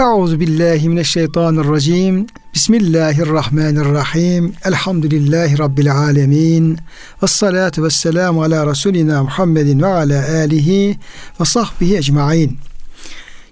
Euzu 0.00 0.40
billahi 0.40 0.88
mineşşeytanirracim. 0.88 2.26
Bismillahirrahmanirrahim. 2.54 4.52
Elhamdülillahi 4.64 5.58
rabbil 5.58 5.92
alamin. 5.92 6.78
Ves 7.22 7.30
salatu 7.30 7.84
vesselamu 7.84 8.42
ala 8.42 8.66
resulina 8.66 9.22
Muhammedin 9.22 9.82
ve 9.82 9.86
ala 9.86 10.28
alihi 10.34 10.98
ve 11.40 11.44
sahbihi 11.44 11.96
ecmaîn. 11.96 12.58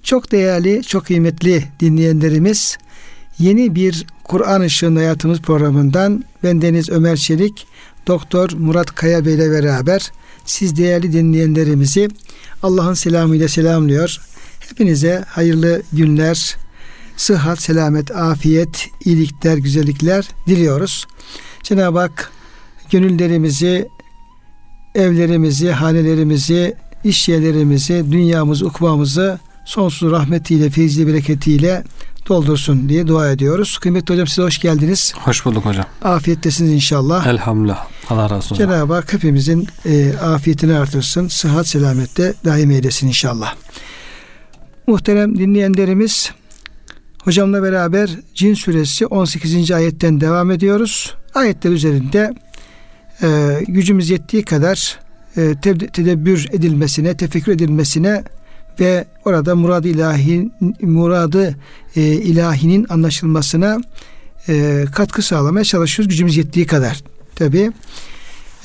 Çok 0.02 0.32
değerli, 0.32 0.82
çok 0.82 1.06
kıymetli 1.06 1.64
dinleyenlerimiz, 1.80 2.78
yeni 3.38 3.74
bir 3.74 4.06
Kur'an 4.24 4.62
Işığında 4.62 5.00
Hayatımız 5.00 5.40
programından 5.40 6.24
ben 6.42 6.62
Deniz 6.62 6.90
Ömer 6.90 7.16
Çelik, 7.16 7.66
Doktor 8.06 8.50
Murat 8.58 8.94
Kaya 8.94 9.26
Bey 9.26 9.34
ile 9.34 9.50
beraber 9.50 10.10
siz 10.44 10.76
değerli 10.76 11.12
dinleyenlerimizi 11.12 12.08
Allah'ın 12.62 12.94
selamıyla 12.94 13.48
selamlıyor. 13.48 14.20
Hepinize 14.70 15.24
hayırlı 15.28 15.82
günler, 15.92 16.56
sıhhat, 17.16 17.62
selamet, 17.62 18.16
afiyet, 18.16 18.88
iyilikler, 19.04 19.56
güzellikler 19.56 20.28
diliyoruz. 20.46 21.06
Cenab-ı 21.62 21.98
Hak 21.98 22.32
gönüllerimizi, 22.90 23.88
evlerimizi, 24.94 25.70
hanelerimizi, 25.70 26.76
iş 27.04 27.28
yerlerimizi, 27.28 28.04
dünyamızı, 28.12 28.66
ukbamızı 28.66 29.38
sonsuz 29.64 30.10
rahmetiyle, 30.10 30.70
feyizli 30.70 31.06
bereketiyle 31.06 31.84
doldursun 32.28 32.88
diye 32.88 33.06
dua 33.06 33.30
ediyoruz. 33.30 33.78
Kıymetli 33.78 34.12
hocam 34.14 34.26
size 34.26 34.42
hoş 34.42 34.58
geldiniz. 34.58 35.14
Hoş 35.16 35.44
bulduk 35.44 35.64
hocam. 35.64 35.84
Afiyettesiniz 36.02 36.72
inşallah. 36.72 37.26
Elhamdülillah. 37.26 37.86
Allah 38.08 38.22
razı 38.24 38.34
olsun. 38.34 38.56
Cenab-ı 38.56 38.94
Hak 38.94 39.12
hepimizin 39.12 39.68
e, 39.86 40.12
afiyetini 40.22 40.76
artırsın. 40.76 41.28
Sıhhat 41.28 41.68
selamette 41.68 42.34
daim 42.44 42.70
eylesin 42.70 43.08
inşallah. 43.08 43.54
Muhterem 44.88 45.38
dinleyenlerimiz 45.38 46.30
hocamla 47.24 47.62
beraber 47.62 48.10
Cin 48.34 48.54
suresi 48.54 49.06
18. 49.06 49.70
ayetten 49.70 50.20
devam 50.20 50.50
ediyoruz. 50.50 51.14
Ayetler 51.34 51.70
üzerinde 51.70 52.34
e, 53.22 53.58
gücümüz 53.68 54.10
yettiği 54.10 54.44
kadar 54.44 54.98
e, 55.36 55.54
tedebbür 55.92 56.48
edilmesine, 56.52 57.16
tefekkür 57.16 57.52
edilmesine 57.52 58.24
ve 58.80 59.04
orada 59.24 59.54
muradı 59.54 59.88
ilahi 59.88 60.50
muradı 60.80 61.56
e, 61.96 62.02
ilahinin 62.02 62.86
anlaşılmasına 62.88 63.78
e, 64.48 64.84
katkı 64.94 65.22
sağlamaya 65.22 65.64
çalışıyoruz 65.64 66.10
gücümüz 66.10 66.36
yettiği 66.36 66.66
kadar. 66.66 67.02
Tabi 67.34 67.72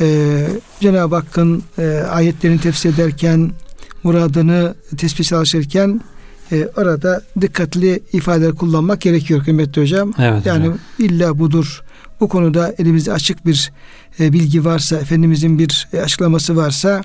e, 0.01 0.47
Cenab-ı 0.79 1.15
Hakk'ın 1.15 1.63
e, 1.77 1.85
ayetlerini 2.09 2.59
tefsir 2.59 2.93
ederken 2.93 3.51
muradını 4.03 4.75
tespit 4.97 5.25
çalışırken 5.25 6.01
e, 6.51 6.67
orada 6.77 7.21
dikkatli 7.41 8.03
ifadeler 8.13 8.51
kullanmak 8.51 9.01
gerekiyor 9.01 9.43
kıymetli 9.43 9.81
hocam. 9.81 10.13
Evet, 10.19 10.45
yani 10.45 10.59
hocam. 10.59 10.79
illa 10.99 11.39
budur. 11.39 11.81
Bu 12.19 12.27
konuda 12.29 12.75
elimizde 12.77 13.13
açık 13.13 13.45
bir 13.45 13.71
e, 14.19 14.33
bilgi 14.33 14.65
varsa, 14.65 14.97
Efendimizin 14.97 15.59
bir 15.59 15.87
e, 15.93 16.01
açıklaması 16.01 16.55
varsa, 16.55 17.03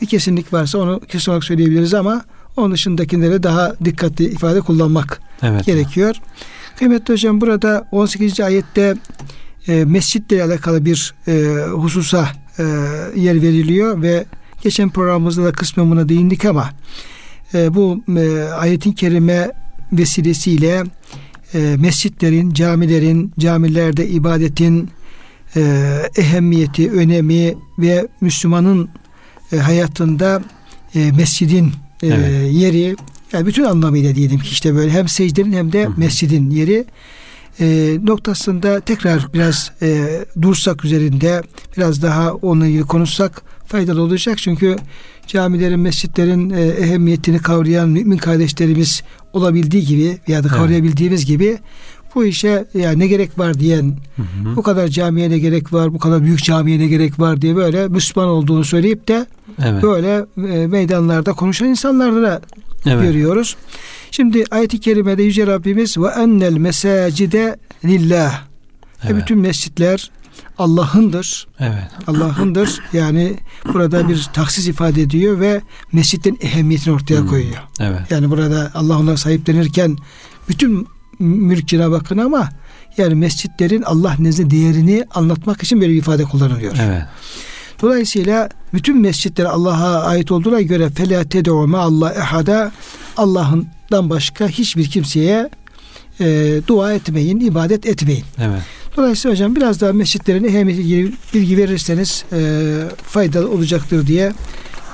bir 0.00 0.06
kesinlik 0.06 0.52
varsa 0.52 0.78
onu 0.78 1.00
kesin 1.00 1.30
olarak 1.30 1.44
söyleyebiliriz 1.44 1.94
ama 1.94 2.24
onun 2.56 2.72
dışındakilere 2.72 3.42
daha 3.42 3.74
dikkatli 3.84 4.24
ifade 4.24 4.60
kullanmak 4.60 5.20
Evet. 5.42 5.66
gerekiyor. 5.66 6.16
Kıymetli 6.78 7.14
hocam 7.14 7.40
burada 7.40 7.88
18. 7.92 8.40
ayette 8.40 8.94
e, 9.68 9.84
mescitle 9.84 10.44
alakalı 10.44 10.84
bir 10.84 11.14
e, 11.28 11.64
hususa 11.70 12.28
e, 12.58 12.62
yer 13.16 13.42
veriliyor 13.42 14.02
ve 14.02 14.24
geçen 14.62 14.90
programımızda 14.90 15.44
da 15.44 15.52
kısmen 15.52 15.90
buna 15.90 16.08
değindik 16.08 16.44
ama 16.44 16.70
e, 17.54 17.74
bu 17.74 18.00
e, 18.18 18.42
ayetin 18.42 18.92
kerime 18.92 19.50
vesilesiyle 19.92 20.84
e, 21.54 21.76
mescitlerin, 21.78 22.52
camilerin, 22.54 23.32
camilerde 23.38 24.08
ibadetin 24.08 24.90
e, 25.56 25.92
ehemmiyeti, 26.16 26.90
önemi 26.90 27.54
ve 27.78 28.08
Müslümanın 28.20 28.88
e, 29.52 29.56
hayatında 29.56 30.42
e, 30.94 31.12
mescidin 31.12 31.72
e, 32.02 32.06
Evet. 32.06 32.52
yeri 32.52 32.96
yani 33.32 33.46
bütün 33.46 33.64
anlamıyla 33.64 34.14
diyelim 34.14 34.38
ki 34.38 34.48
işte 34.50 34.74
böyle 34.74 34.90
hem 34.90 35.08
secdenin 35.08 35.52
hem 35.52 35.72
de 35.72 35.88
mescidin 35.96 36.50
yeri 36.50 36.84
e, 37.60 37.98
noktasında 38.02 38.80
tekrar 38.80 39.32
biraz 39.34 39.72
e, 39.82 40.08
dursak 40.42 40.84
üzerinde 40.84 41.42
biraz 41.76 42.02
daha 42.02 42.32
onunla 42.34 42.66
ilgili 42.66 42.82
konuşsak 42.82 43.42
faydalı 43.70 44.02
olacak. 44.02 44.38
Çünkü 44.38 44.76
camilerin, 45.26 45.80
mescitlerin 45.80 46.50
e, 46.50 46.62
ehemmiyetini 46.62 47.38
kavrayan 47.38 47.88
mümin 47.88 48.16
kardeşlerimiz 48.18 49.02
olabildiği 49.32 49.86
gibi 49.86 50.18
ya 50.28 50.44
da 50.44 50.48
Evet. 50.48 50.58
kavrayabildiğimiz 50.58 51.26
gibi 51.26 51.58
bu 52.14 52.24
işe 52.24 52.64
ya 52.74 52.92
ne 52.92 53.06
gerek 53.06 53.38
var 53.38 53.54
diyen 53.60 53.96
Hı 54.16 54.22
hı. 54.22 54.56
bu 54.56 54.62
kadar 54.62 54.88
camiye 54.88 55.30
ne 55.30 55.38
gerek 55.38 55.72
var, 55.72 55.94
bu 55.94 55.98
kadar 55.98 56.22
büyük 56.22 56.44
camiye 56.44 56.78
ne 56.78 56.86
gerek 56.86 57.20
var 57.20 57.42
diye 57.42 57.56
böyle 57.56 57.88
Müslüman 57.88 58.28
olduğunu 58.28 58.64
söyleyip 58.64 59.08
de 59.08 59.26
Evet. 59.64 59.82
böyle 59.82 60.24
e, 60.54 60.66
meydanlarda 60.66 61.32
konuşan 61.32 61.68
insanları 61.68 62.22
da 62.22 62.40
Evet. 62.86 63.02
görüyoruz. 63.02 63.56
Şimdi 64.10 64.44
ayet-i 64.50 64.80
kerimede 64.80 65.22
Yüce 65.22 65.46
Rabbimiz 65.46 65.98
ve 65.98 66.06
ennel 66.08 66.52
mesacide 66.56 67.56
lillah. 67.84 68.49
E, 69.04 69.06
Evet. 69.08 69.16
bütün 69.22 69.38
mescitler 69.38 70.10
Allah'ındır. 70.58 71.48
Evet. 71.60 71.88
Allah'ındır. 72.06 72.80
Yani 72.92 73.36
burada 73.74 74.08
bir 74.08 74.28
taksis 74.32 74.68
ifade 74.68 75.02
ediyor 75.02 75.40
ve 75.40 75.60
mescitten 75.92 76.36
ehemmiyetini 76.40 76.94
ortaya 76.94 77.20
Hmm. 77.20 77.28
koyuyor. 77.28 77.62
Evet. 77.80 78.00
Yani 78.10 78.30
burada 78.30 78.70
Allah 78.74 78.98
ona 78.98 79.16
sahiplenirken 79.16 79.96
bütün 80.48 80.86
mülk 81.18 81.68
Cenab-ı 81.68 81.96
Hakk'ın 81.96 82.18
ama 82.18 82.48
yani 82.96 83.14
mescitlerin 83.14 83.82
Allah 83.82 84.14
nezdinde 84.18 84.50
değerini 84.50 85.04
anlatmak 85.14 85.62
için 85.62 85.80
böyle 85.80 85.92
bir 85.92 85.98
ifade 85.98 86.24
kullanılıyor. 86.24 86.72
Evet. 86.80 87.02
Dolayısıyla 87.82 88.48
bütün 88.74 89.00
mescitler 89.00 89.44
Allah'a 89.44 90.02
ait 90.04 90.30
olduğuna 90.32 90.60
göre 90.60 90.90
fela 90.90 91.24
ted'u 91.24 91.76
Allah 91.78 92.12
ehada 92.14 92.72
Allah'ından 93.16 94.10
başka 94.10 94.48
hiçbir 94.48 94.90
kimseye 94.90 95.50
e, 96.20 96.60
dua 96.66 96.92
etmeyin, 96.92 97.40
ibadet 97.40 97.86
etmeyin. 97.86 98.24
Evet. 98.38 98.60
Dolayısıyla 98.96 99.34
hocam 99.34 99.56
biraz 99.56 99.80
daha 99.80 99.92
mescitlerin 99.92 100.44
ehemmiyetiyle 100.44 100.88
ilgili 100.88 101.12
bilgi 101.34 101.56
verirseniz 101.56 102.24
e, 102.32 102.38
faydalı 103.02 103.50
olacaktır 103.50 104.06
diye 104.06 104.32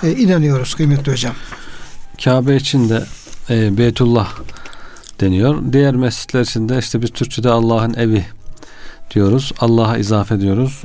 e, 0.03 0.11
inanıyoruz 0.11 0.75
kıymetli 0.75 1.13
hocam. 1.13 1.35
Kabe 2.25 2.57
için 2.57 2.89
de 2.89 3.05
e, 3.51 3.79
Beytullah 3.79 4.29
deniyor. 5.21 5.63
Diğer 5.73 5.95
mescitler 5.95 6.41
için 6.41 6.69
de 6.69 6.79
işte 6.79 7.03
biz 7.03 7.11
Türkçe'de 7.11 7.51
Allah'ın 7.51 7.95
evi 7.95 8.25
diyoruz. 9.15 9.53
Allah'a 9.59 9.97
izafe 9.97 10.35
ediyoruz. 10.35 10.85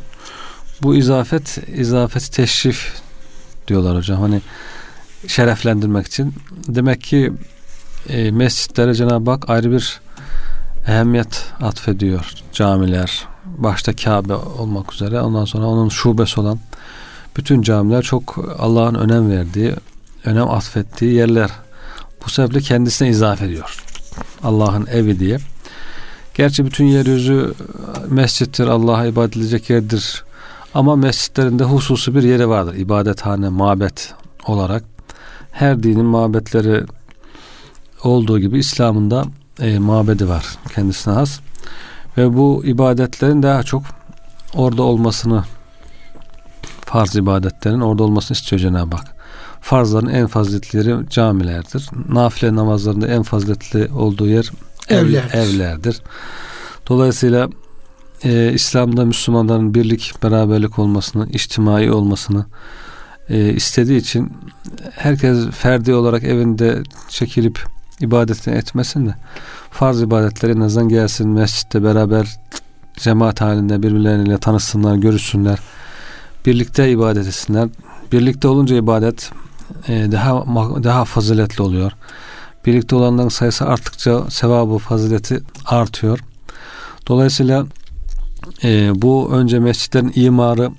Bu 0.82 0.96
izafet, 0.96 1.58
izafet 1.78 2.34
teşrif 2.34 3.02
diyorlar 3.68 3.98
hocam. 3.98 4.22
Hani 4.22 4.42
şereflendirmek 5.28 6.08
için. 6.08 6.34
Demek 6.68 7.02
ki 7.02 7.34
e, 8.10 8.32
mescitlere 8.32 8.94
Cenab-ı 8.94 9.32
Hak 9.32 9.50
ayrı 9.50 9.72
bir 9.72 10.02
ehemmiyet 10.88 11.46
atfediyor. 11.62 12.34
Camiler, 12.54 13.28
başta 13.46 13.96
Kabe 13.96 14.34
olmak 14.34 14.94
üzere. 14.94 15.22
Ondan 15.22 15.46
sonra 15.46 15.66
onun 15.66 15.90
şubesi 15.90 16.40
olan 16.40 16.60
bütün 17.38 17.62
camiler 17.62 18.02
çok 18.02 18.38
Allah'ın 18.60 18.96
önem 18.96 19.32
verdiği, 19.32 19.76
önem 20.26 20.50
atfettiği 20.50 21.14
yerler. 21.14 21.50
Bu 22.26 22.30
sebeple 22.30 22.60
kendisine 22.62 23.10
izafe 23.10 23.46
ediyor. 23.46 23.84
Allah'ın 24.44 24.86
evi 24.86 25.20
diye. 25.20 25.38
Gerçi 26.34 26.66
bütün 26.66 26.86
yeryüzü 26.86 27.54
mescittir, 28.08 28.68
Allah'a 28.68 29.06
ibadet 29.06 29.38
edilecek 29.38 29.70
yerdir. 29.70 30.24
Ama 30.74 30.96
mescitlerinde 30.96 31.64
hususi 31.64 32.16
bir 32.16 32.24
yeri 32.24 32.50
vardır. 32.50 32.76
İbadethane, 32.76 33.50
mabet 33.50 34.14
olarak. 34.48 34.84
Her 35.52 35.84
dinin 35.84 36.06
mabetleri 36.06 36.84
olduğu 38.04 38.40
gibi 38.40 38.60
İslam'ın 38.60 39.12
da 39.12 39.26
e, 39.60 39.80
mabedi 39.80 40.30
var 40.30 40.46
kendisine 40.76 41.14
has. 41.14 41.40
Ve 42.18 42.38
bu 42.38 42.62
ibadetlerin 42.66 43.44
daha 43.44 43.64
çok 43.64 43.84
orada 44.54 44.84
olmasını 44.84 45.44
farz 46.86 47.16
ibadetlerin 47.16 47.80
orada 47.82 48.04
olmasını 48.04 48.38
istiyor 48.38 48.60
Cenab-ı 48.60 48.96
Hak. 48.96 49.16
Farzların 49.62 50.08
en 50.08 50.28
faziletleri 50.28 51.10
camilerdir. 51.10 51.90
Nafile 52.10 52.56
namazlarında 52.56 53.08
en 53.08 53.24
faziletli 53.24 53.90
olduğu 53.94 54.28
yer 54.28 54.52
ev- 54.90 54.98
Evlerdir. 54.98 55.34
evlerdir. 55.38 56.02
Dolayısıyla 56.88 57.50
e, 58.24 58.52
İslam'da 58.54 59.06
Müslümanların 59.06 59.74
birlik, 59.74 60.14
beraberlik 60.24 60.80
olmasını, 60.80 61.28
içtimai 61.30 61.92
olmasını 61.92 62.46
e, 63.30 63.54
istediği 63.54 63.98
için 64.00 64.34
herkes 64.92 65.50
ferdi 65.50 65.94
olarak 65.94 66.24
evinde 66.24 66.84
çekilip 67.10 67.66
ibadetini 68.02 68.56
etmesin 68.56 69.06
de 69.06 69.16
farz 69.72 70.02
ibadetleri 70.02 70.52
en 70.52 70.60
azından 70.60 70.90
gelsin 70.90 71.30
mescitte 71.30 71.84
beraber 71.84 72.40
cemaat 72.98 73.42
halinde 73.42 73.84
birbirleriyle 73.84 74.38
tanışsınlar, 74.38 74.96
görüşsünler. 74.96 75.60
Birlikte 76.46 76.92
ibadet 76.92 77.28
etsinler. 77.28 77.70
Birlikte 78.12 78.48
olunca 78.48 78.76
ibadet 78.76 79.32
e, 79.88 80.12
daha 80.12 80.46
daha 80.84 81.06
faziletli 81.06 81.64
oluyor. 81.64 81.92
birlikte 82.66 82.96
olanların 82.96 83.30
sayısı 83.30 83.66
arttıkça 83.66 84.30
sevabı, 84.30 84.78
fazileti 84.78 85.40
artıyor. 85.66 86.20
Dolayısıyla 87.08 87.66
e, 88.64 88.92
bu 89.02 89.30
önce 89.32 89.60
mescitlerin 89.60 90.12
imarı, 90.16 90.72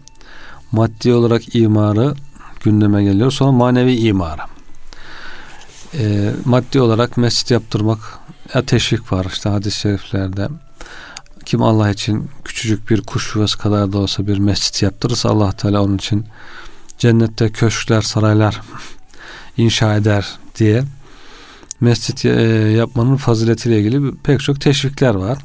maddi 0.73 1.13
olarak 1.13 1.55
imarı 1.55 2.15
gündeme 2.65 3.05
geliyor. 3.05 3.31
Sonra 3.31 3.53
manevi 3.53 3.95
imarı. 3.95 4.52
E, 5.99 6.33
maddi 6.45 6.81
olarak 6.81 7.17
mescit 7.17 7.51
yaptırmak 7.51 7.99
ya 8.55 8.67
teşvik 8.67 9.13
var 9.13 9.27
işte 9.33 9.49
hadis-i 9.49 9.81
şeriflerde. 9.81 10.49
Kim 11.45 11.63
Allah 11.63 11.91
için 11.91 12.31
küçücük 12.45 12.91
bir 12.91 13.01
kuş 13.01 13.35
yuvası 13.35 13.59
kadar 13.59 13.93
da 13.93 13.99
olsa 13.99 14.27
bir 14.27 14.39
mescit 14.39 14.83
yaptırırsa 14.83 15.29
Allah 15.29 15.53
Teala 15.53 15.83
onun 15.83 15.97
için 15.97 16.27
cennette 16.99 17.53
köşkler, 17.53 18.03
saraylar 18.03 18.61
inşa 19.57 19.97
eder 19.97 20.39
diye 20.59 20.85
mescit 21.81 22.25
e, 22.25 22.31
yapmanın 22.77 23.17
faziletiyle 23.17 23.79
ilgili 23.81 24.15
pek 24.15 24.41
çok 24.41 24.61
teşvikler 24.61 25.15
var. 25.15 25.39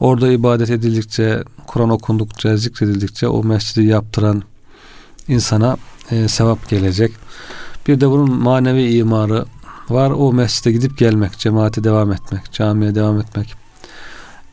Orada 0.00 0.32
ibadet 0.32 0.70
edildikçe, 0.70 1.42
Kur'an 1.66 1.90
okundukça, 1.90 2.56
zikredildikçe 2.56 3.28
o 3.28 3.44
mescidi 3.44 3.86
yaptıran 3.86 4.42
insana 5.28 5.76
e, 6.10 6.28
sevap 6.28 6.68
gelecek. 6.68 7.12
Bir 7.88 8.00
de 8.00 8.10
bunun 8.10 8.32
manevi 8.32 8.94
imarı 8.94 9.44
var. 9.90 10.10
O 10.10 10.32
mescide 10.32 10.72
gidip 10.72 10.98
gelmek, 10.98 11.38
cemaate 11.38 11.84
devam 11.84 12.12
etmek, 12.12 12.52
camiye 12.52 12.94
devam 12.94 13.20
etmek, 13.20 13.54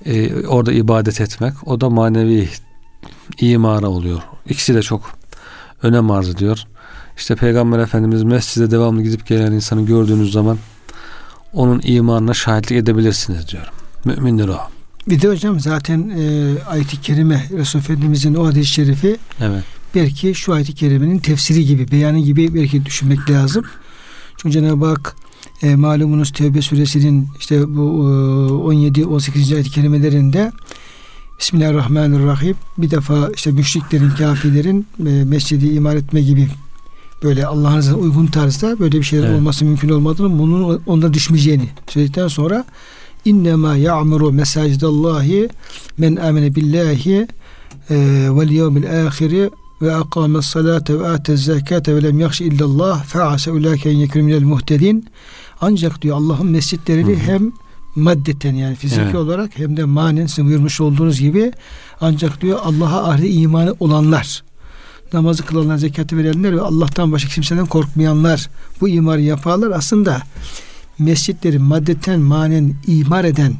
e, 0.05 0.45
orada 0.47 0.71
ibadet 0.71 1.21
etmek. 1.21 1.67
O 1.67 1.81
da 1.81 1.89
manevi 1.89 2.49
imara 3.39 3.87
oluyor. 3.87 4.21
İkisi 4.49 4.73
de 4.73 4.81
çok 4.81 5.11
önem 5.83 6.11
arz 6.11 6.29
ediyor. 6.29 6.63
İşte 7.17 7.35
Peygamber 7.35 7.79
Efendimiz 7.79 8.23
mescide 8.23 8.71
devamlı 8.71 9.03
gidip 9.03 9.27
gelen 9.27 9.51
insanı 9.51 9.85
gördüğünüz 9.85 10.31
zaman 10.31 10.57
onun 11.53 11.81
imanına 11.83 12.33
şahitlik 12.33 12.77
edebilirsiniz 12.77 13.47
diyor. 13.47 13.71
Mümindir 14.05 14.47
o. 14.47 14.57
Bir 15.09 15.21
de 15.21 15.27
hocam 15.27 15.59
zaten 15.59 16.09
e, 16.09 16.53
ayet-i 16.63 17.01
kerime 17.01 17.45
Resul 17.57 17.79
Efendimizin 17.79 18.35
o 18.35 18.47
hadis-i 18.47 18.71
şerifi 18.71 19.17
evet. 19.41 19.63
belki 19.95 20.35
şu 20.35 20.53
ayet-i 20.53 20.75
kerimenin 20.75 21.19
tefsiri 21.19 21.65
gibi, 21.65 21.91
beyanı 21.91 22.19
gibi 22.19 22.53
belki 22.55 22.85
düşünmek 22.85 23.29
lazım. 23.29 23.65
Çünkü 24.37 24.53
Cenab-ı 24.53 24.85
Hak 24.85 25.15
e, 25.63 25.75
malumunuz 25.75 26.31
Tevbe 26.31 26.61
suresinin 26.61 27.27
işte 27.39 27.75
bu 27.75 27.81
e, 28.71 28.75
17-18. 28.75 29.53
ayet-i 29.53 29.71
kerimelerinde 29.71 30.51
Bismillahirrahmanirrahim 31.39 32.55
bir 32.77 32.91
defa 32.91 33.29
işte 33.35 33.51
müşriklerin, 33.51 34.09
kafirlerin 34.09 34.87
e, 34.99 35.23
mescidi 35.23 35.67
imar 35.67 35.95
etme 35.95 36.21
gibi 36.21 36.47
böyle 37.23 37.45
Allah'ın 37.45 37.93
uygun 37.93 38.25
tarzda 38.25 38.79
böyle 38.79 38.97
bir 38.97 39.03
şeyler 39.03 39.27
evet. 39.27 39.39
olması 39.39 39.65
mümkün 39.65 39.89
olmadığını 39.89 40.39
bunun 40.39 40.81
onlara 40.85 41.13
düşmeyeceğini 41.13 41.69
söyledikten 41.87 42.27
sonra 42.27 42.65
innema 43.25 43.75
ya'muru 43.75 44.31
mesacidallahi 44.31 45.49
men 45.97 46.15
amene 46.15 46.55
billahi 46.55 47.27
e, 47.89 47.95
vel 48.29 48.49
yevmil 48.49 49.07
ahiri 49.07 49.49
ve 49.81 49.95
akame 49.95 50.41
salate 50.41 50.99
ve 50.99 51.07
ate 51.07 51.37
zekate 51.37 51.95
ve 51.95 52.03
lem 52.03 52.19
yakşi 52.19 52.45
illallah 52.45 53.03
fe 53.03 53.23
ase 53.23 53.51
ulâke 53.51 53.89
en 53.89 54.23
minel 54.25 54.43
muhtedin 54.43 55.05
ancak 55.61 56.01
diyor 56.01 56.17
Allah'ın 56.17 56.47
mescitlerini 56.47 57.15
hı 57.15 57.19
hı. 57.19 57.31
hem 57.31 57.51
maddeten 57.95 58.53
yani 58.55 58.75
fiziki 58.75 59.01
evet. 59.01 59.15
olarak 59.15 59.59
hem 59.59 59.77
de 59.77 59.83
manen 59.83 60.25
sizin 60.25 60.45
buyurmuş 60.45 60.81
olduğunuz 60.81 61.19
gibi 61.19 61.51
ancak 62.01 62.41
diyor 62.41 62.59
Allah'a 62.63 63.09
ahli 63.11 63.27
imanı 63.27 63.75
olanlar 63.79 64.43
namazı 65.13 65.45
kılanlar, 65.45 65.77
zekatı 65.77 66.17
verenler 66.17 66.55
ve 66.55 66.61
Allah'tan 66.61 67.11
başka 67.11 67.29
kimseden 67.29 67.65
korkmayanlar 67.65 68.49
bu 68.81 68.89
imarı 68.89 69.21
yaparlar. 69.21 69.71
Aslında 69.71 70.21
mescitleri 70.99 71.59
maddeten 71.59 72.19
manen 72.19 72.75
imar 72.87 73.23
eden 73.23 73.53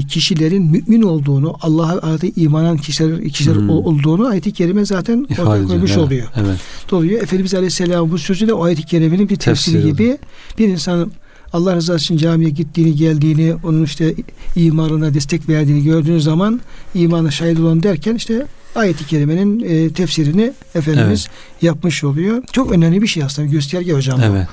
kişilerin 0.00 0.62
mümin 0.62 1.02
olduğunu, 1.02 1.56
Allah'a 1.62 1.92
adı 1.92 2.26
imanan 2.26 2.76
kişiler, 2.76 3.28
kişiler 3.28 3.54
hmm. 3.54 3.70
olduğunu 3.70 4.26
ayet-i 4.26 4.52
kerime 4.52 4.84
zaten 4.84 5.26
ortaya 5.30 5.66
koymuş 5.66 5.90
evet, 5.90 6.02
oluyor. 6.02 6.26
Evet. 6.36 6.60
Dolayısıyla 6.90 7.22
Efendimiz 7.22 7.54
Aleyhisselam 7.54 8.10
bu 8.10 8.18
sözü 8.18 8.48
de 8.48 8.54
o 8.54 8.64
ayet-i 8.64 8.82
kerimenin 8.82 9.28
bir 9.28 9.36
tefsiri 9.36 9.74
Tefsir 9.74 9.88
gibi 9.88 10.18
bir 10.58 10.68
insanın 10.68 11.12
Allah 11.52 11.76
rızası 11.76 12.04
için 12.04 12.16
camiye 12.16 12.50
gittiğini, 12.50 12.94
geldiğini, 12.96 13.54
onun 13.64 13.84
işte 13.84 14.14
imarına 14.56 15.14
destek 15.14 15.48
verdiğini 15.48 15.84
gördüğünüz 15.84 16.24
zaman 16.24 16.60
imana 16.94 17.30
şahit 17.30 17.60
olan 17.60 17.82
derken 17.82 18.14
işte 18.14 18.46
ayet-i 18.74 19.06
kerimenin 19.06 19.64
e, 19.64 19.92
tefsirini 19.92 20.52
Efendimiz 20.74 21.26
evet. 21.28 21.62
yapmış 21.62 22.04
oluyor. 22.04 22.42
Çok 22.52 22.72
önemli 22.72 23.02
bir 23.02 23.06
şey 23.06 23.22
aslında 23.22 23.48
gösterge 23.48 23.92
hocam. 23.92 24.20
Evet. 24.20 24.46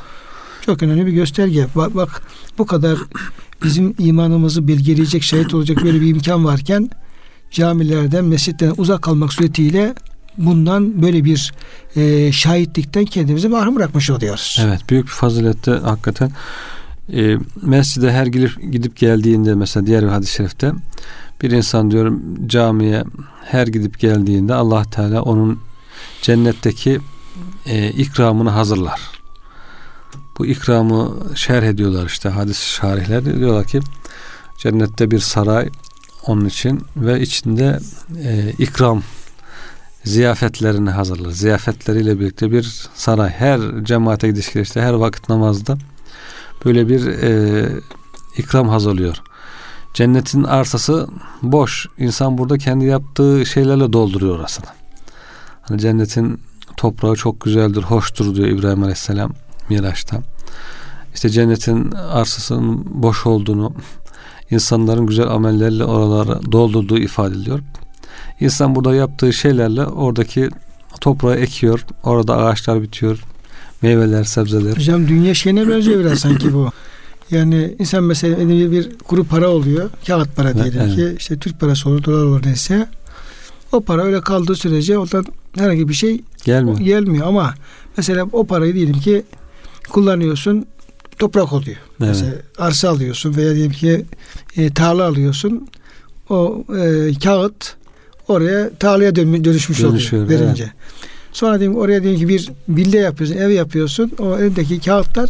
Çok 0.65 0.83
önemli 0.83 1.05
bir 1.05 1.11
gösterge. 1.11 1.67
Bak, 1.75 1.95
bak 1.95 2.21
bu 2.57 2.65
kadar 2.65 2.97
bizim 3.63 3.95
imanımızı 3.99 4.67
belgeleyecek, 4.67 5.23
şahit 5.23 5.53
olacak 5.53 5.83
böyle 5.83 6.01
bir 6.01 6.07
imkan 6.07 6.45
varken 6.45 6.89
camilerden, 7.51 8.25
mescitten 8.25 8.73
uzak 8.77 9.01
kalmak 9.01 9.33
suretiyle 9.33 9.93
bundan 10.37 11.01
böyle 11.01 11.25
bir 11.25 11.53
e, 11.95 12.31
şahitlikten 12.31 13.05
kendimizi 13.05 13.47
mahrum 13.47 13.75
bırakmış 13.75 14.09
oluyoruz. 14.09 14.59
Evet, 14.65 14.89
büyük 14.89 15.05
bir 15.05 15.11
fazilette 15.11 15.71
hakikaten 15.71 16.31
e, 17.13 17.37
mescide 17.61 18.11
her 18.11 18.25
gidip, 18.25 18.71
gidip 18.71 18.97
geldiğinde 18.97 19.55
mesela 19.55 19.85
diğer 19.85 20.03
bir 20.03 20.07
hadis-i 20.07 20.33
şerifte 20.33 20.71
bir 21.41 21.51
insan 21.51 21.91
diyorum 21.91 22.21
camiye 22.47 23.03
her 23.45 23.67
gidip 23.67 23.99
geldiğinde 23.99 24.53
Allah 24.53 24.83
Teala 24.83 25.21
onun 25.21 25.59
cennetteki 26.21 26.99
e, 27.65 27.89
ikramını 27.89 28.49
hazırlar. 28.49 29.18
Bu 30.39 30.45
ikramı 30.45 31.15
şerh 31.35 31.63
ediyorlar 31.63 32.05
işte 32.05 32.29
hadis 32.29 32.63
şarihler 32.63 33.25
diyorlar 33.25 33.65
ki 33.65 33.79
cennette 34.57 35.11
bir 35.11 35.19
saray 35.19 35.69
onun 36.25 36.45
için 36.45 36.81
ve 36.95 37.21
içinde 37.21 37.79
e, 38.23 38.53
ikram 38.57 39.03
ziyafetlerini 40.03 40.89
hazırlar. 40.89 41.31
Ziyafetleriyle 41.31 42.19
birlikte 42.19 42.51
bir 42.51 42.89
saray. 42.93 43.29
Her 43.29 43.61
cemaate 43.83 44.27
gidiş 44.27 44.55
işte 44.55 44.81
her 44.81 44.93
vakit 44.93 45.29
namazda 45.29 45.77
böyle 46.65 46.87
bir 46.87 47.07
e, 47.07 47.69
ikram 48.37 48.69
hazırlıyor. 48.69 49.17
Cennetin 49.93 50.43
arsası 50.43 51.07
boş. 51.41 51.87
İnsan 51.97 52.37
burada 52.37 52.57
kendi 52.57 52.85
yaptığı 52.85 53.45
şeylerle 53.45 53.93
dolduruyor 53.93 54.39
orasını. 54.39 54.65
Hani 55.61 55.79
cennetin 55.79 56.41
toprağı 56.77 57.15
çok 57.15 57.41
güzeldir, 57.41 57.83
hoştur 57.83 58.35
diyor 58.35 58.47
İbrahim 58.47 58.83
Aleyhisselam 58.83 59.33
Miraç'ta. 59.69 60.21
İşte 61.13 61.29
cennetin 61.29 61.91
arsasının 61.91 62.85
boş 62.89 63.25
olduğunu, 63.25 63.73
insanların 64.51 65.05
güzel 65.05 65.27
amellerle 65.27 65.83
oraları 65.83 66.51
doldurduğu 66.51 66.97
ifade 66.97 67.35
ediliyor. 67.35 67.59
İnsan 68.39 68.75
burada 68.75 68.95
yaptığı 68.95 69.33
şeylerle 69.33 69.85
oradaki 69.85 70.49
toprağı 71.01 71.35
ekiyor. 71.35 71.85
Orada 72.03 72.37
ağaçlar 72.37 72.81
bitiyor. 72.81 73.19
Meyveler, 73.81 74.23
sebzeler. 74.23 74.77
Hocam 74.77 75.07
dünya 75.07 75.33
şeyine 75.33 75.67
benziyor 75.67 75.99
biraz 75.99 76.19
sanki 76.19 76.53
bu. 76.53 76.71
Yani 77.31 77.75
insan 77.79 78.03
mesela 78.03 78.37
elinde 78.37 78.71
bir 78.71 78.97
kuru 78.97 79.23
para 79.23 79.49
oluyor. 79.49 79.89
Kağıt 80.07 80.35
para 80.35 80.53
diyelim 80.53 80.81
evet, 80.81 80.95
ki. 80.95 81.15
işte 81.17 81.39
Türk 81.39 81.59
parası 81.59 81.89
olur, 81.89 82.03
dolar 82.03 82.23
olur 82.23 82.41
neyse. 82.45 82.87
O 83.71 83.81
para 83.81 84.03
öyle 84.03 84.21
kaldığı 84.21 84.55
sürece 84.55 84.97
ondan 84.97 85.25
herhangi 85.57 85.89
bir 85.89 85.93
şey 85.93 86.21
gelmiyor. 86.45 86.77
gelmiyor. 86.79 87.27
Ama 87.27 87.53
mesela 87.97 88.25
o 88.31 88.45
parayı 88.45 88.73
diyelim 88.73 88.99
ki 88.99 89.23
kullanıyorsun 89.89 90.65
toprak 91.19 91.53
oluyor. 91.53 91.77
Evet. 91.77 91.99
Mesela 91.99 92.33
arsa 92.57 92.89
alıyorsun 92.89 93.35
veya 93.35 93.55
diyelim 93.55 93.71
ki 93.71 94.05
e, 94.57 94.73
tarla 94.73 95.05
alıyorsun. 95.05 95.67
O 96.29 96.63
e, 96.77 97.13
kağıt 97.23 97.75
oraya 98.27 98.69
tarlaya 98.69 99.15
dön, 99.15 99.43
dönüşmüş 99.43 99.81
Dönüşüyor, 99.83 100.25
oluyor 100.25 100.41
verince. 100.41 100.63
Evet. 100.63 100.73
Sonra 101.31 101.59
diyelim 101.59 101.77
oraya 101.77 102.03
diyelim 102.03 102.19
ki 102.19 102.27
bir 102.27 102.49
villa 102.69 102.99
yapıyorsun, 102.99 103.37
ev 103.37 103.49
yapıyorsun. 103.49 104.11
O 104.19 104.37
evdeki 104.37 104.79
kağıtlar 104.79 105.29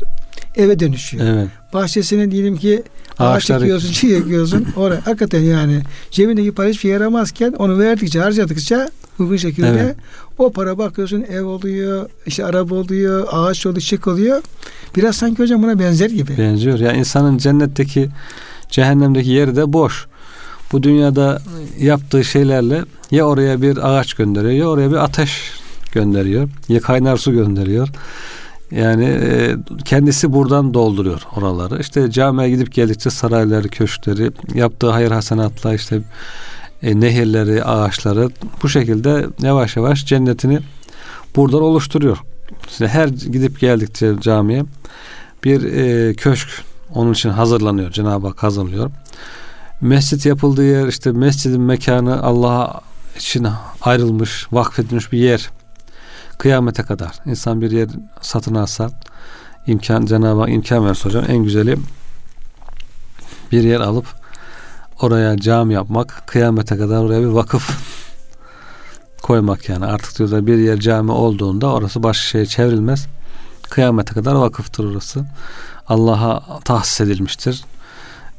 eve 0.56 0.80
dönüşüyor. 0.80 1.25
Evet. 1.28 1.48
Bahçesine 1.74 2.32
diyelim 2.32 2.58
ki 2.58 2.84
ağaç 3.20 3.50
ekiyorsun, 3.50 3.92
çiğ 3.92 4.16
ekiyorsun. 4.16 4.68
Oraya 4.75 5.06
hakikaten 5.06 5.42
yani 5.42 5.82
cebindeki 6.12 6.51
para 6.51 6.68
hiçbir 6.68 6.89
yaramazken 6.89 7.51
onu 7.51 7.80
verdikçe, 7.80 8.20
harcadıkça 8.20 8.89
uygun 9.20 9.38
şekilde 9.38 9.68
evet. 9.68 9.96
O 10.39 10.51
para 10.51 10.77
bakıyorsun 10.77 11.25
ev 11.29 11.43
oluyor, 11.43 12.10
işte 12.25 12.46
araba 12.46 12.75
oluyor, 12.75 13.27
ağaç 13.31 13.65
oluyor, 13.65 13.81
çiçek 13.81 14.08
oluyor. 14.08 14.41
Biraz 14.96 15.15
sanki 15.15 15.43
hocam 15.43 15.63
buna 15.63 15.79
benzer 15.79 16.10
gibi. 16.10 16.38
Benziyor. 16.38 16.79
Ya 16.79 16.88
yani 16.88 17.00
insanın 17.00 17.38
cennetteki, 17.38 18.10
cehennemdeki 18.69 19.29
yeri 19.29 19.55
de 19.55 19.74
boş. 19.74 20.08
Bu 20.72 20.84
dünyada 20.84 21.41
yaptığı 21.79 22.24
şeylerle 22.24 22.81
ya 23.12 23.25
oraya 23.25 23.62
bir 23.62 23.77
ağaç 23.89 24.13
gönderiyor 24.13 24.53
ya 24.53 24.67
oraya 24.67 24.91
bir 24.91 25.03
ateş 25.03 25.51
gönderiyor 25.91 26.50
ya 26.69 26.79
kaynar 26.79 27.17
su 27.17 27.31
gönderiyor. 27.31 27.89
Yani 28.72 29.05
e, 29.05 29.55
kendisi 29.86 30.34
buradan 30.34 30.74
dolduruyor 30.74 31.22
oraları. 31.36 31.81
İşte 31.81 32.12
camiye 32.12 32.50
gidip 32.50 32.74
geldikçe 32.74 33.10
sarayları, 33.10 33.69
köşkleri, 33.69 34.31
yaptığı 34.53 34.89
hayır 34.89 35.12
hasenatla 35.12 35.74
işte 35.74 36.01
e, 36.83 37.00
nehirleri, 37.00 37.63
ağaçları 37.63 38.29
bu 38.63 38.69
şekilde 38.69 39.27
yavaş 39.41 39.75
yavaş 39.75 40.05
cennetini 40.05 40.59
buradan 41.36 41.62
oluşturuyor. 41.62 42.17
İşte 42.67 42.88
her 42.88 43.07
gidip 43.07 43.59
geldikçe 43.59 44.13
camiye 44.21 44.63
bir 45.43 45.63
e, 45.63 46.13
köşk 46.13 46.50
Onun 46.93 47.13
için 47.13 47.29
hazırlanıyor. 47.29 47.91
Cenab-ı 47.91 48.27
Hak 48.27 48.43
hazırlıyor. 48.43 48.91
Mescit 49.81 50.25
yapıldığı 50.25 50.65
yer 50.65 50.88
işte 50.88 51.12
mescidin 51.12 51.62
mekanı 51.62 52.24
Allah'a 52.24 52.81
için 53.17 53.48
ayrılmış, 53.81 54.48
vakfedilmiş 54.51 55.12
bir 55.12 55.17
yer. 55.17 55.50
Kıyamete 56.38 56.83
kadar. 56.83 57.12
insan 57.25 57.62
bir 57.62 57.71
yer 57.71 57.88
satın 58.21 58.55
alsa 58.55 58.89
imkan 59.67 60.05
Cenab-ı 60.05 60.39
Hak 60.39 60.50
imkan 60.50 60.86
verse 60.86 61.03
hocam 61.03 61.25
en 61.27 61.38
güzeli 61.38 61.77
bir 63.51 63.63
yer 63.63 63.79
alıp 63.79 64.18
oraya 65.01 65.38
cami 65.38 65.74
yapmak, 65.74 66.24
kıyamete 66.27 66.77
kadar 66.77 66.98
oraya 67.03 67.22
bir 67.22 67.25
vakıf 67.25 67.70
koymak 69.22 69.70
yani. 69.70 69.86
Artık 69.86 70.18
diyorlar 70.18 70.48
bir 70.48 70.58
yer 70.58 70.77
cami 70.77 71.12
olduğunda 71.12 71.68
orası 71.68 72.03
başka 72.03 72.27
şeye 72.27 72.46
çevrilmez. 72.46 73.08
Kıyamete 73.70 74.13
kadar 74.13 74.36
vakıftır 74.36 74.91
orası. 74.91 75.25
Allah'a 75.88 76.60
tahsis 76.60 77.01
edilmiştir. 77.01 77.63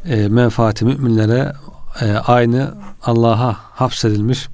E, 0.05 0.29
menfaati 0.29 0.85
müminlere 0.85 1.53
e, 2.01 2.13
aynı 2.13 2.75
Allah'a 3.03 3.57
hapsedilmiş, 3.59 4.49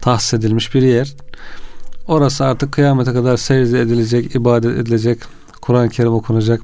tahsis 0.00 0.34
edilmiş 0.34 0.74
bir 0.74 0.82
yer. 0.82 1.14
Orası 2.06 2.44
artık 2.44 2.72
kıyamete 2.72 3.12
kadar 3.12 3.36
secde 3.36 3.80
edilecek, 3.80 4.34
ibadet 4.34 4.78
edilecek, 4.78 5.18
Kur'an-ı 5.60 5.88
Kerim 5.88 6.12
okunacak, 6.12 6.60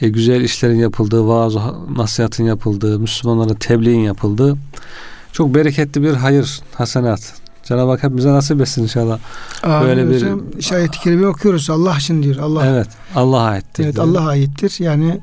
e, 0.00 0.08
güzel 0.08 0.40
işlerin 0.40 0.78
yapıldığı, 0.78 1.26
vaaz 1.26 1.54
nasihatın 1.96 2.44
yapıldığı, 2.44 2.98
Müslümanlara 2.98 3.54
tebliğin 3.54 4.00
yapıldığı 4.00 4.56
çok 5.32 5.54
bereketli 5.54 6.02
bir 6.02 6.12
hayır, 6.12 6.60
hasenat. 6.74 7.34
Cenab-ı 7.64 7.90
Hak 7.90 8.02
hepimize 8.02 8.28
nasip 8.28 8.60
etsin 8.60 8.82
inşallah. 8.82 9.18
Amin 9.62 9.88
Böyle 9.88 10.14
hocam, 10.14 10.42
bir 10.58 10.72
ayet-i 10.72 11.00
kerime 11.00 11.26
okuyoruz. 11.26 11.70
Allah 11.70 11.96
için 11.96 12.22
diyor. 12.22 12.36
Allah. 12.36 12.66
Evet. 12.66 12.88
Allah 13.14 13.40
aittir. 13.40 13.84
Evet, 13.84 13.98
Allah 13.98 14.28
aittir. 14.28 14.74
Yani 14.78 15.20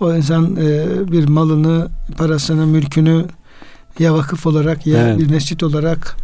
o 0.00 0.14
insan 0.14 0.56
e, 0.56 0.86
bir 1.12 1.28
malını, 1.28 1.88
parasını, 2.16 2.66
mülkünü 2.66 3.24
ya 3.98 4.14
vakıf 4.14 4.46
olarak 4.46 4.86
ya 4.86 5.08
evet. 5.08 5.18
bir 5.18 5.30
mescit 5.30 5.62
olarak 5.62 6.16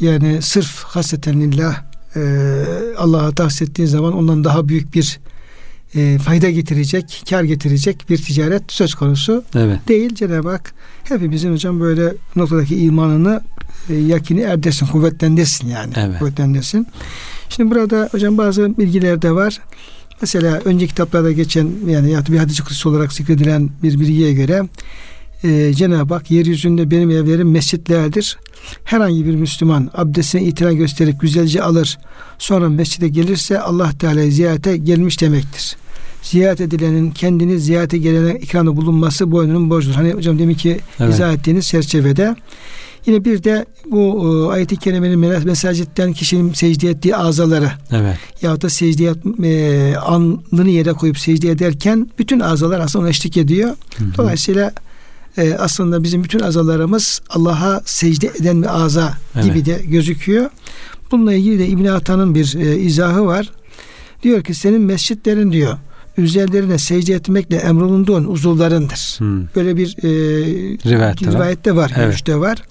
yani 0.00 0.42
sırf 0.42 0.84
haseten 0.84 1.40
lillah 1.40 1.82
e, 2.16 2.62
Allah'a 2.98 3.30
tahsis 3.30 3.62
ettiği 3.62 3.86
zaman 3.86 4.12
ondan 4.12 4.44
daha 4.44 4.68
büyük 4.68 4.94
bir 4.94 5.20
e, 5.96 6.18
fayda 6.18 6.50
getirecek, 6.50 7.22
kar 7.30 7.44
getirecek 7.44 8.10
bir 8.10 8.16
ticaret 8.16 8.62
söz 8.72 8.94
konusu 8.94 9.44
evet. 9.54 9.88
değil. 9.88 10.14
Cenab-ı 10.14 10.48
Hak 10.48 10.72
hepimizin 11.04 11.52
hocam 11.52 11.80
böyle 11.80 12.14
noktadaki 12.36 12.76
imanını 12.76 13.40
e, 13.90 13.94
yakini 13.94 14.40
erdesin, 14.40 14.86
kuvvetlendirsin 14.86 15.68
yani. 15.68 15.92
Evet. 15.96 16.18
Kuvvetlendirsin. 16.18 16.86
Şimdi 17.48 17.70
burada 17.70 18.08
hocam 18.12 18.38
bazı 18.38 18.78
bilgiler 18.78 19.22
de 19.22 19.30
var. 19.30 19.60
Mesela 20.20 20.60
önceki 20.64 20.88
kitaplarda 20.88 21.32
geçen 21.32 21.70
yani 21.88 22.10
ya 22.10 22.24
bir 22.28 22.38
hadis 22.38 22.60
kutsu 22.60 22.90
olarak 22.90 23.12
zikredilen 23.12 23.70
bir 23.82 24.00
bilgiye 24.00 24.32
göre 24.32 24.62
e, 25.44 25.74
Cenab-ı 25.74 26.14
Hak 26.14 26.30
yeryüzünde 26.30 26.90
benim 26.90 27.10
evlerim 27.10 27.50
mescitlerdir. 27.50 28.38
Herhangi 28.84 29.26
bir 29.26 29.34
Müslüman 29.34 29.90
abdestine 29.94 30.42
itina 30.42 30.72
gösterip 30.72 31.20
güzelce 31.20 31.62
alır. 31.62 31.98
Sonra 32.38 32.68
mescide 32.68 33.08
gelirse 33.08 33.60
Allah 33.60 33.90
Teala 33.98 34.30
ziyarete 34.30 34.76
gelmiş 34.76 35.20
demektir. 35.20 35.76
Ziyaret 36.30 36.60
edilenin 36.60 37.10
kendini 37.10 37.60
ziyarete 37.60 37.98
gelene 37.98 38.38
ikramda 38.38 38.76
bulunması 38.76 39.30
boynunun 39.30 39.70
borcudur. 39.70 39.94
Hani 39.94 40.12
hocam 40.12 40.38
demin 40.38 40.54
ki 40.54 40.80
evet. 41.00 41.14
izah 41.14 41.32
ettiğiniz 41.32 41.68
çerçevede. 41.68 42.36
Yine 43.06 43.24
bir 43.24 43.44
de 43.44 43.66
bu 43.90 44.24
e, 44.50 44.52
ayet-i 44.52 44.76
kerimenin 44.76 45.18
mesajitten 45.18 46.12
kişinin 46.12 46.52
secde 46.52 46.90
ettiği 46.90 47.16
azaları 47.16 47.70
evet. 47.90 48.16
yahut 48.42 48.62
da 48.62 48.70
secde 48.70 49.14
e, 49.44 49.96
alnını 49.96 50.70
yere 50.70 50.92
koyup 50.92 51.18
secde 51.18 51.50
ederken 51.50 52.10
bütün 52.18 52.40
azalar 52.40 52.80
aslında 52.80 53.02
ona 53.02 53.10
eşlik 53.10 53.36
ediyor. 53.36 53.68
Hı 53.68 54.04
hı. 54.04 54.08
Dolayısıyla 54.18 54.72
e, 55.38 55.54
aslında 55.54 56.02
bizim 56.02 56.24
bütün 56.24 56.40
azalarımız 56.40 57.22
Allah'a 57.30 57.82
secde 57.84 58.26
eden 58.26 58.62
bir 58.62 58.84
aza 58.84 59.14
evet. 59.34 59.44
gibi 59.44 59.64
de 59.64 59.80
gözüküyor. 59.84 60.50
Bununla 61.10 61.34
ilgili 61.34 61.58
de 61.58 61.66
İbn 61.66 61.84
Atan'ın 61.84 62.34
bir 62.34 62.54
e, 62.54 62.78
izahı 62.78 63.26
var. 63.26 63.52
Diyor 64.22 64.44
ki 64.44 64.54
senin 64.54 64.80
mescitlerin 64.80 65.52
diyor 65.52 65.78
üzerlerine 66.18 66.78
secde 66.78 67.14
etmekle 67.14 67.56
emrolunduğun 67.56 68.24
uzuvlarındır. 68.24 69.14
Hmm. 69.18 69.46
Böyle 69.56 69.76
bir 69.76 69.96
e, 70.02 70.08
rivayette, 70.90 71.32
rivayette 71.32 71.76
var, 71.76 71.92
evet. 71.96 72.06
görüşte 72.06 72.36
var. 72.36 72.62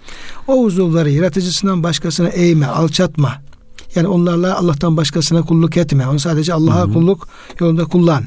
O 0.48 0.54
uzuvları 0.54 1.10
yaratıcısından 1.10 1.84
başkasına 1.84 2.28
eğme, 2.28 2.66
alçatma. 2.66 3.42
Yani 3.96 4.08
onlarla 4.08 4.58
Allah'tan 4.58 4.98
başkasına 4.98 5.42
kulluk 5.42 5.78
etme. 5.78 6.08
Onu 6.08 6.20
sadece 6.20 6.54
Allah'a 6.54 6.94
kulluk 6.94 7.28
yolunda 7.60 7.86
kullan. 7.86 8.24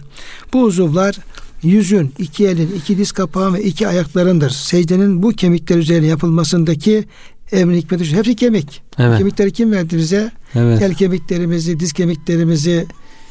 Bu 0.53 0.63
uzuvlar 0.63 1.17
yüzün, 1.63 2.15
iki 2.19 2.47
elin, 2.47 2.71
iki 2.77 2.99
diz 2.99 3.13
kapağı 3.13 3.53
ve 3.53 3.63
iki 3.63 3.89
ayaklarındır. 3.89 4.51
Secdenin 4.51 5.23
bu 5.23 5.31
kemikler 5.31 5.77
üzerine 5.77 6.07
yapılmasındaki 6.07 7.05
emrin 7.53 7.77
hikmeti 7.77 8.17
hepsi 8.17 8.37
kemik. 8.37 8.83
Evet. 8.99 9.19
Kemikleri 9.19 9.53
kim 9.53 9.73
verdi 9.73 9.97
bize? 9.97 10.31
Evet. 10.55 10.83
El 10.83 10.95
kemiklerimizi, 10.95 11.81
diz 11.81 11.93
kemiklerimizi 11.93 12.87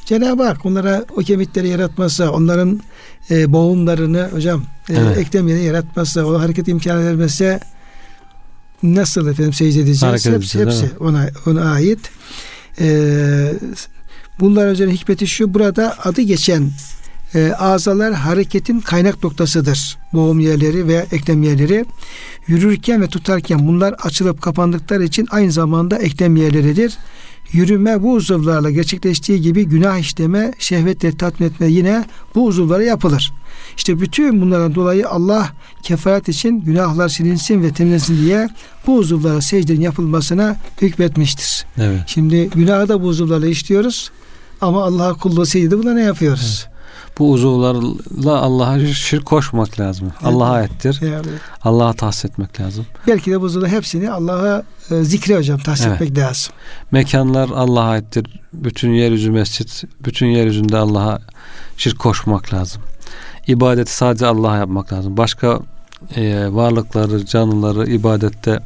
Cenab-ı 0.08 0.44
Hak 0.44 0.66
onlara 0.66 1.06
o 1.18 1.20
kemikleri 1.20 1.68
yaratmazsa, 1.68 2.32
onların 2.32 2.82
e, 3.32 3.54
boğumlarını 3.54 4.30
hocam 4.32 4.64
e, 4.90 4.94
evet. 4.94 5.18
eklemleri 5.18 5.64
yaratmazsa, 5.64 6.26
o 6.26 6.40
hareket 6.40 6.68
imkanı 6.68 7.06
vermezse 7.06 7.60
nasıl 8.84 9.28
efendim 9.28 9.54
secde 9.54 9.80
edeceğiz? 9.80 10.04
Hareket 10.04 10.34
hepsi, 10.34 10.60
hepsi 10.60 10.90
ona, 11.00 11.30
ona 11.46 11.72
ait. 11.72 12.00
Ee, 12.80 13.54
bunlar 14.40 14.72
üzerine 14.72 14.94
hikmeti 14.94 15.28
şu 15.28 15.54
burada 15.54 15.96
adı 16.04 16.22
geçen 16.22 16.70
e, 17.36 17.52
azalar 17.52 18.14
hareketin 18.14 18.80
kaynak 18.80 19.24
noktasıdır. 19.24 19.98
Boğum 20.14 20.40
yerleri 20.40 20.88
ve 20.88 21.06
eklem 21.12 21.44
yerleri. 21.44 21.86
Yürürken 22.48 23.02
ve 23.02 23.08
tutarken 23.08 23.68
bunlar 23.68 23.96
açılıp 24.04 24.42
kapandıkları 24.42 25.04
için 25.04 25.28
aynı 25.32 25.52
zamanda 25.52 25.98
eklem 25.98 26.36
yerleridir. 26.36 26.98
Yürüme 27.52 28.04
bu 28.04 28.14
uzuvlarla 28.14 28.72
gerçekleştiği 28.72 29.42
gibi 29.42 29.66
günah 29.66 29.98
işleme, 29.98 30.54
şehvetleri 30.60 31.18
tatmin 31.18 31.48
etme 31.48 31.68
yine 31.68 32.06
bu 32.36 32.46
uzuvlara 32.46 32.84
yapılır. 32.84 33.34
İşte 33.78 34.00
bütün 34.00 34.42
bunlardan 34.42 34.76
dolayı 34.76 35.10
Allah 35.10 35.50
kefaret 35.84 36.30
için 36.30 36.60
günahlar 36.60 37.10
silinsin 37.10 37.64
ve 37.64 37.74
temizlensin 37.74 38.26
diye 38.26 38.50
bu 38.88 38.96
uzuvlara 38.96 39.42
secdenin 39.42 39.82
yapılmasına 39.82 40.56
hükmetmiştir. 40.82 41.66
Evet. 41.78 42.02
Şimdi 42.08 42.50
günahı 42.56 42.88
da 42.88 43.02
bu 43.02 43.06
uzuvlarla 43.06 43.48
işliyoruz 43.48 44.12
ama 44.62 44.84
Allah'a 44.84 45.14
kulluğu 45.14 45.46
secde 45.46 45.80
buna 45.80 45.94
ne 45.94 46.04
yapıyoruz? 46.04 46.66
Evet 46.68 46.77
bu 47.20 47.32
uzuvlarla 47.32 48.38
Allah'a 48.42 48.80
şirk 48.80 49.26
koşmak 49.26 49.80
lazım. 49.80 50.12
Evet. 50.14 50.34
Allah'a 50.34 50.52
aittir. 50.52 51.00
Evet. 51.02 51.26
Allah'a 51.64 51.94
tahsis 51.94 52.26
etmek 52.26 52.62
lazım. 52.62 52.86
Belki 53.08 53.32
de 53.32 53.42
bu 53.42 53.46
uzuvların 53.46 53.72
hepsini 53.72 54.12
Allah'a 54.12 54.64
e, 54.92 55.04
zikre 55.04 55.38
hocam 55.38 55.60
tahsis 55.60 55.86
evet. 55.86 56.02
etmek 56.02 56.18
lazım. 56.18 56.54
Mekanlar 56.92 57.50
Allah'a 57.50 57.90
aittir. 57.90 58.40
Bütün 58.54 58.92
yeryüzü 58.92 59.32
mescit, 59.32 59.84
bütün 60.06 60.28
yeryüzünde 60.28 60.78
Allah'a 60.78 61.20
şirk 61.78 62.00
koşmak 62.00 62.54
lazım. 62.54 62.82
İbadeti 63.48 63.96
sadece 63.96 64.26
Allah'a 64.26 64.58
yapmak 64.58 64.94
lazım. 64.94 65.18
Başka 65.18 65.60
e, 66.16 66.54
varlıkları, 66.54 67.26
canlıları 67.26 67.90
ibadette 67.90 68.60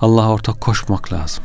Allah'a 0.00 0.32
ortak 0.32 0.60
koşmak 0.60 1.12
lazım. 1.12 1.44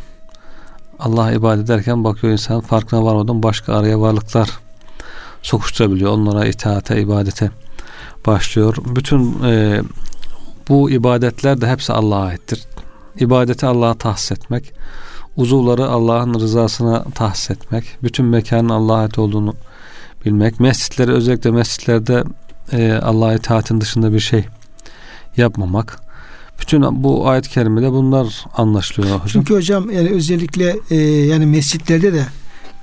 Allah'a 1.00 1.32
ibadet 1.32 1.66
ederken 1.66 2.04
bakıyor 2.04 2.34
insan 2.34 2.62
farkına 2.62 3.06
varmadan 3.06 3.44
başka 3.44 3.74
araya 3.74 4.02
varlıklar 4.02 4.50
sokuşturabiliyor. 5.48 6.12
Onlara 6.12 6.46
itaate, 6.46 7.02
ibadete 7.02 7.52
başlıyor. 8.26 8.76
Bütün 8.86 9.44
e, 9.44 9.82
bu 10.70 10.92
ibadetler 10.92 11.62
de 11.62 11.68
hepsi 11.68 11.94
Allah'a 11.94 12.26
aittir. 12.26 12.64
İbadeti 13.20 13.66
Allah'a 13.66 13.94
tahsis 13.94 14.32
etmek, 14.32 14.74
uzuvları 15.36 15.88
Allah'ın 15.88 16.34
rızasına 16.34 17.04
tahsis 17.04 17.52
etmek, 17.52 17.98
bütün 18.04 18.26
mekanın 18.26 18.70
Allah'a 18.70 19.02
ait 19.02 19.20
olduğunu 19.20 19.56
bilmek, 20.26 20.60
mescitleri 20.60 21.12
özellikle 21.12 21.52
mescitlerde 21.52 22.24
e, 22.72 22.94
Allah'a 22.94 23.34
itaatin 23.34 23.82
dışında 23.82 24.14
bir 24.14 24.20
şey 24.20 24.46
yapmamak. 25.38 26.00
Bütün 26.62 27.04
bu 27.04 27.30
ayet-i 27.30 27.50
kerimede 27.50 27.92
bunlar 27.92 28.46
anlaşılıyor 28.58 29.16
hocam. 29.16 29.28
Çünkü 29.28 29.54
hocam 29.56 29.92
yani 29.92 30.10
özellikle 30.10 30.76
e, 30.90 30.96
yani 31.06 31.46
mescitlerde 31.46 32.14
de 32.14 32.26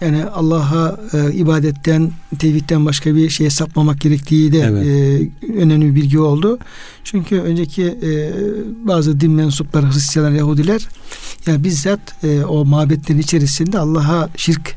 yani 0.05 0.25
Allah'a 0.25 1.01
e, 1.13 1.33
ibadetten, 1.33 2.13
tevhidden 2.39 2.87
başka 2.87 3.15
bir 3.15 3.31
şeye 3.31 3.51
sapmamak 3.51 4.01
gerektiği 4.01 4.53
de 4.53 4.59
evet. 4.59 4.87
e, 4.87 5.63
önemli 5.63 5.87
bir 5.87 5.95
bilgi 5.95 6.19
oldu. 6.19 6.59
Çünkü 7.05 7.41
önceki 7.41 7.85
e, 7.85 8.33
bazı 8.87 9.21
din 9.21 9.33
mensupları, 9.33 9.87
Hristiyanlar, 9.87 10.33
Yahudiler 10.33 10.89
yani 11.47 11.65
bizzat 11.65 12.25
e, 12.25 12.45
o 12.45 12.65
mabetlerin 12.65 13.19
içerisinde 13.19 13.79
Allah'a 13.79 14.29
şirk 14.37 14.77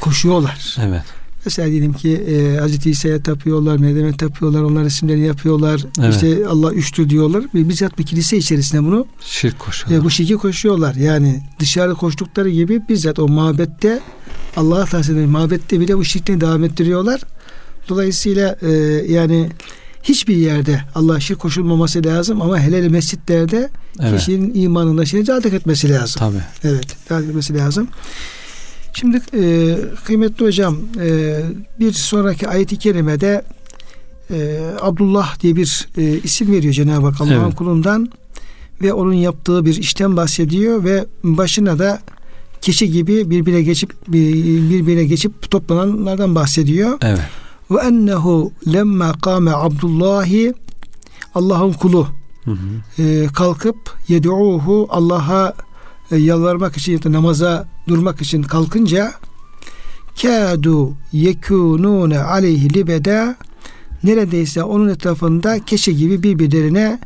koşuyorlar. 0.00 0.76
Evet. 0.80 1.21
Mesela 1.44 1.70
diyelim 1.70 1.92
ki 1.92 2.12
e, 2.12 2.56
Hazreti 2.56 2.90
İsa'ya 2.90 3.22
tapıyorlar, 3.22 3.76
Meryem'e 3.76 4.12
tapıyorlar, 4.12 4.62
onlar 4.62 4.84
isimlerini 4.84 5.26
yapıyorlar. 5.26 5.80
Evet. 6.00 6.14
İşte 6.14 6.46
Allah 6.46 6.72
üçtü 6.72 7.10
diyorlar. 7.10 7.44
Ve 7.54 7.68
bizzat 7.68 7.98
bir 7.98 8.06
kilise 8.06 8.36
içerisinde 8.36 8.84
bunu 8.84 9.06
şirk 9.20 9.58
koşuyorlar. 9.58 10.00
E, 10.00 10.04
bu 10.04 10.10
şirki 10.10 10.34
koşuyorlar. 10.34 10.94
Yani 10.94 11.42
dışarı 11.58 11.94
koştukları 11.94 12.50
gibi 12.50 12.80
bizzat 12.88 13.18
o 13.18 13.28
mabette 13.28 14.00
Allah'a 14.56 14.84
tahsis 14.84 15.10
eden 15.10 15.28
mabette 15.28 15.80
bile 15.80 15.98
bu 15.98 16.04
şirkini 16.04 16.40
devam 16.40 16.64
ettiriyorlar. 16.64 17.20
Dolayısıyla 17.88 18.56
e, 18.62 18.70
yani 19.08 19.48
hiçbir 20.02 20.36
yerde 20.36 20.80
Allah 20.94 21.20
şirk 21.20 21.38
koşulmaması 21.38 22.04
lazım 22.04 22.42
ama 22.42 22.60
hele 22.60 22.88
mescitlerde 22.88 23.70
evet. 24.00 24.18
kişinin 24.18 24.54
imanında 24.54 25.06
şeyi 25.06 25.26
dikkat 25.26 25.46
etmesi 25.46 25.90
lazım. 25.90 26.18
Tabii. 26.18 26.42
Evet, 26.64 26.86
dikkat 27.04 27.24
etmesi 27.24 27.54
lazım. 27.54 27.88
Şimdi 28.92 29.20
e, 29.34 29.76
kıymetli 30.04 30.46
hocam 30.46 30.76
e, 31.00 31.40
bir 31.80 31.92
sonraki 31.92 32.48
ayet-i 32.48 32.78
kerimede 32.78 33.42
e, 34.30 34.60
Abdullah 34.80 35.40
diye 35.40 35.56
bir 35.56 35.88
e, 35.96 36.18
isim 36.18 36.52
veriyor 36.52 36.74
Cenab-ı 36.74 37.06
Hak 37.06 37.20
Allah'ın 37.20 37.44
evet. 37.44 37.56
kulundan 37.56 38.08
ve 38.82 38.92
onun 38.92 39.12
yaptığı 39.12 39.64
bir 39.64 39.76
işten 39.76 40.16
bahsediyor 40.16 40.84
ve 40.84 41.04
başına 41.24 41.78
da 41.78 42.00
kişi 42.60 42.92
gibi 42.92 43.30
birbirine 43.30 43.62
geçip 43.62 43.92
birbirine 44.08 45.04
geçip 45.04 45.50
toplananlardan 45.50 46.34
bahsediyor. 46.34 46.98
Evet. 47.02 47.20
Ve 47.70 47.80
ennehu 47.80 48.52
lemma 48.72 49.12
kâme 49.12 49.50
Abdullahi 49.50 50.54
Allah'ın 51.34 51.72
kulu 51.72 52.06
hı 52.44 52.50
hı. 52.50 53.02
E, 53.02 53.26
kalkıp 53.26 53.76
yed'uhu 54.08 54.86
Allah'a 54.90 55.54
e, 56.12 56.16
yalvarmak 56.16 56.76
için 56.76 56.92
ya 56.92 57.02
da 57.02 57.12
namaza 57.12 57.66
durmak 57.88 58.22
için 58.22 58.42
kalkınca 58.42 59.12
kâdu 60.22 60.92
yekûnûne 61.12 62.18
aleyhi 62.18 62.74
libeda 62.74 63.36
neredeyse 64.04 64.62
onun 64.62 64.88
etrafında 64.88 65.64
keşe 65.64 65.92
gibi 65.92 66.22
birbirlerine 66.22 66.98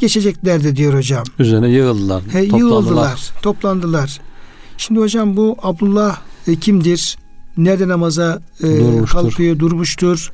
geçeceklerdi 0.00 0.76
diyor 0.76 0.94
hocam. 0.94 1.24
Üzerine 1.38 1.68
yığıldılar. 1.68 2.22
He, 2.32 2.42
yığıldılar, 2.42 3.30
toplandılar. 3.42 4.20
Şimdi 4.76 5.00
hocam 5.00 5.36
bu 5.36 5.56
Abdullah 5.62 6.18
e, 6.48 6.56
kimdir? 6.56 7.18
Nerede 7.56 7.88
namaza 7.88 8.42
e, 8.62 8.68
kalkıyor, 9.04 9.58
durmuştur? 9.58 10.30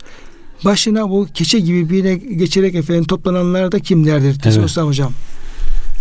Başına 0.64 1.10
bu 1.10 1.28
keçe 1.34 1.60
gibi 1.60 1.90
birine 1.90 2.14
geçerek 2.14 2.74
efendim 2.74 3.04
toplananlar 3.04 3.72
da 3.72 3.78
kimlerdir? 3.78 4.40
Evet. 4.44 4.76
hocam. 4.76 5.12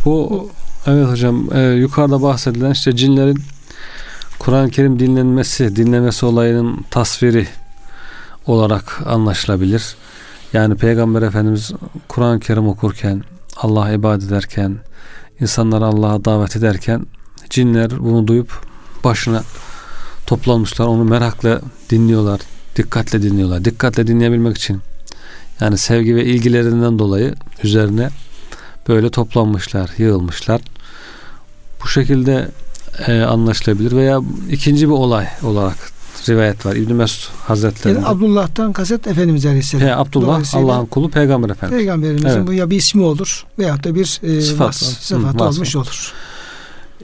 Bu, 0.05 0.11
bu 0.11 0.49
evet 0.87 1.07
hocam 1.07 1.49
e, 1.53 1.61
yukarıda 1.61 2.21
bahsedilen 2.21 2.71
işte 2.71 2.95
cinlerin 2.95 3.37
Kur'an-ı 4.39 4.69
Kerim 4.69 4.99
dinlenmesi, 4.99 5.75
dinlemesi 5.75 6.25
olayının 6.25 6.85
tasviri 6.89 7.47
olarak 8.47 9.01
anlaşılabilir. 9.05 9.95
Yani 10.53 10.75
Peygamber 10.75 11.21
Efendimiz 11.21 11.71
Kur'an-ı 12.07 12.39
Kerim 12.39 12.67
okurken, 12.67 13.23
Allah'a 13.57 13.91
ibadet 13.91 14.27
ederken, 14.27 14.77
insanları 15.39 15.85
Allah'a 15.85 16.25
davet 16.25 16.55
ederken 16.55 17.05
cinler 17.49 17.99
bunu 17.99 18.27
duyup 18.27 18.51
başına 19.03 19.43
toplanmışlar. 20.25 20.85
Onu 20.85 21.03
merakla 21.03 21.61
dinliyorlar. 21.89 22.41
Dikkatle 22.75 23.21
dinliyorlar. 23.21 23.65
Dikkatle 23.65 24.07
dinleyebilmek 24.07 24.57
için 24.57 24.81
yani 25.61 25.77
sevgi 25.77 26.15
ve 26.15 26.25
ilgilerinden 26.25 26.99
dolayı 26.99 27.35
üzerine 27.63 28.09
böyle 28.87 29.09
toplanmışlar, 29.09 29.91
yığılmışlar. 29.97 30.61
Bu 31.83 31.87
şekilde 31.87 32.51
e, 33.07 33.21
anlaşılabilir 33.21 33.91
veya 33.91 34.21
ikinci 34.49 34.87
bir 34.87 34.93
olay 34.93 35.27
olarak 35.43 35.77
rivayet 36.29 36.65
var. 36.65 36.75
İbn 36.75 36.93
Mesud 36.93 37.31
Hazretleri. 37.47 37.95
Yani 37.95 38.07
Abdullah'tan 38.07 38.73
kaset 38.73 39.07
Efendimiz 39.07 39.45
Aleyhisselam. 39.45 39.87
He, 39.87 39.95
Abdullah 39.95 40.55
Allah'ın 40.55 40.85
kulu 40.85 41.09
Peygamber 41.09 41.49
Efendimiz. 41.49 41.79
Peygamberimizin 41.79 42.27
evet. 42.27 42.47
bu 42.47 42.53
ya 42.53 42.69
bir 42.69 42.75
ismi 42.75 43.03
olur 43.03 43.45
veya 43.59 43.83
da 43.83 43.95
bir 43.95 44.19
e, 44.23 44.41
sıfat, 44.41 44.67
vas, 44.67 44.77
sıfatı 44.77 45.43
olmuş 45.43 45.75
olur. 45.75 46.13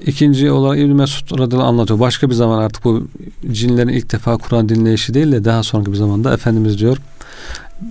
İkinci 0.06 0.52
olarak 0.52 0.80
İbn 0.80 0.92
Mesud 0.92 1.40
radıyallahu 1.40 1.68
anlatıyor. 1.68 2.00
Başka 2.00 2.30
bir 2.30 2.36
zaman 2.36 2.58
artık 2.58 2.84
bu 2.86 3.08
cinlerin 3.52 3.88
ilk 3.88 4.12
defa 4.12 4.38
Kur'an 4.38 4.70
dinleyişi 4.70 5.14
değil 5.14 5.32
de 5.32 5.46
daha 5.46 5.64
sonraki 5.64 5.92
bir 5.92 5.98
zamanda 5.98 6.34
Efendimiz 6.34 6.80
diyor 6.80 6.98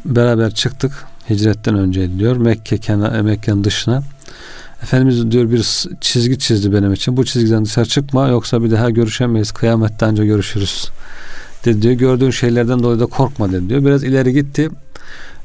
beraber 0.05 0.55
çıktık 0.55 1.07
hicretten 1.31 1.75
önce 1.75 2.19
diyor 2.19 2.37
Mekke 2.37 2.79
kenar, 2.79 3.21
Mekke'nin 3.21 3.65
dışına. 3.65 4.03
Efendimiz 4.83 5.31
diyor 5.31 5.51
bir 5.51 5.87
çizgi 6.01 6.39
çizdi 6.39 6.73
benim 6.73 6.93
için. 6.93 7.17
Bu 7.17 7.25
çizgiden 7.25 7.65
dışarı 7.65 7.87
çıkma 7.87 8.29
yoksa 8.29 8.65
bir 8.65 8.71
daha 8.71 8.91
görüşemeyiz. 8.91 9.53
Kıyamette 9.53 10.07
önce 10.07 10.27
görüşürüz. 10.27 10.91
Dedi 11.65 11.83
diyor. 11.83 11.95
Gördüğün 11.95 12.31
şeylerden 12.31 12.83
dolayı 12.83 13.01
da 13.01 13.07
korkma 13.07 13.53
dedi 13.53 13.69
diyor. 13.69 13.85
Biraz 13.85 14.05
ileri 14.05 14.33
gitti. 14.33 14.71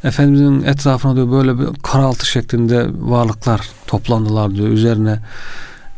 Efendimizin 0.04 0.64
etrafına 0.64 1.16
diyor 1.16 1.32
böyle 1.32 1.60
bir 1.60 1.68
karaltı 1.84 2.26
şeklinde 2.26 2.88
varlıklar 3.00 3.70
toplandılar 3.88 4.56
diyor. 4.56 4.68
Üzerine 4.68 5.20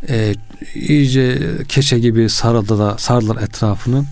e, 0.10 0.34
iyice 0.76 1.40
keçe 1.68 2.00
gibi 2.00 2.30
sarıldı 2.30 2.80
da 2.80 2.98
sardılar 2.98 3.42
etrafını. 3.42 4.04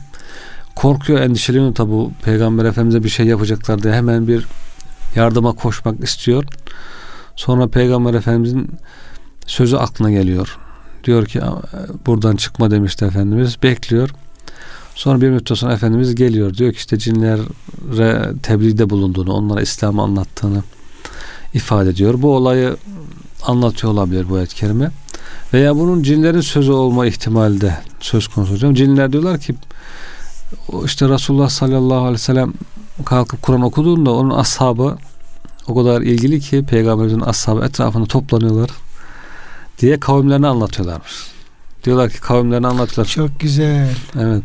Korkuyor, 0.76 1.20
endişeleniyor 1.20 1.76
tabi 1.76 1.92
Peygamber 2.24 2.66
Efendimiz'e 2.66 3.04
bir 3.04 3.10
şey 3.10 3.26
yapacaklar 3.26 3.84
diye 3.84 3.94
hemen 3.94 4.28
bir 4.28 4.46
yardıma 5.16 5.52
koşmak 5.52 6.04
istiyor. 6.04 6.44
Sonra 7.36 7.68
Peygamber 7.68 8.14
Efendimiz'in 8.14 8.72
sözü 9.46 9.76
aklına 9.76 10.12
geliyor. 10.12 10.58
Diyor 11.04 11.26
ki 11.26 11.42
buradan 12.06 12.36
çıkma 12.36 12.72
demişti 12.72 13.06
Efendimiz. 13.06 13.64
Bekliyor. 13.64 14.10
Sonra 14.96 15.22
bir 15.22 15.30
müddet 15.30 15.58
sonra 15.58 15.74
Efendimiz 15.74 16.16
geliyor. 16.16 16.54
Diyor 16.54 16.74
ki 16.74 16.78
işte 16.78 16.98
cinlere 16.98 18.34
tebliğde 18.44 18.90
bulunduğunu, 18.90 19.34
onlara 19.34 19.62
İslam'ı 19.62 20.02
anlattığını 20.02 20.64
ifade 21.54 21.90
ediyor. 21.90 22.22
Bu 22.22 22.36
olayı 22.36 22.78
anlatıyor 23.44 23.94
olabilir 23.94 24.30
bu 24.30 24.36
ayet 24.36 24.54
kerime. 24.54 24.92
Veya 25.54 25.76
bunun 25.76 26.04
cinlerin 26.04 26.42
sözü 26.42 26.72
olma 26.72 27.06
ihtimali 27.06 27.62
de 27.62 27.78
söz 28.00 28.28
konusu 28.28 28.54
hocam. 28.54 28.74
Cinler 28.74 29.12
diyorlar 29.12 29.40
ki 29.40 29.56
işte 30.86 31.10
Resulullah 31.10 31.50
sallallahu 31.50 32.00
aleyhi 32.00 32.14
ve 32.14 32.18
sellem 32.18 32.54
kalkıp 33.06 33.42
Kur'an 33.42 33.62
okuduğunda 33.62 34.12
onun 34.12 34.30
ashabı 34.30 34.98
o 35.68 35.76
kadar 35.76 36.02
ilgili 36.02 36.40
ki 36.40 36.66
peygamberimizin 36.66 37.20
ashabı 37.20 37.66
etrafında 37.66 38.06
toplanıyorlar 38.06 38.70
diye 39.80 40.00
kavimlerini 40.00 40.48
anlatıyorlarmış. 40.48 41.28
Diyorlar 41.84 42.10
ki 42.10 42.22
kavimlerini 42.22 42.68
anlatıyorlar. 42.68 43.12
Çok 43.14 43.40
güzel. 43.40 43.96
Evet. 44.20 44.44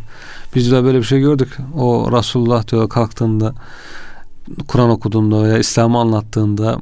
Biz 0.54 0.72
de 0.72 0.84
böyle 0.84 0.98
bir 0.98 1.04
şey 1.04 1.20
gördük. 1.20 1.58
O 1.76 2.12
Resulullah 2.12 2.68
diyor 2.68 2.88
kalktığında 2.88 3.54
Kur'an 4.68 4.90
okuduğunda 4.90 5.42
veya 5.42 5.58
İslam'ı 5.58 5.98
anlattığında 5.98 6.78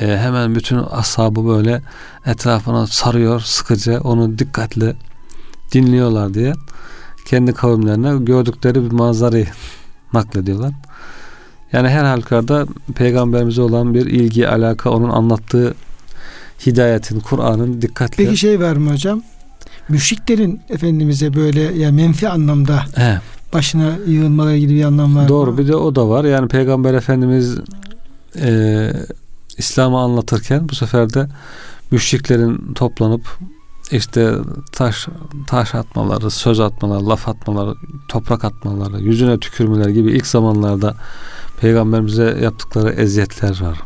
e, 0.00 0.18
hemen 0.18 0.54
bütün 0.54 0.78
ashabı 0.90 1.46
böyle 1.46 1.82
etrafına 2.26 2.86
sarıyor 2.86 3.40
sıkıca 3.40 4.00
onu 4.00 4.38
dikkatle 4.38 4.96
dinliyorlar 5.72 6.34
diye 6.34 6.52
kendi 7.26 7.52
kavimlerine 7.52 8.24
gördükleri 8.24 8.84
bir 8.84 8.92
manzarayı 8.92 9.48
naklediyorlar. 10.12 10.72
Yani 11.76 11.88
her 11.88 12.04
halükarda 12.04 12.66
peygamberimize 12.94 13.62
olan 13.62 13.94
bir 13.94 14.06
ilgi, 14.06 14.48
alaka, 14.48 14.90
onun 14.90 15.08
anlattığı 15.08 15.74
hidayetin, 16.66 17.20
Kur'an'ın 17.20 17.82
dikkatle. 17.82 18.24
Peki 18.24 18.36
şey 18.36 18.60
var 18.60 18.76
mı 18.76 18.92
hocam? 18.92 19.22
Müşriklerin 19.88 20.60
Efendimiz'e 20.68 21.34
böyle 21.34 21.60
yani 21.60 22.02
menfi 22.02 22.28
anlamda 22.28 22.82
He. 22.94 23.20
başına 23.52 23.92
yığılmaları 24.06 24.56
gibi 24.58 24.74
bir 24.74 24.84
anlam 24.84 25.16
var 25.16 25.28
Doğru 25.28 25.52
mı? 25.52 25.58
bir 25.58 25.68
de 25.68 25.76
o 25.76 25.94
da 25.94 26.08
var. 26.08 26.24
Yani 26.24 26.48
Peygamber 26.48 26.94
Efendimiz 26.94 27.58
e, 28.40 28.90
İslam'ı 29.58 29.98
anlatırken 29.98 30.68
bu 30.68 30.74
sefer 30.74 31.14
de 31.14 31.28
müşriklerin 31.90 32.74
toplanıp 32.74 33.38
işte 33.90 34.32
taş 34.72 35.08
taş 35.46 35.74
atmaları, 35.74 36.30
söz 36.30 36.60
atmaları, 36.60 37.08
laf 37.08 37.28
atmaları, 37.28 37.74
toprak 38.08 38.44
atmaları, 38.44 39.02
yüzüne 39.02 39.38
tükürmeler 39.38 39.88
gibi 39.88 40.12
ilk 40.12 40.26
zamanlarda 40.26 40.94
peygamberimize 41.60 42.38
yaptıkları 42.42 42.92
eziyetler 42.92 43.62
var. 43.62 43.78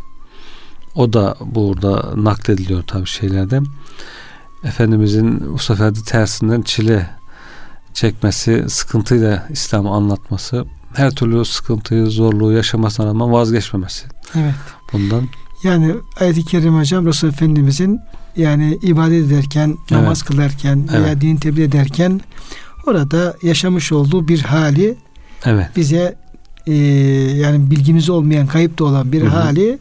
O 0.94 1.12
da 1.12 1.36
burada 1.40 2.12
naklediliyor 2.16 2.82
tabi 2.82 3.06
şeylerde. 3.06 3.60
Efendimizin 4.64 5.52
bu 5.52 5.58
sefer 5.58 5.94
de 5.94 5.98
tersinden 6.06 6.62
çile 6.62 7.10
çekmesi, 7.94 8.64
sıkıntıyla 8.68 9.48
İslam'ı 9.50 9.90
anlatması, 9.90 10.64
her 10.94 11.10
türlü 11.10 11.44
sıkıntıyı, 11.44 12.06
zorluğu 12.06 12.52
yaşamasına 12.52 13.06
rağmen 13.06 13.32
vazgeçmemesi. 13.32 14.06
Evet. 14.34 14.54
Bundan. 14.92 15.28
Yani 15.64 15.94
ayet-i 16.20 16.44
kerim 16.44 16.78
hocam 16.78 17.06
Resul 17.06 17.28
Efendimizin 17.28 18.00
yani 18.36 18.78
ibadet 18.82 19.26
ederken, 19.26 19.68
evet. 19.68 19.90
namaz 19.90 20.22
kılarken 20.22 20.88
veya 20.88 21.06
evet. 21.06 21.20
din 21.20 21.36
tebliğ 21.36 21.62
ederken 21.62 22.20
orada 22.86 23.36
yaşamış 23.42 23.92
olduğu 23.92 24.28
bir 24.28 24.40
hali 24.40 24.96
evet. 25.44 25.66
bize 25.76 26.16
e, 26.66 26.74
yani 27.36 27.70
bilgimiz 27.70 28.10
olmayan, 28.10 28.46
kayıp 28.46 28.78
da 28.78 28.84
olan 28.84 29.12
bir 29.12 29.20
Hı-hı. 29.20 29.28
hali 29.28 29.78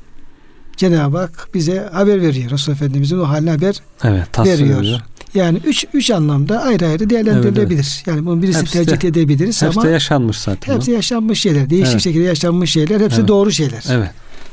Cenab-ı 0.78 1.18
Hak 1.18 1.48
bize 1.54 1.90
haber 1.92 2.22
veriyor. 2.22 2.52
Resul 2.52 2.72
Efendimizin 2.72 3.20
o 3.20 3.24
haline 3.24 3.52
haber 3.52 3.82
evet, 4.04 4.40
veriyor. 4.40 4.80
Ediyor. 4.80 5.00
Yani 5.34 5.60
üç, 5.66 5.86
üç 5.94 6.12
anlamda 6.12 6.62
ayrı 6.62 6.88
ayrı 6.88 7.10
değerlendirilebilir. 7.10 7.76
Evet, 7.76 7.94
evet. 7.98 8.08
Yani 8.08 8.26
bunun 8.26 8.42
birisi 8.42 8.60
hepsi 8.60 8.74
tercih 8.74 9.02
de, 9.02 9.08
edebiliriz 9.08 9.62
hepsi 9.62 9.80
ama 9.80 9.88
de 9.88 9.92
yaşanmış 9.92 10.38
zaten. 10.38 10.76
Hepsi 10.76 10.92
yaşanmış 10.92 11.42
şeyler. 11.42 11.70
Değişik 11.70 11.92
evet. 11.92 12.02
şekilde 12.02 12.24
yaşanmış 12.24 12.72
şeyler. 12.72 13.02
Hepsi 13.02 13.20
evet. 13.20 13.28
doğru 13.28 13.52
şeyler. 13.52 13.84
Evet. 13.90 14.10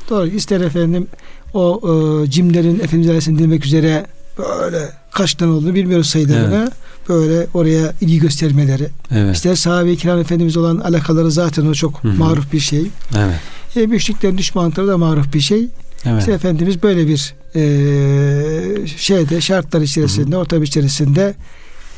Doğru. 0.09 0.27
İster 0.27 0.61
efendim 0.61 1.07
o 1.53 1.81
e, 1.83 2.29
cimlerin 2.29 2.75
Efendimiz 2.75 3.07
Aleyhisselam 3.07 3.39
demek 3.39 3.65
üzere 3.65 4.05
böyle 4.37 4.89
kaç 5.11 5.33
tane 5.33 5.51
olduğunu 5.51 5.75
bilmiyoruz 5.75 6.09
sayılarını. 6.09 6.55
Evet. 6.55 6.86
Böyle 7.09 7.47
oraya 7.53 7.93
ilgi 8.01 8.19
göstermeleri. 8.19 8.87
Evet. 9.11 9.35
İşte 9.35 9.55
sahabe-i 9.55 9.97
kiram 9.97 10.19
efendimiz 10.19 10.57
olan 10.57 10.77
alakaları 10.77 11.31
zaten 11.31 11.65
o 11.65 11.73
çok 11.73 12.03
Hı 12.03 12.07
hı. 12.07 12.13
maruf 12.17 12.53
bir 12.53 12.59
şey. 12.59 12.85
Evet. 13.17 13.39
E, 13.75 13.87
müşriklerin 13.87 14.37
düşmanlıkları 14.37 14.87
da 14.87 14.97
maruf 14.97 15.33
bir 15.33 15.39
şey. 15.39 15.67
Evet. 16.05 16.19
İşte 16.19 16.31
Efendimiz 16.31 16.83
böyle 16.83 17.07
bir 17.07 17.35
e, 17.55 18.87
şeyde 18.87 19.41
şartlar 19.41 19.81
içerisinde, 19.81 20.37
ortam 20.37 20.63
içerisinde 20.63 21.35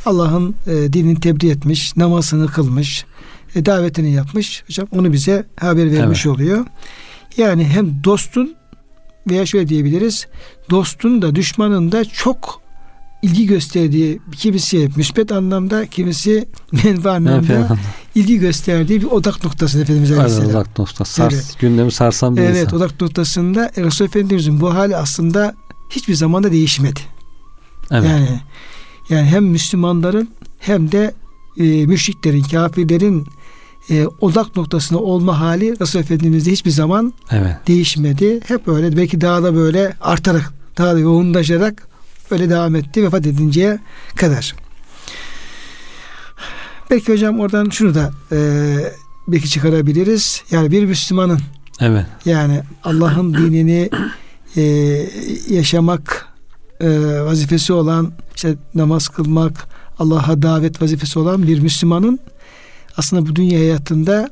Allah'ın 0.06 0.56
e, 0.68 0.94
dinini 0.94 1.20
tebliğ 1.20 1.52
etmiş, 1.52 1.98
namazını 1.98 2.48
kılmış, 2.48 3.06
e, 3.56 3.66
davetini 3.66 4.12
yapmış. 4.12 4.64
Hocam 4.68 4.88
onu 4.92 5.14
bize 5.14 5.46
haber 5.60 5.92
vermiş 5.92 6.26
oluyor. 6.26 6.66
Yani 7.38 7.66
hem 7.66 8.04
dostun 8.04 8.56
veya 9.30 9.46
şöyle 9.46 9.68
diyebiliriz, 9.68 10.28
dostun 10.70 11.22
da 11.22 11.36
düşmanın 11.36 11.92
da 11.92 12.06
çok 12.06 12.62
ilgi 13.22 13.46
gösterdiği 13.46 14.20
kimisi 14.38 14.90
müsbet 14.96 15.32
anlamda 15.32 15.86
kimisi 15.86 16.48
menfi 16.72 17.10
anlamda 17.10 17.78
ilgi 18.16 18.40
gösterdiği 18.40 19.02
bir 19.02 19.08
odak 19.08 19.44
noktası 19.44 19.82
Efendimiz 19.82 20.12
Aynen 20.12 20.22
Aleyhisselam. 20.22 20.50
uzak 20.50 20.80
nokta. 20.80 21.06
Sars, 21.06 21.34
Evet. 21.34 21.56
Gündemi 21.60 21.92
sarsan 21.92 22.38
bir 22.38 22.42
Evet 22.42 22.64
insan. 22.66 22.78
odak 22.78 23.02
noktasında 23.02 23.72
Resul 23.78 24.06
Efendimizin 24.06 24.62
bu 24.62 24.74
hali 24.74 24.96
aslında 24.96 25.54
hiçbir 25.90 26.14
zamanda 26.14 26.52
değişmedi. 26.52 27.00
Evet. 27.92 28.10
Yani 28.10 28.40
yani 29.10 29.28
hem 29.28 29.46
Müslümanların 29.46 30.30
hem 30.60 30.92
de 30.92 31.14
e, 31.58 31.64
müşriklerin, 31.86 32.44
kafirlerin 32.44 33.28
e, 33.90 34.06
odak 34.22 34.56
noktasında 34.56 35.00
olma 35.00 35.40
hali 35.40 35.80
Resul 35.80 36.00
Efendimiz'de 36.00 36.52
hiçbir 36.52 36.72
zaman 36.72 37.14
evet. 37.32 37.56
değişmedi. 37.68 38.40
Hep 38.48 38.68
öyle 38.68 38.98
belki 38.98 39.22
daha 39.22 39.44
da 39.44 39.56
böyle 39.56 39.94
artarak, 40.02 40.54
daha 40.78 40.96
da 40.96 41.00
yoğunlaşarak 41.00 41.89
öyle 42.32 42.50
devam 42.50 42.76
etti 42.76 43.04
vefat 43.04 43.28
edinceye 43.28 43.80
kadar. 44.16 44.56
Belki 46.90 47.14
hocam 47.14 47.40
oradan 47.40 47.70
şunu 47.70 47.96
da 47.96 48.12
e, 48.32 48.38
belki 49.28 49.50
çıkarabiliriz. 49.50 50.44
Yani 50.52 50.72
bir 50.72 50.86
Müslümanın 50.86 51.40
Evet. 51.80 52.06
yani 52.26 52.62
Allah'ın 52.84 53.34
dinini 53.34 53.90
e, 54.56 54.62
yaşamak 55.50 56.28
e, 56.80 56.90
vazifesi 57.22 57.74
olan 57.74 58.12
işte 58.36 58.56
namaz 58.76 59.08
kılmak, 59.08 59.68
Allah'a 60.00 60.42
davet 60.42 60.82
vazifesi 60.82 61.20
olan 61.20 61.48
bir 61.48 61.60
Müslümanın 61.60 62.20
aslında 62.98 63.30
bu 63.30 63.36
dünya 63.36 63.60
hayatında 63.60 64.30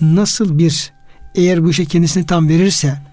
nasıl 0.00 0.58
bir 0.58 0.92
eğer 1.34 1.64
bu 1.64 1.70
işe 1.70 1.84
kendisini 1.84 2.26
tam 2.26 2.48
verirse 2.48 3.05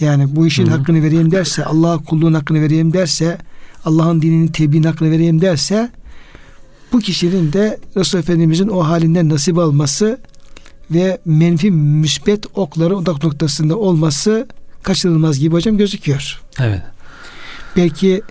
yani 0.00 0.36
bu 0.36 0.46
işin 0.46 0.66
Hı 0.66 0.70
hakkını 0.70 1.02
vereyim 1.02 1.30
derse, 1.30 1.64
Allah'a 1.64 1.98
kulluğun 1.98 2.34
hakkını 2.34 2.60
vereyim 2.60 2.92
derse, 2.92 3.38
Allah'ın 3.84 4.22
dininin 4.22 4.48
tebliğinin 4.48 4.86
hakkını 4.86 5.10
vereyim 5.10 5.40
derse 5.40 5.90
bu 6.92 6.98
kişinin 6.98 7.52
de 7.52 7.78
Resul 7.96 8.18
Efendimizin 8.18 8.68
o 8.68 8.80
halinden 8.84 9.28
nasip 9.28 9.58
alması 9.58 10.20
ve 10.90 11.18
menfi 11.24 11.70
müsbet 11.70 12.46
okları 12.54 12.96
odak 12.96 13.24
noktasında 13.24 13.78
olması 13.78 14.48
kaçınılmaz 14.82 15.38
gibi 15.38 15.54
hocam 15.54 15.78
gözüküyor. 15.78 16.40
Evet. 16.60 16.82
Belki 17.76 18.22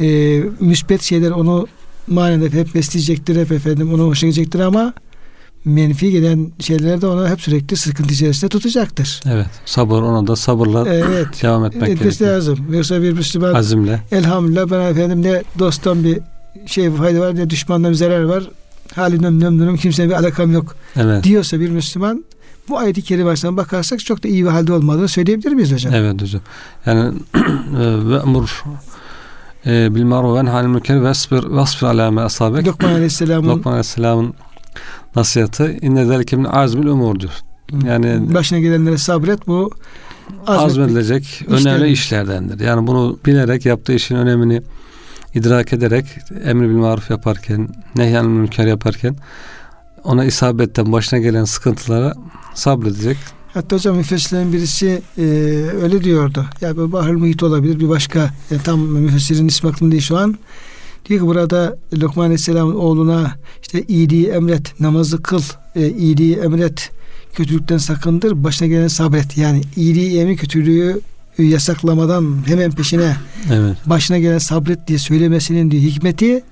e, 0.00 0.40
müsbet 0.60 1.02
şeyler 1.02 1.30
onu 1.30 1.66
manen 2.06 2.50
hep 2.50 2.74
besleyecektir 2.74 3.40
hep 3.40 3.52
efendim 3.52 3.94
ona 3.94 4.02
hoşuna 4.02 4.30
gidecektir 4.30 4.60
ama 4.60 4.92
menfi 5.64 6.10
gelen 6.10 6.52
şeyler 6.60 7.00
de 7.00 7.06
ona 7.06 7.28
hep 7.30 7.40
sürekli 7.40 7.76
sıkıntı 7.76 8.14
içerisinde 8.14 8.48
tutacaktır. 8.48 9.20
Evet. 9.26 9.46
Sabır 9.64 10.02
ona 10.02 10.26
da 10.26 10.36
sabırla 10.36 10.88
Evet. 10.88 11.26
devam 11.42 11.64
etmek 11.64 12.00
gerekiyor. 12.00 12.30
lazım. 12.30 12.58
Yoksa 12.70 13.02
bir 13.02 13.12
Müslüman 13.12 13.54
Azimle. 13.54 14.02
elhamdülillah 14.12 14.70
ben 14.70 14.80
efendim 14.80 15.22
ne 15.22 15.42
dosttan 15.58 16.04
bir 16.04 16.18
şey 16.66 16.90
fayda 16.90 17.20
var 17.20 17.34
ne 17.36 17.50
düşmandan 17.50 17.90
bir 17.90 17.96
zarar 17.96 18.22
var. 18.22 18.44
Halimden 18.94 19.32
memnunum 19.32 19.76
kimsenin 19.76 20.10
bir 20.10 20.14
alakam 20.14 20.52
yok 20.52 20.76
Evet. 20.96 21.24
diyorsa 21.24 21.60
bir 21.60 21.68
Müslüman 21.70 22.24
bu 22.68 22.78
ayet-i 22.78 23.24
bakarsak 23.56 24.00
çok 24.04 24.24
da 24.24 24.28
iyi 24.28 24.44
bir 24.44 24.50
halde 24.50 24.72
olmadığını 24.72 25.08
söyleyebilir 25.08 25.52
miyiz 25.52 25.72
hocam? 25.72 25.94
Evet 25.94 26.22
hocam. 26.22 26.40
Yani 26.86 27.12
ve 28.10 28.16
emur 28.16 28.64
e, 29.66 29.94
bil 29.94 30.04
maruf 30.04 30.36
ve 30.36 30.38
enhanil 30.40 30.68
münker 30.68 31.04
vesbir 31.04 31.44
vesbir 31.56 31.86
ala 31.86 32.10
ma 32.10 32.22
asabek. 32.22 32.66
Lokman 32.66 32.88
Aleyhisselam'ın 32.92 33.48
Lokman 33.48 33.72
Aleyhisselam'ın 33.72 34.34
nasihatı 35.16 35.72
inne 35.82 36.06
zelike 36.06 36.36
min 36.36 36.44
azmil 36.44 36.86
umur 36.86 37.20
diyor. 37.20 37.32
Yani 37.86 38.34
başına 38.34 38.58
gelenlere 38.58 38.98
sabret 38.98 39.46
bu 39.46 39.70
azmedilecek 40.46 41.24
işlerden. 41.24 41.66
önemli 41.66 41.92
işlerdendir. 41.92 42.60
Yani 42.60 42.86
bunu 42.86 43.18
bilerek 43.26 43.66
yaptığı 43.66 43.92
işin 43.92 44.16
önemini 44.16 44.62
idrak 45.34 45.72
ederek 45.72 46.06
emri 46.44 46.68
bil 46.68 46.74
maruf 46.74 47.10
yaparken, 47.10 47.68
nehyanil 47.96 48.28
münker 48.28 48.66
yaparken 48.66 49.16
ona 50.04 50.24
isabetten 50.24 50.92
başına 50.92 51.18
gelen 51.18 51.44
sıkıntılara 51.44 52.14
sabredecek. 52.54 53.16
Hatta 53.54 53.76
hocam 53.76 53.96
müfessirlerin 53.96 54.52
birisi 54.52 55.02
e, 55.18 55.22
öyle 55.82 56.04
diyordu. 56.04 56.46
Ya 56.60 56.76
bu 56.76 56.92
Bahar 56.92 57.10
Muhit 57.10 57.42
olabilir 57.42 57.80
bir 57.80 57.88
başka 57.88 58.30
yani 58.50 58.62
tam 58.62 58.80
müfessirin 58.80 59.48
ismi 59.48 59.70
aklımda 59.70 59.92
değil 59.92 60.02
şu 60.02 60.18
an. 60.18 60.38
Diyor 61.08 61.20
ki 61.20 61.26
burada 61.26 61.76
Lokman 61.98 62.24
Aleyhisselam'ın 62.24 62.74
oğluna 62.74 63.34
işte 63.62 63.82
iyiliği 63.82 64.26
emret, 64.28 64.80
namazı 64.80 65.22
kıl, 65.22 65.42
e, 65.76 65.90
iyiliği 65.90 66.36
emret, 66.36 66.90
kötülükten 67.34 67.78
sakındır, 67.78 68.44
başına 68.44 68.68
gelen 68.68 68.88
sabret. 68.88 69.36
Yani 69.38 69.60
iyiliği 69.76 70.20
emri 70.20 70.36
kötülüğü 70.36 71.00
yasaklamadan 71.38 72.36
hemen 72.46 72.70
peşine 72.70 73.16
Evet. 73.52 73.76
başına 73.86 74.18
gelen 74.18 74.38
sabret 74.38 74.88
diye 74.88 74.98
söylemesinin 74.98 75.70
diyor 75.70 75.82
hikmeti 75.82 76.42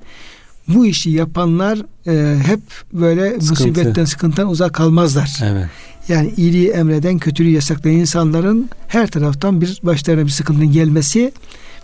bu 0.68 0.86
işi 0.86 1.10
yapanlar 1.10 1.78
e, 2.06 2.42
hep 2.42 2.60
böyle 2.92 3.30
Sıkıntı. 3.30 3.50
musibetten 3.50 4.04
sıkıntıdan 4.04 4.48
uzak 4.48 4.72
kalmazlar. 4.74 5.38
Evet. 5.44 5.66
Yani 6.08 6.32
iyiliği 6.36 6.68
emreden 6.68 7.18
kötülüğü 7.18 7.50
yasaklayan 7.50 7.96
insanların 8.00 8.70
her 8.88 9.06
taraftan 9.06 9.60
bir 9.60 9.80
başlarına 9.82 10.24
bir 10.24 10.30
sıkıntının 10.30 10.72
gelmesi 10.72 11.32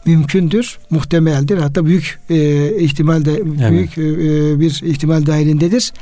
mümkündür, 0.06 0.78
muhtemeldir. 0.90 1.58
Hatta 1.58 1.86
büyük 1.86 2.18
e, 2.30 2.70
ihtimal 2.78 3.24
de 3.24 3.44
büyük 3.70 3.98
e, 3.98 4.60
bir 4.60 4.82
ihtimal 4.84 5.26
dahilindedir. 5.26 5.92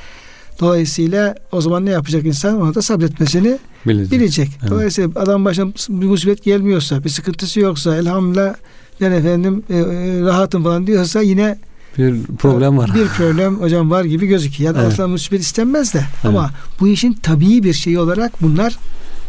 Dolayısıyla 0.61 1.35
o 1.52 1.61
zaman 1.61 1.87
ne 1.87 1.90
yapacak 1.90 2.24
insan? 2.26 2.61
Ona 2.61 2.74
da 2.74 2.82
sabretmesini 2.82 3.59
Bilecek. 3.87 4.12
bilecek. 4.20 4.48
Evet. 4.61 4.70
Dolayısıyla 4.70 5.11
adam 5.16 5.44
başına 5.44 5.66
bir 5.88 6.06
musibet 6.06 6.44
gelmiyorsa, 6.44 7.04
bir 7.04 7.09
sıkıntısı 7.09 7.61
yoksa 7.61 7.96
elhamdülillah 7.96 8.54
ben 9.00 9.12
efendim 9.12 9.62
e, 9.70 9.76
e, 9.78 9.82
rahatım 10.20 10.62
falan 10.64 10.87
diyorsa 10.87 11.22
yine 11.22 11.59
Bir 11.98 12.22
problem 12.38 12.78
var. 12.78 12.90
bir 12.94 13.06
problem 13.06 13.61
hocam 13.61 13.90
var 13.90 14.04
gibi 14.04 14.26
gözüküyor. 14.26 14.74
Yani 14.74 14.82
Evet. 14.82 14.92
aslında 14.92 15.09
musibet 15.09 15.40
istenmez 15.40 15.94
de 15.94 16.04
ama 16.24 16.50
bu 16.80 16.88
işin 16.88 17.12
tabii 17.12 17.62
bir 17.64 17.72
şeyi 17.72 17.98
olarak 17.98 18.42
bunlar 18.42 18.76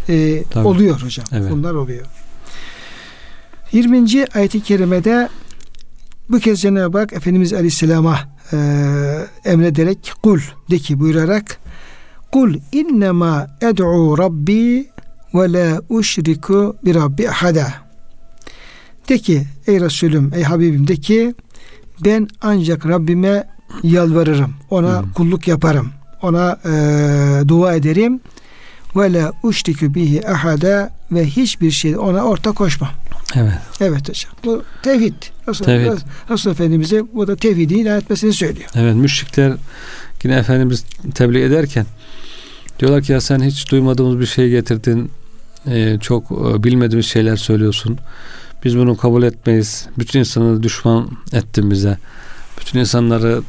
e, 0.09 0.43
Tabii. 0.51 0.67
oluyor 0.67 1.01
hocam. 1.01 1.25
Evet. 1.31 1.51
Bunlar 1.51 1.73
oluyor. 1.73 2.05
20. 3.73 4.25
ayet-i 4.35 4.61
kerimede 4.61 5.29
bu 6.29 6.39
kez 6.39 6.61
Cenab-ı 6.61 6.97
Hak 6.97 7.13
Efendimiz 7.13 7.53
Aleyhisselam'a 7.53 8.19
e, 8.53 8.57
emrederek 9.45 10.13
kul 10.23 10.39
de 10.71 10.77
ki 10.79 10.99
buyurarak 10.99 11.59
kul 12.31 12.55
innema 12.71 13.47
ed'u 13.61 14.17
rabbi 14.17 14.87
ve 15.33 15.53
la 15.53 15.81
uşriku 15.89 16.75
bi 16.85 16.93
rabbi 16.95 17.29
ahada 17.29 17.73
de 19.09 19.17
ki 19.17 19.43
ey 19.67 19.81
Resulüm 19.81 20.31
ey 20.35 20.43
Habibim 20.43 20.87
de 20.87 20.95
ki 20.95 21.35
ben 22.03 22.27
ancak 22.41 22.85
Rabbime 22.87 23.43
yalvarırım 23.83 24.53
ona 24.69 25.01
Hmm. 25.01 25.11
kulluk 25.13 25.47
yaparım 25.47 25.89
ona 26.21 26.59
e, 26.65 26.71
dua 27.47 27.75
ederim 27.75 28.19
ve 28.97 29.13
la 29.13 29.33
uşriku 29.43 29.95
bihi 29.95 30.27
ahada 30.27 30.89
ve 31.11 31.25
hiçbir 31.25 31.71
şey 31.71 31.97
ona 31.97 32.23
ortak 32.23 32.55
koşmam. 32.55 32.89
Evet. 33.35 33.53
Evet 33.79 34.09
hocam. 34.09 34.31
Bu 34.45 34.63
tevhid. 34.83 35.13
Resul, 35.47 35.65
Tevhid. 35.65 35.91
Resul 36.29 36.51
Efendimiz'e 36.51 37.03
bu 37.13 37.27
da 37.27 37.35
tevhidini 37.35 37.79
ilan 37.79 37.97
etmesini 37.97 38.33
söylüyor. 38.33 38.69
Evet 38.75 38.95
müşrikler 38.95 39.53
yine 40.23 40.35
Efendimiz 40.35 40.85
tebliğ 41.15 41.41
ederken 41.41 41.85
diyorlar 42.79 43.01
ki 43.03 43.11
ya 43.11 43.21
sen 43.21 43.43
hiç 43.43 43.71
duymadığımız 43.71 44.19
bir 44.19 44.25
şey 44.25 44.49
getirdin. 44.49 45.11
Ee, 45.67 45.97
çok 46.01 46.31
e, 46.31 46.63
bilmediğimiz 46.63 47.05
şeyler 47.05 47.35
söylüyorsun. 47.35 47.97
Biz 48.63 48.77
bunu 48.77 48.97
kabul 48.97 49.23
etmeyiz. 49.23 49.87
Bütün 49.99 50.19
insanları 50.19 50.63
düşman 50.63 51.09
ettin 51.33 51.71
bize. 51.71 51.97
Bütün 52.59 52.79
insanları 52.79 53.41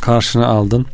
karşına 0.00 0.46
aldın. 0.46 0.86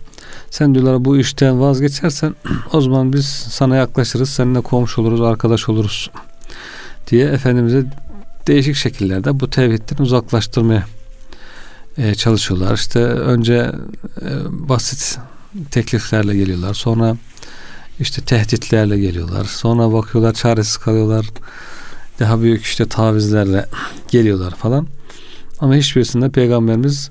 Sen 0.50 0.74
diyorlar 0.74 1.04
bu 1.04 1.18
işten 1.18 1.60
vazgeçersen 1.60 2.34
o 2.72 2.80
zaman 2.80 3.12
biz 3.12 3.26
sana 3.26 3.76
yaklaşırız. 3.76 4.30
Seninle 4.30 4.60
komşu 4.60 5.02
oluruz, 5.02 5.20
arkadaş 5.20 5.68
oluruz 5.68 6.10
diye 7.10 7.26
Efendimiz'e 7.26 7.84
değişik 8.46 8.76
şekillerde 8.76 9.40
bu 9.40 9.50
tevhidden 9.50 10.02
uzaklaştırmaya 10.02 10.84
e, 11.98 12.14
çalışıyorlar. 12.14 12.74
İşte 12.74 13.00
önce 13.04 13.72
e, 14.22 14.28
basit 14.50 15.18
tekliflerle 15.70 16.36
geliyorlar. 16.36 16.74
Sonra 16.74 17.16
işte 18.00 18.22
tehditlerle 18.22 18.98
geliyorlar. 18.98 19.44
Sonra 19.44 19.92
bakıyorlar 19.92 20.32
çaresiz 20.34 20.76
kalıyorlar. 20.76 21.26
Daha 22.20 22.42
büyük 22.42 22.62
işte 22.62 22.86
tavizlerle 22.86 23.66
geliyorlar 24.10 24.54
falan. 24.54 24.86
Ama 25.60 25.74
hiçbirisinde 25.74 26.28
peygamberimiz 26.30 27.10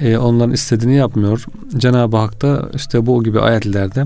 e, 0.00 0.16
onların 0.16 0.52
istediğini 0.52 0.94
yapmıyor. 0.94 1.44
Cenab-ı 1.76 2.16
Hak 2.16 2.42
da 2.42 2.70
işte 2.74 3.06
bu 3.06 3.24
gibi 3.24 3.40
ayetlerde 3.40 4.04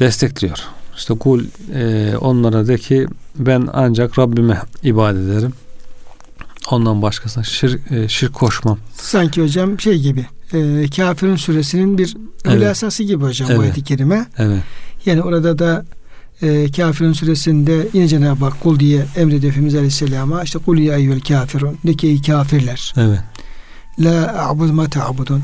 destekliyor. 0.00 0.58
İşte 0.96 1.14
kul 1.14 1.44
e, 1.74 2.16
onlara 2.16 2.66
de 2.66 2.78
ki 2.78 3.06
ben 3.38 3.68
ancak 3.72 4.18
Rabbime 4.18 4.62
ibadet 4.82 5.30
ederim. 5.30 5.52
Ondan 6.70 7.02
başkasına 7.02 7.44
şirk, 7.44 7.92
e, 7.92 8.08
şirk 8.08 8.34
koşmam. 8.34 8.78
Sanki 8.92 9.42
hocam 9.42 9.80
şey 9.80 9.98
gibi 9.98 10.26
e, 10.52 10.86
Kafirin 10.96 11.36
suresinin 11.36 11.98
bir 11.98 12.16
evet. 12.44 12.98
gibi 12.98 13.24
hocam 13.24 13.48
evet. 13.50 13.58
bu 13.58 13.62
ayet-i 13.62 13.84
kerime. 13.84 14.26
Evet. 14.38 14.62
Yani 15.06 15.22
orada 15.22 15.58
da 15.58 15.84
e, 16.42 16.70
Kafirin 16.70 17.12
suresinde 17.12 17.88
yine 17.92 18.08
Cenab-ı 18.08 18.44
Hak 18.44 18.60
kul 18.60 18.78
diye 18.80 19.06
emrediyor 19.16 19.52
Efendimiz 19.52 19.74
Aleyhisselam'a 19.74 20.42
işte 20.42 20.58
kul 20.58 20.78
ya 20.78 20.96
eyyül 20.96 21.20
kafirun 21.20 21.78
de 21.86 21.94
ki 21.94 22.22
kafirler. 22.26 22.94
Evet. 22.96 23.20
La 23.98 24.48
a'bud 24.48 24.70
ma 24.70 24.88
ta'budun. 24.88 25.42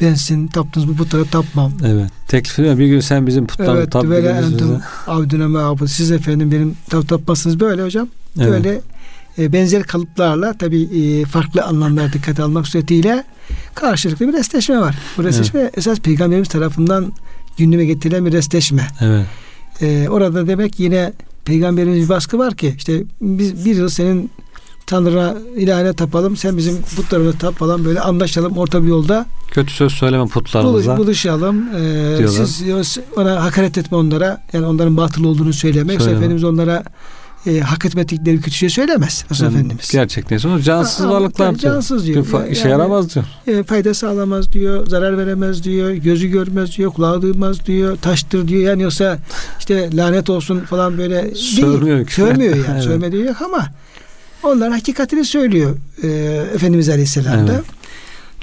Ben 0.00 0.14
sizin 0.14 0.46
taptığınız 0.46 0.88
bu 0.88 0.96
putlara 0.96 1.24
tapmam. 1.24 1.72
Evet. 1.86 2.10
Teklif 2.28 2.58
ediyor. 2.58 2.78
Bir 2.78 2.86
gün 2.86 3.00
sen 3.00 3.26
bizim 3.26 3.46
putlarımızı 3.46 3.82
evet, 3.82 3.92
tap. 3.92 4.04
Evet. 4.04 4.24
Böyle 4.24 4.28
entum 4.28 4.80
abdüne 5.06 5.46
me 5.46 5.88
Siz 5.88 6.10
efendim 6.10 6.52
benim 6.52 6.76
tap 6.90 7.08
tapmazsınız 7.08 7.60
böyle 7.60 7.82
hocam. 7.82 8.08
Evet. 8.38 8.50
Böyle 8.50 8.80
e, 9.38 9.52
benzer 9.52 9.82
kalıplarla 9.82 10.52
tabi 10.52 10.82
e, 10.82 11.24
farklı 11.24 11.64
anlamlar 11.64 12.12
dikkat 12.12 12.40
almak 12.40 12.68
suretiyle 12.68 13.24
karşılıklı 13.74 14.28
bir 14.28 14.32
restleşme 14.32 14.80
var. 14.80 14.98
Bu 15.18 15.24
restleşme 15.24 15.60
evet. 15.60 15.78
esas 15.78 15.98
peygamberimiz 15.98 16.48
tarafından 16.48 17.12
gündeme 17.56 17.84
getirilen 17.84 18.26
bir 18.26 18.32
restleşme. 18.32 18.88
Evet. 19.00 19.26
E, 19.80 20.08
orada 20.08 20.46
demek 20.46 20.80
yine 20.80 21.12
peygamberimiz 21.44 22.04
bir 22.04 22.08
baskı 22.08 22.38
var 22.38 22.54
ki 22.54 22.74
işte 22.76 23.02
biz 23.20 23.64
bir 23.64 23.76
yıl 23.76 23.88
senin 23.88 24.30
Tanrı'na 24.90 25.34
ilahine 25.56 25.92
tapalım. 25.92 26.36
Sen 26.36 26.56
bizim 26.56 26.82
putlarına 26.82 27.32
tap 27.32 27.58
falan 27.58 27.84
böyle 27.84 28.00
anlaşalım 28.00 28.58
orta 28.58 28.82
bir 28.82 28.88
yolda. 28.88 29.26
Kötü 29.50 29.72
söz 29.72 29.92
söyleme 29.92 30.26
putlarımıza. 30.26 30.96
Buluş, 30.96 31.06
buluşalım. 31.06 31.64
Ee, 31.76 32.28
siz 32.28 32.98
ona 33.16 33.44
hakaret 33.44 33.78
etme 33.78 33.96
onlara. 33.96 34.42
Yani 34.52 34.66
onların 34.66 34.96
batıl 34.96 35.24
olduğunu 35.24 35.52
söyleme. 35.52 35.92
Yoksa 35.92 36.10
Efendimiz 36.10 36.44
onlara 36.44 36.84
e, 37.46 37.60
hak 37.60 37.84
etmedikleri 37.84 38.36
bir 38.36 38.42
kötü 38.42 38.56
şey 38.56 38.70
söylemez 38.70 39.24
Resul 39.30 39.44
yani, 39.44 39.54
Efendimiz. 39.54 39.90
Gerçekten 39.92 40.38
sonra 40.38 40.62
cansız 40.62 41.06
ha, 41.06 41.10
varlıklar 41.10 41.58
diyor. 41.58 41.72
Cansız 41.74 42.06
diyor. 42.06 42.26
Bir 42.26 42.32
yani, 42.32 42.50
işe 42.50 42.68
yaramaz 42.68 43.14
diyor. 43.14 43.24
E, 43.46 43.62
fayda 43.62 43.94
sağlamaz 43.94 44.52
diyor. 44.52 44.86
Zarar 44.86 45.18
veremez 45.18 45.64
diyor. 45.64 45.90
Gözü 45.90 46.28
görmez 46.28 46.76
diyor. 46.76 46.92
Kulağı 46.92 47.22
duymaz 47.22 47.66
diyor. 47.66 47.96
Taştır 47.96 48.48
diyor. 48.48 48.62
Yani 48.62 48.82
yoksa 48.82 49.18
işte 49.58 49.96
lanet 49.96 50.30
olsun 50.30 50.60
falan 50.60 50.98
böyle 50.98 51.34
Sövmüyor 51.34 51.96
değil. 51.96 52.08
Sövmüyor 52.10 52.56
yani. 52.56 52.66
evet. 52.72 52.84
Sövme 52.84 53.12
diyor 53.12 53.24
yok 53.24 53.42
ama 53.42 53.68
onlar 54.42 54.72
hakikatini 54.72 55.24
söylüyor 55.24 55.76
e, 56.02 56.08
Efendimiz 56.54 56.88
Aleyhisselam'da. 56.88 57.52
Evet. 57.52 57.64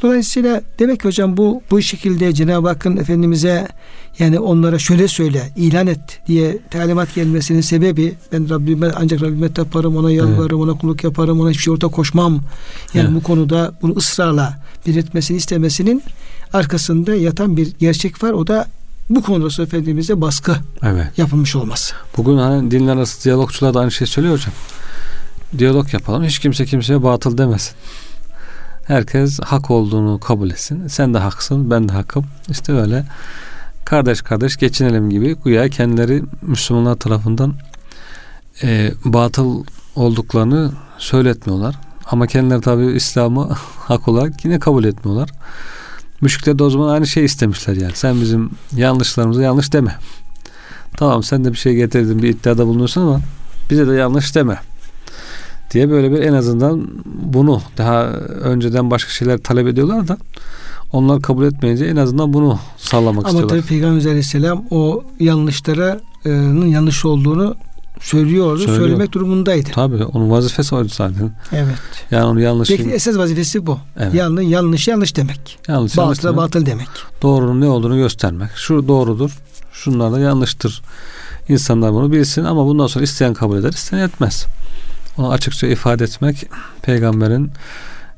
Dolayısıyla 0.02 0.62
demek 0.80 1.00
ki 1.00 1.08
hocam 1.08 1.38
bu 1.38 1.62
bu 1.72 1.82
şekilde 1.82 2.34
Cenab-ı 2.34 2.68
Hakk'ın 2.68 2.98
Efendimiz'e 2.98 3.68
yani 4.20 4.40
onlara 4.40 4.80
şöyle 4.80 5.08
söyle, 5.08 5.50
ilan 5.56 5.88
et 5.88 6.20
diye 6.28 6.58
talimat 6.72 7.16
gelmesinin 7.16 7.62
sebebi 7.62 8.16
ben 8.32 8.50
Rabbime 8.50 8.92
ancak 8.96 9.22
Rabbime 9.22 9.54
taparım, 9.54 9.98
ona 9.98 10.12
yalvarırım, 10.12 10.62
evet. 10.62 10.70
ona 10.70 10.74
kulluk 10.74 11.04
yaparım, 11.04 11.42
ona 11.42 11.50
hiçbir 11.50 11.64
şey 11.64 11.74
orta 11.74 11.88
koşmam. 11.88 12.40
Yani 12.94 13.06
evet. 13.06 13.16
bu 13.16 13.24
konuda 13.24 13.74
bunu 13.82 13.96
ısrarla 13.96 14.60
belirtmesini 14.88 15.38
istemesinin 15.38 16.04
arkasında 16.54 17.16
yatan 17.16 17.58
bir 17.58 17.74
gerçek 17.80 18.24
var. 18.24 18.32
O 18.32 18.48
da 18.48 18.68
bu 19.10 19.22
konuda 19.22 19.64
Efendimiz'e 19.64 20.22
baskı 20.22 20.56
evet. 20.84 21.18
yapılmış 21.18 21.56
olması. 21.56 21.94
Bugün 22.18 22.38
hani 22.38 22.72
dinler 22.72 22.96
arası 22.96 23.24
diyalogçular 23.24 23.74
da 23.74 23.80
aynı 23.80 23.92
şey 23.92 24.08
söylüyor 24.08 24.36
hocam. 24.36 24.54
Diyalog 25.58 25.94
yapalım. 25.94 26.24
Hiç 26.24 26.40
kimse 26.40 26.66
kimseye 26.66 27.04
batıl 27.04 27.38
demesin. 27.38 27.76
Herkes 28.84 29.40
hak 29.40 29.72
olduğunu 29.72 30.20
kabul 30.20 30.50
etsin. 30.50 30.88
Sen 30.88 31.14
de 31.14 31.18
haksın, 31.18 31.72
ben 31.72 31.90
de 31.90 31.94
hakkım. 31.94 32.26
İşte 32.50 32.74
öyle 32.74 33.06
kardeş 33.86 34.22
kardeş 34.22 34.58
geçinelim 34.58 35.10
gibi 35.10 35.36
güya 35.36 35.70
kendileri 35.70 36.24
Müslümanlar 36.42 36.96
tarafından 36.96 37.54
e, 38.64 38.92
batıl 39.06 39.64
olduklarını 39.96 40.72
söyletmiyorlar. 40.98 41.76
Ama 42.06 42.28
kendileri 42.28 42.62
tabi 42.62 42.86
İslam'ı 42.86 43.50
hak 43.80 44.08
olarak 44.08 44.46
yine 44.46 44.60
kabul 44.60 44.84
etmiyorlar. 44.84 45.30
Müşrikler 46.22 46.60
de 46.60 46.64
o 46.64 46.70
zaman 46.70 46.90
aynı 46.90 47.08
şey 47.08 47.26
istemişler 47.26 47.76
yani. 47.76 47.96
Sen 47.96 48.22
bizim 48.22 48.50
yanlışlarımızı 48.76 49.42
yanlış 49.42 49.74
deme. 49.74 49.96
Tamam 50.98 51.24
sen 51.24 51.46
de 51.46 51.52
bir 51.52 51.58
şey 51.58 51.76
getirdin 51.76 52.24
bir 52.24 52.30
iddiada 52.30 52.68
bulunuyorsun 52.68 53.02
ama 53.02 53.22
bize 53.70 53.88
de 53.88 53.94
yanlış 53.94 54.36
deme 54.36 54.60
diye 55.72 55.90
böyle 55.90 56.12
bir 56.12 56.20
en 56.20 56.34
azından 56.34 56.88
bunu 57.06 57.62
daha 57.78 58.04
önceden 58.42 58.92
başka 58.92 59.12
şeyler 59.12 59.38
talep 59.38 59.68
ediyorlar 59.68 60.08
da 60.08 60.18
onlar 60.92 61.22
kabul 61.22 61.46
etmeyince 61.46 61.86
en 61.86 61.96
azından 61.96 62.34
bunu 62.34 62.60
sağlamak 62.78 63.26
Ama 63.26 63.30
istiyorlar. 63.30 63.56
Ama 63.56 63.62
tabii 63.62 63.70
Peygamber 63.70 64.06
Aleyhisselam 64.06 64.66
o 64.72 65.04
yanlışların 65.20 66.00
yanlış 66.68 67.06
olduğunu 67.06 67.56
söylüyordu. 68.00 68.58
Söylüyor. 68.60 68.80
Söylemek 68.80 69.12
durumundaydı. 69.12 69.70
Tabii 69.74 70.04
onun 70.04 70.30
vazifesi 70.30 70.76
oydu 70.76 70.90
zaten. 70.92 71.32
Evet. 71.52 71.76
Yani 72.12 72.26
onu 72.26 72.42
yanlış. 72.42 72.70
Peki 72.70 72.90
esas 72.90 73.18
vazifesi 73.18 73.66
bu. 73.66 73.80
Evet. 74.00 74.14
Yanlış 74.14 74.48
yanlış 74.48 74.88
yanlış 74.88 75.16
demek. 75.16 75.60
Yanlış 75.68 75.98
yanlış 75.98 76.24
demek. 76.24 76.38
batıl 76.38 76.66
demek. 76.66 76.88
Doğrunun 77.22 77.62
ne 77.62 77.68
olduğunu 77.68 77.96
göstermek. 77.98 78.50
Şu 78.56 78.88
doğrudur. 78.88 79.38
Şunlar 79.72 80.12
da 80.12 80.20
yanlıştır. 80.20 80.82
İnsanlar 81.50 81.94
bunu 81.94 82.12
bilsin 82.12 82.44
ama 82.44 82.66
bundan 82.66 82.88
sonra 82.88 83.04
isteyen 83.04 83.34
kabul 83.34 83.58
eder, 83.58 83.70
isteyen 83.70 84.02
etmez. 84.02 84.46
Onu 85.18 85.32
açıkça 85.32 85.68
ifade 85.68 86.04
etmek 86.04 86.50
peygamberin 86.82 87.52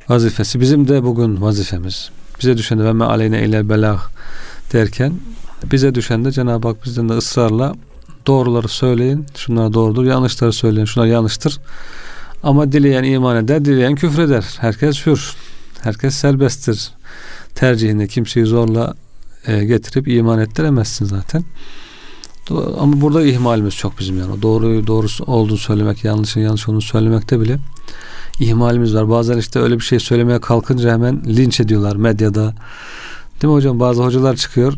vazifesi. 0.09 0.59
Bizim 0.59 0.87
de 0.87 1.03
bugün 1.03 1.41
vazifemiz. 1.41 2.09
Bize 2.39 2.57
düşen 2.57 2.85
ve 2.85 2.93
me 2.93 3.05
aleyne 3.05 3.45
ile 3.45 3.69
belag 3.69 3.99
derken 4.73 5.13
bize 5.71 5.95
düşen 5.95 6.25
de 6.25 6.31
Cenab-ı 6.31 6.67
Hak 6.67 6.85
bizden 6.85 7.09
de 7.09 7.13
ısrarla 7.13 7.75
doğruları 8.27 8.67
söyleyin. 8.67 9.25
Şunlar 9.35 9.73
doğrudur. 9.73 10.03
Yanlışları 10.03 10.53
söyleyin. 10.53 10.85
Şunlar 10.85 11.07
yanlıştır. 11.07 11.59
Ama 12.43 12.71
dileyen 12.71 13.03
iman 13.03 13.37
eder, 13.37 13.65
dileyen 13.65 13.95
küfreder. 13.95 14.45
Herkes 14.59 15.05
hür. 15.05 15.33
Herkes 15.81 16.15
serbesttir. 16.15 16.91
Tercihinde 17.55 18.07
kimseyi 18.07 18.45
zorla 18.45 18.93
e, 19.47 19.65
getirip 19.65 20.07
iman 20.07 20.39
ettiremezsin 20.39 21.05
zaten. 21.05 21.43
Ama 22.79 23.01
burada 23.01 23.25
ihmalimiz 23.25 23.75
çok 23.75 23.99
bizim 23.99 24.19
yani. 24.19 24.41
Doğruyu 24.41 24.87
doğrusu 24.87 25.23
olduğunu 25.23 25.57
söylemek, 25.57 26.03
yanlışın 26.03 26.41
yanlış 26.41 26.69
olduğunu 26.69 26.81
söylemekte 26.81 27.39
bile 27.41 27.57
ihmalimiz 28.39 28.95
var. 28.95 29.09
Bazen 29.09 29.37
işte 29.37 29.59
öyle 29.59 29.75
bir 29.75 29.83
şey 29.83 29.99
söylemeye 29.99 30.39
kalkınca 30.39 30.93
hemen 30.93 31.21
linç 31.27 31.59
ediyorlar 31.59 31.95
medyada. 31.95 32.53
Değil 33.41 33.51
mi 33.51 33.57
hocam? 33.57 33.79
Bazı 33.79 34.03
hocalar 34.03 34.35
çıkıyor, 34.35 34.73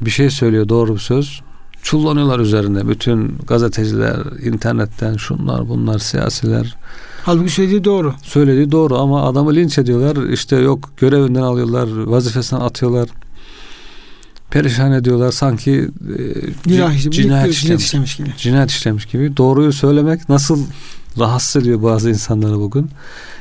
bir 0.00 0.10
şey 0.10 0.30
söylüyor, 0.30 0.68
doğru 0.68 0.94
bir 0.94 1.00
söz. 1.00 1.40
Çullanıyorlar 1.82 2.38
üzerinde. 2.38 2.88
Bütün 2.88 3.38
gazeteciler, 3.46 4.16
internetten 4.42 5.16
şunlar, 5.16 5.68
bunlar, 5.68 5.98
siyasiler. 5.98 6.76
Halbuki 7.24 7.50
söylediği 7.50 7.84
doğru. 7.84 8.14
Söylediği 8.22 8.72
doğru 8.72 8.98
ama 8.98 9.22
adamı 9.22 9.54
linç 9.54 9.78
ediyorlar. 9.78 10.28
İşte 10.28 10.56
yok 10.56 10.90
görevinden 10.96 11.42
alıyorlar, 11.42 11.88
vazifesinden 12.04 12.62
atıyorlar 12.62 13.08
perişan 14.50 14.92
ediyorlar 14.92 15.32
sanki 15.32 15.90
e, 16.18 16.68
cinayet, 16.68 17.12
cinayet, 17.12 17.52
işlemiş, 17.52 17.84
işlemiş 17.84 18.16
gibi. 18.16 18.30
Cinayet 18.36 18.70
işlemiş 18.70 19.06
gibi. 19.06 19.36
Doğruyu 19.36 19.72
söylemek 19.72 20.28
nasıl 20.28 20.66
rahatsız 21.18 21.62
ediyor 21.62 21.82
bazı 21.82 22.10
insanları 22.10 22.58
bugün. 22.58 22.90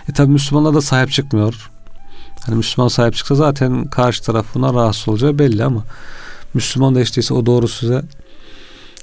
E 0.09 0.13
tabi 0.13 0.31
Müslümanlar 0.31 0.73
da 0.73 0.81
sahip 0.81 1.11
çıkmıyor. 1.11 1.71
Hani 2.45 2.55
Müslüman 2.55 2.87
sahip 2.87 3.15
çıksa 3.15 3.35
zaten 3.35 3.85
karşı 3.85 4.23
tarafına 4.23 4.73
rahatsız 4.73 5.09
olacağı 5.09 5.39
belli 5.39 5.63
ama 5.63 5.83
Müslüman 6.53 6.95
da 6.95 7.01
işte 7.01 7.33
o 7.33 7.45
doğru 7.45 7.67
size 7.67 8.03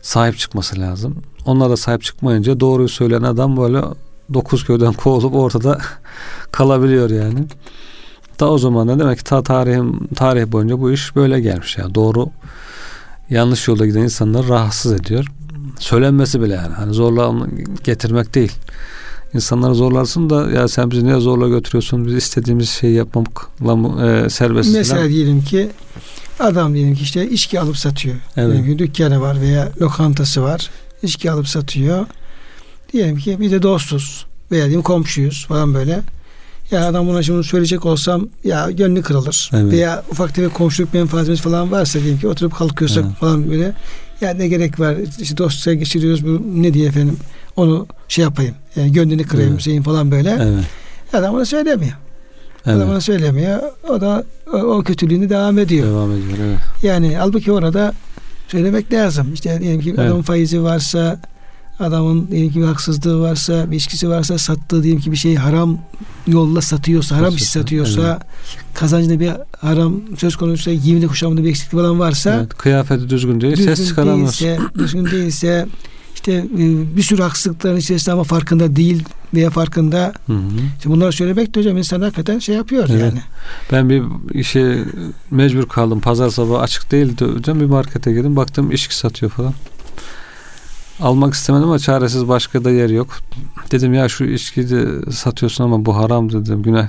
sahip 0.02 0.38
çıkması 0.38 0.80
lazım. 0.80 1.22
Onlar 1.44 1.70
da 1.70 1.76
sahip 1.76 2.02
çıkmayınca 2.02 2.60
doğruyu 2.60 2.88
söyleyen 2.88 3.22
adam 3.22 3.56
böyle 3.56 3.82
dokuz 4.34 4.64
köyden 4.64 4.92
kovulup 5.02 5.34
ortada 5.34 5.78
kalabiliyor 6.52 7.10
yani. 7.10 7.44
Ta 8.42 8.48
o 8.48 8.59
zaman 8.59 8.88
da 8.88 8.98
demek 8.98 9.18
ki 9.18 9.24
ta 9.24 9.42
tarihim, 9.42 10.07
tarih 10.07 10.46
boyunca 10.46 10.81
bu 10.81 10.92
iş 10.92 11.16
böyle 11.16 11.40
gelmiş. 11.40 11.78
Yani 11.78 11.94
doğru 11.94 12.26
yanlış 13.31 13.68
yolda 13.68 13.87
giden 13.87 14.00
insanları 14.00 14.48
rahatsız 14.48 14.92
ediyor. 14.92 15.26
Söylenmesi 15.78 16.40
bile 16.40 16.55
yani. 16.55 16.74
Hani 16.74 16.94
zorla 16.94 17.46
getirmek 17.85 18.35
değil. 18.35 18.52
İnsanları 19.35 19.74
zorlarsın 19.74 20.31
da 20.31 20.50
ya 20.50 20.68
sen 20.68 20.90
bizi 20.90 21.05
niye 21.07 21.20
zorla 21.20 21.48
götürüyorsun? 21.48 22.07
Biz 22.07 22.14
istediğimiz 22.14 22.70
şeyi 22.70 22.94
yapmakla 22.94 24.07
e, 24.07 24.31
serbest. 24.31 24.74
Mesela 24.74 25.09
diyelim 25.09 25.42
ki 25.42 25.70
adam 26.40 26.74
diyelim 26.74 26.94
ki 26.94 27.02
işte 27.02 27.31
içki 27.31 27.61
alıp 27.61 27.76
satıyor. 27.76 28.16
Evet. 28.37 28.52
Diyelim 28.52 28.76
ki 28.76 28.78
dükkanı 28.78 29.20
var 29.20 29.40
veya 29.40 29.72
lokantası 29.81 30.42
var. 30.42 30.70
İçki 31.02 31.31
alıp 31.31 31.48
satıyor. 31.48 32.07
Diyelim 32.92 33.16
ki 33.16 33.40
bir 33.40 33.50
de 33.50 33.62
dostuz 33.62 34.26
veya 34.50 34.64
diyelim 34.64 34.83
komşuyuz 34.83 35.46
falan 35.46 35.74
böyle. 35.74 36.02
Ya 36.72 36.87
adam 36.87 37.08
buna 37.08 37.22
şimdi 37.22 37.44
söyleyecek 37.44 37.87
olsam 37.87 38.28
ya 38.44 38.70
gönlü 38.70 39.02
kırılır. 39.02 39.50
Evet. 39.54 39.72
Veya 39.72 40.02
ufak 40.11 40.35
tefek 40.35 40.54
komşuluk 40.54 40.94
menfaatimiz 40.94 41.40
falan 41.40 41.72
varsa 41.72 42.00
diyelim 42.00 42.20
ki 42.20 42.28
oturup 42.28 42.54
kalkıyorsak 42.54 43.04
evet. 43.06 43.16
falan 43.16 43.50
böyle 43.50 43.72
ya 44.20 44.30
ne 44.30 44.48
gerek 44.48 44.80
var 44.80 44.96
işte 45.20 45.37
dostça 45.37 45.74
geçiriyoruz 45.74 46.26
bu 46.26 46.42
ne 46.54 46.74
diye 46.74 46.88
efendim 46.88 47.16
onu 47.56 47.87
şey 48.08 48.22
yapayım 48.22 48.54
yani 48.76 48.92
gönlünü 48.92 49.22
kırayım 49.22 49.52
evet. 49.52 49.62
şeyin 49.62 49.82
falan 49.82 50.11
böyle. 50.11 50.30
Evet. 50.30 50.64
Adam 51.12 51.35
bunu 51.35 51.46
söylemiyor. 51.46 51.92
Evet. 52.66 52.76
Adama 52.76 53.00
söylemiyor. 53.00 53.62
O 53.88 54.00
da 54.00 54.24
o, 54.52 54.56
o 54.56 54.82
kötülüğünü 54.82 55.30
devam 55.30 55.58
ediyor. 55.58 55.87
Devam 55.87 56.12
ediyor 56.12 56.38
evet. 56.46 56.58
Yani 56.82 57.16
halbuki 57.16 57.52
orada 57.52 57.92
söylemek 58.48 58.92
lazım. 58.92 59.35
İşte 59.35 59.61
diyelim 59.61 59.80
ki 59.80 59.88
evet. 59.90 59.98
adamın 59.98 60.22
faizi 60.22 60.62
varsa 60.62 61.20
adamın 61.80 62.28
diyelim 62.30 62.52
ki 62.52 62.61
bir 62.61 62.64
haksızlığı 62.64 63.20
varsa, 63.20 63.70
bir 63.70 63.72
ilişkisi 63.72 64.08
varsa, 64.08 64.38
sattığı 64.38 64.82
diyelim 64.82 65.00
ki 65.00 65.12
bir 65.12 65.16
şeyi 65.16 65.38
haram 65.38 65.78
yolla 66.26 66.61
satıyorsa, 66.61 67.16
haram 67.16 67.32
bir 67.32 67.38
şey 67.38 67.48
satıyorsa, 67.48 68.02
evet. 68.02 68.74
kazancında 68.74 69.20
bir 69.20 69.32
haram 69.61 69.94
söz 70.18 70.37
konusuysa, 70.37 70.82
giyiminde 70.82 71.06
kuşamında 71.06 71.44
bir 71.44 71.48
eksiklik 71.48 71.72
falan 71.72 71.98
varsa, 71.98 72.35
evet, 72.35 72.54
kıyafeti 72.54 73.11
düzgün 73.11 73.40
değil, 73.40 73.56
düzgün 73.56 73.74
ses 73.74 73.88
çıkaramaz. 73.88 74.40
Değilse, 74.40 74.58
düzgün 74.78 75.04
değilse, 75.04 75.66
işte 76.14 76.32
e, 76.32 76.96
bir 76.96 77.02
sürü 77.02 77.22
haksızlıkların 77.22 77.76
içerisinde 77.76 78.12
ama 78.12 78.24
farkında 78.24 78.76
değil 78.76 79.04
veya 79.35 79.50
farkında. 79.50 80.12
Hı 80.26 80.32
hı. 80.32 80.38
İşte 80.78 80.90
bunları 80.90 81.12
söylemek 81.12 81.54
de 81.54 81.61
hocam 81.61 81.78
insan 81.78 82.00
hakikaten 82.00 82.38
şey 82.38 82.54
yapıyor 82.54 82.88
evet. 82.90 83.00
yani. 83.00 83.20
Ben 83.72 83.90
bir 83.90 84.02
işe 84.35 84.85
mecbur 85.30 85.68
kaldım. 85.68 86.00
Pazar 86.00 86.30
sabahı 86.30 86.58
açık 86.58 86.92
değildi 86.92 87.24
hocam. 87.24 87.61
Bir 87.61 87.66
markete 87.66 88.12
girdim. 88.12 88.37
Baktım 88.37 88.72
içki 88.72 88.96
satıyor 88.96 89.32
falan. 89.32 89.54
Almak 91.02 91.34
istemedim 91.34 91.68
ama 91.68 91.78
çaresiz 91.78 92.28
başka 92.28 92.64
da 92.64 92.70
yer 92.70 92.90
yok. 92.90 93.08
Dedim 93.70 93.94
ya 93.94 94.08
şu 94.08 94.24
içki 94.24 94.70
de 94.70 95.12
satıyorsun 95.12 95.64
ama 95.64 95.84
bu 95.84 95.96
haram 95.96 96.32
dedim 96.32 96.62
günah. 96.62 96.88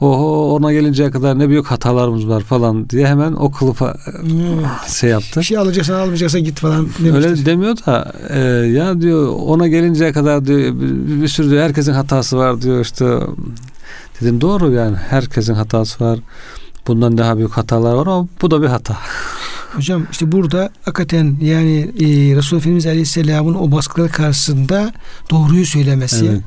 Oho 0.00 0.54
ona 0.54 0.72
gelinceye 0.72 1.10
kadar 1.10 1.38
ne 1.38 1.48
büyük 1.48 1.66
hatalarımız 1.66 2.28
var 2.28 2.40
falan 2.40 2.90
diye 2.90 3.06
hemen 3.06 3.32
o 3.32 3.50
kılıfa 3.50 3.96
evet. 4.06 4.90
şey 4.90 5.10
yaptı. 5.10 5.44
Şey 5.44 5.58
alacaksan 5.58 5.94
almayacaksan 5.94 6.44
git 6.44 6.58
falan 6.58 6.88
demiştir. 6.98 7.30
Öyle 7.30 7.46
demiyor 7.46 7.76
da 7.86 8.12
e, 8.28 8.38
ya 8.66 9.00
diyor 9.00 9.28
ona 9.28 9.68
gelinceye 9.68 10.12
kadar 10.12 10.46
diyor 10.46 10.58
bir, 10.58 11.22
bir 11.22 11.28
sürü 11.28 11.50
diyor, 11.50 11.62
herkesin 11.62 11.92
hatası 11.92 12.36
var 12.36 12.62
diyor 12.62 12.80
işte. 12.80 13.18
Dedim 14.20 14.40
doğru 14.40 14.72
yani 14.72 14.96
herkesin 14.96 15.54
hatası 15.54 16.04
var. 16.04 16.18
Bundan 16.86 17.18
daha 17.18 17.36
büyük 17.36 17.52
hatalar 17.52 17.94
var 17.94 18.06
ama 18.06 18.28
bu 18.42 18.50
da 18.50 18.62
bir 18.62 18.66
hata. 18.66 18.96
Hocam 19.72 20.06
işte 20.12 20.32
burada 20.32 20.70
hakikaten 20.82 21.36
yani 21.42 21.78
e, 21.80 22.06
Resulullah 22.36 22.62
Efendimiz 22.62 22.86
Aleyhisselam'ın 22.86 23.54
o 23.54 23.72
baskılar 23.72 24.12
karşısında 24.12 24.92
doğruyu 25.30 25.66
söylemesi 25.66 26.26
evet. 26.26 26.40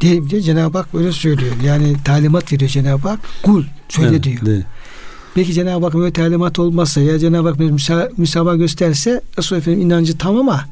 diye, 0.00 0.30
diye 0.30 0.42
Cenab-ı 0.42 0.78
Hak 0.78 0.94
böyle 0.94 1.12
söylüyor. 1.12 1.52
Yani 1.64 1.96
talimat 2.04 2.52
veriyor 2.52 2.70
Cenab-ı 2.70 3.08
Hak. 3.08 3.20
Kul 3.42 3.64
söyle 3.88 4.08
evet, 4.10 4.22
diyor. 4.22 4.46
De. 4.46 4.64
Belki 5.36 5.52
Cenab-ı 5.52 5.84
Hak 5.84 5.94
böyle 5.94 6.12
talimat 6.12 6.58
olmazsa 6.58 7.00
ya 7.00 7.18
Cenab-ı 7.18 7.48
Hak 7.48 7.60
müsa 7.60 8.08
müsamaha 8.16 8.56
gösterse 8.56 9.20
Resulullah 9.38 9.62
Efendimiz 9.62 9.86
inancı 9.86 10.18
tam 10.18 10.36
ama 10.36 10.64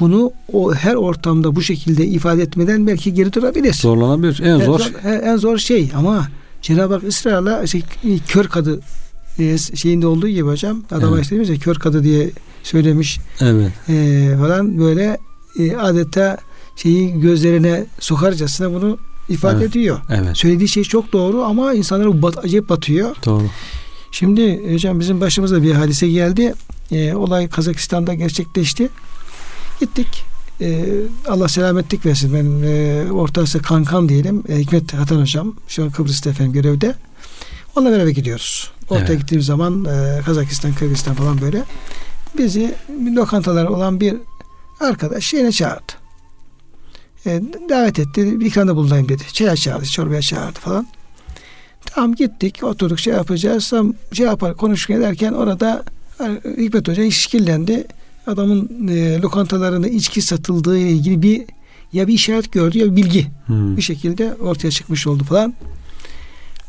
bunu 0.00 0.32
o 0.52 0.74
her 0.74 0.94
ortamda 0.94 1.56
bu 1.56 1.62
şekilde 1.62 2.06
ifade 2.06 2.42
etmeden 2.42 2.86
belki 2.86 3.14
geri 3.14 3.32
durabilir. 3.32 3.74
Zorlanabilir. 3.74 4.40
En 4.40 4.60
zor. 4.60 4.80
En, 5.04 5.20
en 5.20 5.36
zor 5.36 5.58
şey 5.58 5.90
ama 5.96 6.28
Cenab-ı 6.62 6.94
Hak 6.94 7.04
ısrarla 7.04 7.66
şey, 7.66 7.82
kör 8.28 8.44
kadı 8.44 8.80
e, 9.38 9.58
şeyinde 9.58 10.06
olduğu 10.06 10.28
gibi 10.28 10.48
hocam 10.48 10.82
adama 10.90 11.16
evet. 11.16 11.32
işte 11.32 11.58
kör 11.58 11.74
kadı 11.74 12.04
diye 12.04 12.30
söylemiş 12.62 13.18
evet. 13.40 13.72
e, 13.88 14.36
falan 14.40 14.78
böyle 14.78 15.18
e, 15.58 15.76
adeta 15.76 16.38
şeyi 16.76 17.20
gözlerine 17.20 17.86
sokarcasına 18.00 18.74
bunu 18.74 18.98
ifade 19.28 19.56
evet. 19.56 19.70
ediyor. 19.70 20.00
Evet. 20.10 20.36
Söylediği 20.36 20.68
şey 20.68 20.82
çok 20.82 21.12
doğru 21.12 21.42
ama 21.42 21.74
insanlara 21.74 22.22
bat, 22.22 22.44
acayip 22.44 22.68
batıyor. 22.68 23.16
Doğru. 23.24 23.44
Şimdi 24.10 24.72
hocam 24.72 25.00
bizim 25.00 25.20
başımıza 25.20 25.62
bir 25.62 25.72
hadise 25.72 26.08
geldi. 26.08 26.54
E, 26.92 27.14
olay 27.14 27.48
Kazakistan'da 27.48 28.14
gerçekleşti. 28.14 28.88
Gittik. 29.80 30.24
E, 30.60 30.84
Allah 31.28 31.48
selametlik 31.48 32.06
versin. 32.06 32.34
Ben 32.34 32.68
e, 32.68 33.12
Orta 33.12 33.42
Asya 33.42 33.62
kankam 33.62 34.08
diyelim. 34.08 34.42
E, 34.48 34.58
Hikmet 34.58 34.94
Hatan 34.94 35.20
hocam. 35.20 35.54
Şu 35.68 35.84
an 35.84 35.90
Kıbrıs'ta 35.90 36.30
efendim 36.30 36.52
görevde. 36.52 36.94
Onunla 37.76 37.92
beraber 37.92 38.10
gidiyoruz. 38.10 38.70
Ortaya 38.88 39.06
evet. 39.08 39.20
gittiğimiz 39.20 39.46
zaman 39.46 39.84
e, 39.84 40.20
Kazakistan, 40.26 40.74
Kırgızistan 40.74 41.14
falan 41.14 41.40
böyle 41.40 41.62
bizi 42.38 42.74
lokantalar 43.16 43.64
olan 43.64 44.00
bir 44.00 44.16
arkadaş 44.80 45.34
yine 45.34 45.52
çağırdı. 45.52 45.92
E, 47.26 47.42
davet 47.68 47.98
etti. 47.98 48.40
Bir 48.40 48.46
ikramda 48.46 48.76
bulunayım 48.76 49.08
dedi. 49.08 49.22
Çaya 49.32 49.56
çağırdı, 49.56 49.84
çorbaya 49.84 50.20
çağırdı 50.20 50.58
falan. 50.58 50.86
Tamam 51.84 52.14
gittik, 52.14 52.60
oturduk 52.62 53.00
şey 53.00 53.14
yapacağız. 53.14 53.70
Tam 53.70 53.94
şey 54.12 54.26
yapar, 54.26 54.56
konuşurken 54.56 55.00
ederken 55.00 55.32
orada 55.32 55.84
e, 56.20 56.24
Hikmet 56.58 56.88
Hoca 56.88 57.02
işkillendi. 57.02 57.86
Adamın 58.26 58.88
e, 58.88 59.20
lokantalarında 59.20 59.88
içki 59.88 60.22
satıldığı 60.22 60.78
ile 60.78 60.90
ilgili 60.90 61.22
bir 61.22 61.44
ya 61.92 62.08
bir 62.08 62.12
işaret 62.12 62.52
gördü 62.52 62.78
ya 62.78 62.86
bir 62.86 62.96
bilgi 62.96 63.26
hmm. 63.46 63.76
bir 63.76 63.82
şekilde 63.82 64.34
ortaya 64.34 64.70
çıkmış 64.70 65.06
oldu 65.06 65.24
falan. 65.24 65.54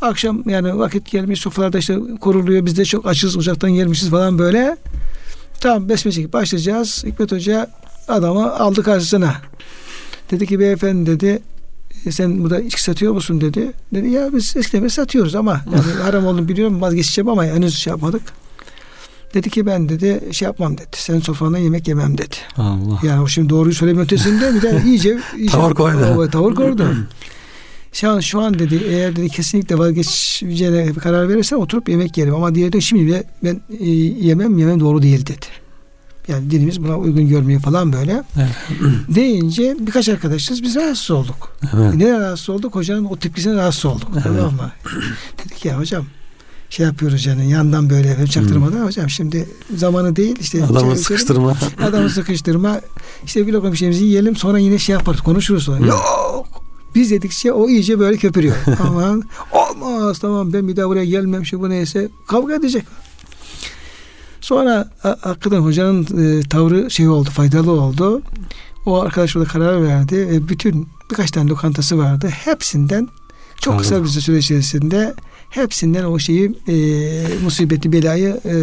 Akşam 0.03 0.49
yani 0.49 0.79
vakit 0.79 1.11
gelmiş 1.11 1.39
sofralarda 1.39 1.77
işte 1.77 1.99
kuruluyor. 2.21 2.65
Biz 2.65 2.77
de 2.77 2.85
çok 2.85 3.07
açız 3.07 3.35
uzaktan 3.35 3.71
gelmişiz 3.71 4.09
falan 4.09 4.39
böyle. 4.39 4.77
Tamam 5.59 5.89
besmele 5.89 6.33
başlayacağız. 6.33 7.03
Hikmet 7.05 7.31
Hoca 7.31 7.67
adamı 8.07 8.55
aldı 8.55 8.83
karşısına. 8.83 9.35
Dedi 10.31 10.47
ki 10.47 10.59
beyefendi 10.59 11.11
dedi 11.11 11.41
e, 12.05 12.11
sen 12.11 12.43
burada 12.43 12.59
içki 12.59 12.83
satıyor 12.83 13.13
musun 13.13 13.41
dedi. 13.41 13.71
Dedi 13.93 14.09
ya 14.09 14.33
biz 14.33 14.57
eskiden 14.57 14.87
satıyoruz 14.87 15.35
ama 15.35 15.61
yani 15.71 16.01
haram 16.03 16.25
olduğunu 16.25 16.47
biliyorum 16.47 16.81
vazgeçeceğim 16.81 17.29
ama 17.29 17.45
henüz 17.45 17.77
şey 17.77 17.91
yapmadık. 17.91 18.21
Dedi 19.33 19.49
ki 19.49 19.65
ben 19.65 19.89
dedi 19.89 20.21
şey 20.31 20.45
yapmam 20.45 20.77
dedi. 20.77 20.87
Senin 20.91 21.19
sofranda 21.19 21.57
yemek 21.57 21.87
yemem 21.87 22.17
dedi. 22.17 22.35
Allah. 22.57 22.99
Yani 23.03 23.21
o 23.21 23.27
şimdi 23.27 23.49
doğruyu 23.49 23.75
söyleme 23.75 24.01
ötesinde 24.01 24.55
bir 24.55 24.61
de 24.61 24.81
iyice, 24.85 25.19
iyice 25.37 25.51
tavır 25.51 25.73
koydu. 25.73 26.05
O, 26.17 26.29
tavır 26.29 26.55
koydu. 26.55 26.95
Şu 27.93 28.09
an, 28.09 28.19
şu 28.19 28.41
an 28.41 28.59
dedi 28.59 28.81
eğer 28.89 29.15
dedi 29.15 29.29
kesinlikle 29.29 29.77
vazgeçeceğine 29.77 30.93
karar 30.93 31.29
verirsen 31.29 31.57
oturup 31.57 31.89
yemek 31.89 32.17
yerim 32.17 32.35
ama 32.35 32.55
diğeri 32.55 32.73
de 32.73 32.81
şimdi 32.81 33.05
bile 33.05 33.23
ben 33.43 33.61
e, 33.79 33.89
yemem 33.89 34.57
yemem 34.57 34.79
doğru 34.79 35.01
değil 35.01 35.25
dedi. 35.25 35.45
Yani 36.27 36.51
dinimiz 36.51 36.83
buna 36.83 36.97
uygun 36.97 37.27
görmüyor 37.27 37.61
falan 37.61 37.93
böyle. 37.93 38.23
Evet. 38.37 38.55
Deyince 39.15 39.75
birkaç 39.79 40.09
arkadaşız 40.09 40.63
biz 40.63 40.75
rahatsız 40.75 41.11
olduk. 41.11 41.57
Evet. 41.75 41.95
Ne 41.95 42.19
rahatsız 42.19 42.49
olduk? 42.49 42.75
Hocanın 42.75 43.05
o 43.05 43.17
tepkisine 43.17 43.55
rahatsız 43.55 43.85
olduk. 43.85 44.09
Evet. 44.13 44.23
Tamam 44.23 44.53
mı? 44.53 44.71
Dedik 45.45 45.65
ya 45.65 45.79
hocam 45.79 46.05
şey 46.69 46.85
yapıyoruz 46.85 47.25
yani 47.25 47.49
yandan 47.49 47.89
böyle 47.89 48.09
efendim 48.09 48.31
çaktırmadan 48.31 48.77
hmm. 48.77 48.85
hocam 48.85 49.09
şimdi 49.09 49.49
zamanı 49.75 50.15
değil 50.15 50.35
işte 50.41 50.65
adamı 50.65 50.95
şey, 50.95 51.03
sıkıştırma 51.03 51.57
adamı 51.83 52.09
sıkıştırma 52.09 52.81
işte 53.25 53.47
bir 53.47 53.53
lokma 53.53 53.71
bir 53.71 53.77
şeyimizi 53.77 54.05
yiyelim 54.05 54.35
sonra 54.35 54.59
yine 54.59 54.79
şey 54.79 54.93
yaparız 54.93 55.21
konuşuruz 55.21 55.63
sonra. 55.63 55.79
Hmm. 55.79 55.87
Yok 55.87 56.62
biz 56.95 57.11
dedikçe 57.11 57.51
o 57.51 57.69
iyice 57.69 57.99
böyle 57.99 58.17
köpürüyor. 58.17 58.55
Aman 58.79 59.23
olmaz 59.51 60.19
tamam 60.19 60.53
ben 60.53 60.67
bir 60.67 60.75
daha 60.75 60.87
buraya 60.89 61.05
gelmem 61.05 61.45
şu 61.45 61.61
bu 61.61 61.69
neyse 61.69 62.09
kavga 62.27 62.55
edecek. 62.55 62.85
Sonra 64.41 64.89
hakikaten 65.21 65.59
hocanın 65.59 66.03
e, 66.03 66.41
tavrı 66.49 66.91
şey 66.91 67.09
oldu 67.09 67.29
faydalı 67.29 67.71
oldu. 67.71 68.21
O 68.85 69.01
arkadaş 69.01 69.35
da 69.35 69.43
karar 69.43 69.83
verdi. 69.83 70.29
E, 70.31 70.47
bütün 70.49 70.87
birkaç 71.11 71.31
tane 71.31 71.49
lokantası 71.49 71.97
vardı. 71.97 72.27
Hepsinden 72.27 73.07
çok 73.61 73.79
kısa 73.79 74.03
bir 74.03 74.07
süre 74.07 74.37
içerisinde 74.37 75.13
hepsinden 75.49 76.03
o 76.03 76.19
şeyi 76.19 76.51
e, 76.67 76.73
musibeti 77.43 77.91
belayı 77.91 78.39
e, 78.45 78.55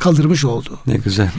kaldırmış 0.00 0.44
oldu. 0.44 0.78
Ne 0.86 0.96
güzel. 0.96 1.30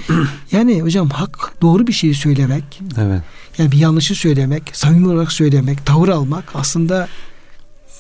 Yani 0.52 0.82
hocam 0.82 1.10
hak 1.10 1.54
doğru 1.62 1.88
bir 1.88 1.94
şeyi 1.94 2.16
söylemek. 2.16 2.82
Evet. 2.98 3.22
Yani 3.62 3.72
bir 3.72 3.78
yanlışı 3.78 4.16
söylemek, 4.16 4.64
samimi 4.74 5.08
olarak 5.08 5.32
söylemek, 5.32 5.86
tavır 5.86 6.10
almak 6.10 6.44
aslında 6.54 7.08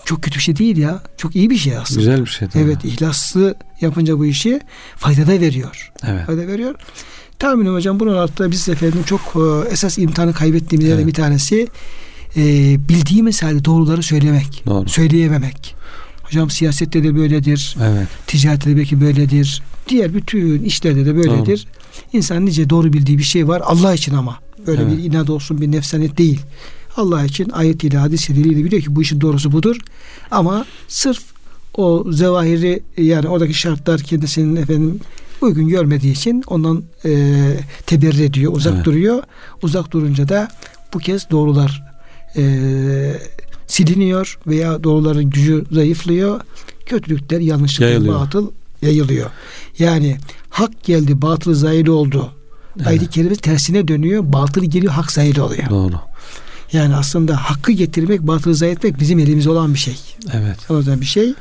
çok 0.06 0.22
kötü 0.22 0.36
bir 0.38 0.44
şey 0.44 0.58
değil 0.58 0.78
ya. 0.78 1.04
Çok 1.18 1.36
iyi 1.36 1.50
bir 1.50 1.58
şey 1.58 1.78
aslında. 1.78 2.00
Güzel 2.00 2.22
bir 2.22 2.30
şey. 2.30 2.48
Tabii. 2.48 2.64
Evet, 2.64 2.86
ihlaslı 2.86 3.56
yapınca 3.82 4.20
bu 4.20 4.26
işi 4.26 4.60
fayda 4.98 5.28
da 5.28 5.32
veriyor. 5.32 5.92
Evet. 6.08 6.26
Fayda 6.26 6.48
veriyor. 6.48 6.76
Tahminim 7.40 7.74
hocam 7.74 8.00
bunun 8.00 8.18
altında 8.18 8.52
biz 8.52 8.70
efendim 8.70 9.04
çok 9.06 9.22
e, 9.22 9.70
esas 9.72 9.98
imtihanı 9.98 10.34
kaybettiğimizlerden 10.34 11.04
evet. 11.04 11.08
bir 11.08 11.14
tanesi 11.14 11.68
e, 12.36 12.44
bildiğimiz 12.90 13.44
halde 13.44 13.66
doğruları 13.66 14.04
söylemek. 14.04 14.64
Doğru. 14.66 14.90
Söyleyememek. 14.90 15.76
Hocam 16.24 16.50
siyasette 16.50 17.04
de 17.04 17.16
böyledir. 17.16 17.78
Evet. 17.84 18.08
Ticarette 18.28 18.70
de 18.70 18.78
belki 18.78 19.02
böyledir. 19.02 19.64
Diğer 19.90 20.14
bütün 20.14 20.64
işlerde 20.64 21.06
de 21.06 21.16
böyledir. 21.16 21.68
Doğru. 21.68 22.18
İnsan 22.18 22.46
nice 22.46 22.70
doğru 22.70 22.94
bildiği 22.94 23.18
bir 23.18 23.24
şey 23.24 23.48
var. 23.48 23.62
Allah 23.66 23.94
için 23.94 24.14
ama. 24.14 24.40
Böyle 24.68 24.82
evet. 24.82 24.98
bir 24.98 25.04
inat 25.04 25.30
olsun 25.30 25.62
bir 25.62 25.72
nefsanet 25.72 26.18
değil. 26.18 26.40
Allah 26.96 27.26
için 27.26 27.50
ayetiyle 27.50 27.98
hadisiyle 27.98 28.44
biliyor 28.44 28.82
ki 28.82 28.96
bu 28.96 29.02
işin 29.02 29.22
doğrusu 29.22 29.52
budur. 29.52 29.78
Ama 30.32 30.66
sırf 30.88 31.24
o 31.78 32.06
zevahiri 32.12 32.84
yani 32.98 33.28
oradaki 33.28 33.54
şartlar 33.54 34.02
kendisinin 34.02 34.56
efendim 34.56 35.00
uygun 35.42 35.68
görmediği 35.68 36.12
için 36.12 36.44
ondan 36.48 36.84
e, 37.06 37.10
teberri 37.86 38.24
ediyor, 38.24 38.54
uzak 38.56 38.74
evet. 38.76 38.86
duruyor. 38.86 39.24
Uzak 39.62 39.92
durunca 39.92 40.30
da 40.30 40.48
bu 40.94 41.00
kez 41.00 41.30
doğrular 41.32 41.84
e, 42.38 42.44
siliniyor 43.68 44.40
veya 44.48 44.84
doğruların 44.84 45.30
gücü 45.30 45.66
zayıflıyor. 45.72 46.42
Kötülükler, 46.86 47.40
yanlışlıklar, 47.40 47.88
yayılıyor. 47.88 48.20
batıl 48.20 48.52
yayılıyor. 48.82 49.30
Yani 49.80 50.18
hak 50.50 50.84
geldi, 50.84 51.22
batıl 51.22 51.54
zahil 51.54 51.88
oldu. 51.88 52.32
Ayet-i 52.86 53.10
kerime 53.10 53.36
tersine 53.36 53.88
dönüyor. 53.88 54.24
Batıl 54.26 54.64
geliyor, 54.64 54.94
hak 54.94 55.12
zahil 55.12 55.40
oluyor. 55.40 55.70
Doğru. 55.70 55.96
Yani 56.74 56.96
aslında 56.96 57.38
hakkı 57.38 57.72
getirmek, 57.72 58.22
batılı 58.22 58.56
zayi 58.56 58.72
etmek 58.72 59.00
bizim 59.00 59.20
elimizde 59.20 59.50
olan 59.50 59.74
bir 59.74 59.80
şey. 59.80 59.98
Evet. 60.34 60.58
Anlatan 60.70 61.02
bir 61.02 61.06
şey. 61.06 61.34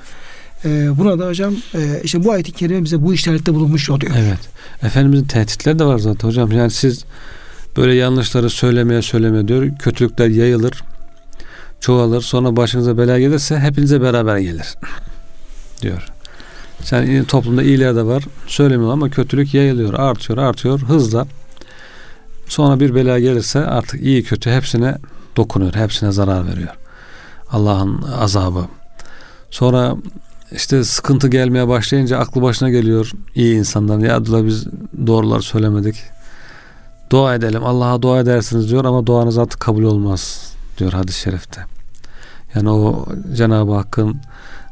Ee, 0.64 0.98
buna 0.98 1.18
da 1.18 1.26
hocam 1.26 1.54
e, 1.74 2.00
işte 2.04 2.24
bu 2.24 2.32
ayet-i 2.32 2.52
kerime 2.52 2.84
bize 2.84 3.02
bu 3.02 3.14
işarette 3.14 3.54
bulunmuş 3.54 3.90
oluyor. 3.90 4.12
Evet. 4.16 4.38
Efendimizin 4.82 5.24
tehditleri 5.24 5.78
de 5.78 5.84
var 5.84 5.98
zaten 5.98 6.28
hocam. 6.28 6.52
Yani 6.52 6.70
siz 6.70 7.04
böyle 7.76 7.94
yanlışları 7.94 8.50
söylemeye 8.50 9.02
söylemeye 9.02 9.48
diyor. 9.48 9.78
Kötülükler 9.78 10.28
yayılır. 10.28 10.82
Çoğalır. 11.80 12.20
Sonra 12.20 12.56
başınıza 12.56 12.98
bela 12.98 13.18
gelirse 13.18 13.58
hepinize 13.58 14.02
beraber 14.02 14.38
gelir. 14.38 14.66
diyor. 15.82 16.08
Sen 16.82 17.24
toplumda 17.24 17.62
iyiler 17.62 17.96
de 17.96 18.06
var. 18.06 18.24
Söylemiyor 18.46 18.92
ama 18.92 19.10
kötülük 19.10 19.54
yayılıyor. 19.54 19.94
Artıyor 19.94 20.38
artıyor 20.38 20.80
hızla. 20.80 21.26
Sonra 22.48 22.80
bir 22.80 22.94
bela 22.94 23.18
gelirse 23.18 23.66
artık 23.66 24.02
iyi 24.02 24.22
kötü 24.22 24.50
hepsine 24.50 24.98
dokunuyor. 25.36 25.74
Hepsine 25.74 26.12
zarar 26.12 26.48
veriyor. 26.48 26.74
Allah'ın 27.50 28.02
azabı. 28.02 28.64
Sonra 29.50 29.96
işte 30.52 30.84
sıkıntı 30.84 31.28
gelmeye 31.28 31.68
başlayınca 31.68 32.18
aklı 32.18 32.42
başına 32.42 32.70
geliyor 32.70 33.10
iyi 33.34 33.56
insanların. 33.56 34.00
Ya 34.00 34.16
Abdullah 34.16 34.46
biz 34.46 34.66
doğruları 35.06 35.42
söylemedik. 35.42 35.96
Dua 37.10 37.34
edelim. 37.34 37.64
Allah'a 37.64 38.02
dua 38.02 38.20
edersiniz 38.20 38.70
diyor 38.70 38.84
ama 38.84 39.06
duanız 39.06 39.38
artık 39.38 39.60
kabul 39.60 39.82
olmaz 39.82 40.52
diyor 40.78 40.92
hadis-i 40.92 41.20
şerifte. 41.20 41.64
Yani 42.54 42.70
o 42.70 43.06
Cenab-ı 43.34 43.72
Hakk'ın 43.72 44.20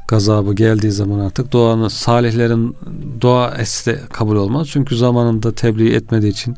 gazabı 0.08 0.54
geldiği 0.54 0.92
zaman 0.92 1.18
artık 1.18 1.52
duanı 1.52 1.90
salihlerin 1.90 2.76
dua 3.20 3.48
etse 3.48 4.00
kabul 4.12 4.36
olmaz. 4.36 4.68
Çünkü 4.70 4.96
zamanında 4.96 5.52
tebliğ 5.54 5.94
etmediği 5.94 6.32
için 6.32 6.56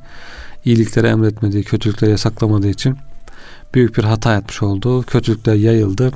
iyilikleri 0.64 1.06
emretmediği, 1.06 1.64
kötülükleri 1.64 2.10
yasaklamadığı 2.10 2.68
için 2.68 2.96
büyük 3.74 3.98
bir 3.98 4.04
hata 4.04 4.36
etmiş 4.36 4.62
oldu. 4.62 5.02
Kötülükler 5.02 5.54
yayıldı. 5.54 6.12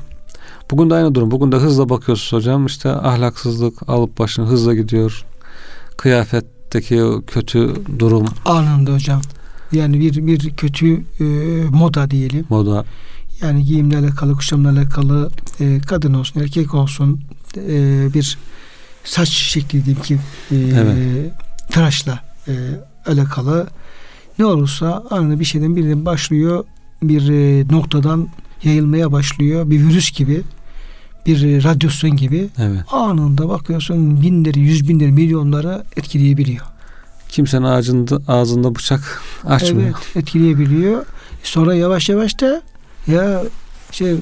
Bugün 0.70 0.91
de 0.91 0.95
aynı 0.95 1.14
durum. 1.14 1.30
Bugün 1.30 1.53
de 1.53 1.57
hızla 1.57 1.89
bakıyorsunuz 1.89 2.43
hocam. 2.43 2.66
İşte 2.66 2.91
ahlaksızlık 2.91 3.89
alıp 3.89 4.18
başını 4.18 4.47
hızla 4.47 4.74
gidiyor. 4.74 5.24
Kıyafetteki 5.97 7.03
kötü 7.26 7.74
durum. 7.99 8.24
Anında 8.45 8.93
hocam. 8.93 9.20
Yani 9.72 10.01
bir 10.01 10.26
bir 10.26 10.57
kötü 10.57 10.95
e, 11.20 11.24
moda 11.70 12.11
diyelim. 12.11 12.47
Moda. 12.49 12.85
Yani 13.45 13.64
giyimle 13.64 13.99
alakalı, 13.99 14.36
kuşamla 14.36 14.70
alakalı 14.70 15.30
e, 15.61 15.80
kadın 15.80 16.14
olsun, 16.14 16.40
erkek 16.40 16.74
olsun 16.74 17.20
e, 17.57 18.07
bir 18.14 18.38
saç 19.05 19.28
şekli 19.28 19.84
diyeyim 19.84 20.03
ki 20.03 20.18
e, 20.51 20.57
evet. 20.57 21.32
tıraşla 21.70 22.20
e, 22.49 22.53
alakalı 23.07 23.66
ne 24.38 24.45
olursa 24.45 25.05
anında 25.11 25.40
bir 25.40 25.45
şeyden 25.45 25.76
birden 25.76 26.05
başlıyor 26.05 26.64
bir 27.03 27.28
e, 27.28 27.64
noktadan 27.70 28.28
yayılmaya 28.64 29.12
başlıyor. 29.12 29.70
Bir 29.70 29.80
virüs 29.80 30.12
gibi 30.12 30.42
bir 31.26 31.42
e, 31.42 31.62
radyasyon 31.62 32.16
gibi 32.16 32.49
evet. 32.59 32.80
anında 32.92 33.49
bakıyorsun 33.49 34.22
binleri, 34.22 34.61
yüz 34.61 34.88
binleri, 34.88 35.12
milyonları 35.12 35.84
etkileyebiliyor. 35.97 36.66
Kimsenin 37.28 37.64
ağzında, 37.64 38.20
ağzında 38.28 38.74
bıçak 38.74 39.22
açmıyor. 39.45 39.88
Evet, 39.88 40.16
etkileyebiliyor. 40.16 41.07
Sonra 41.42 41.74
yavaş 41.74 42.09
yavaş 42.09 42.40
da 42.40 42.62
ya 43.07 43.42
şey 43.90 44.14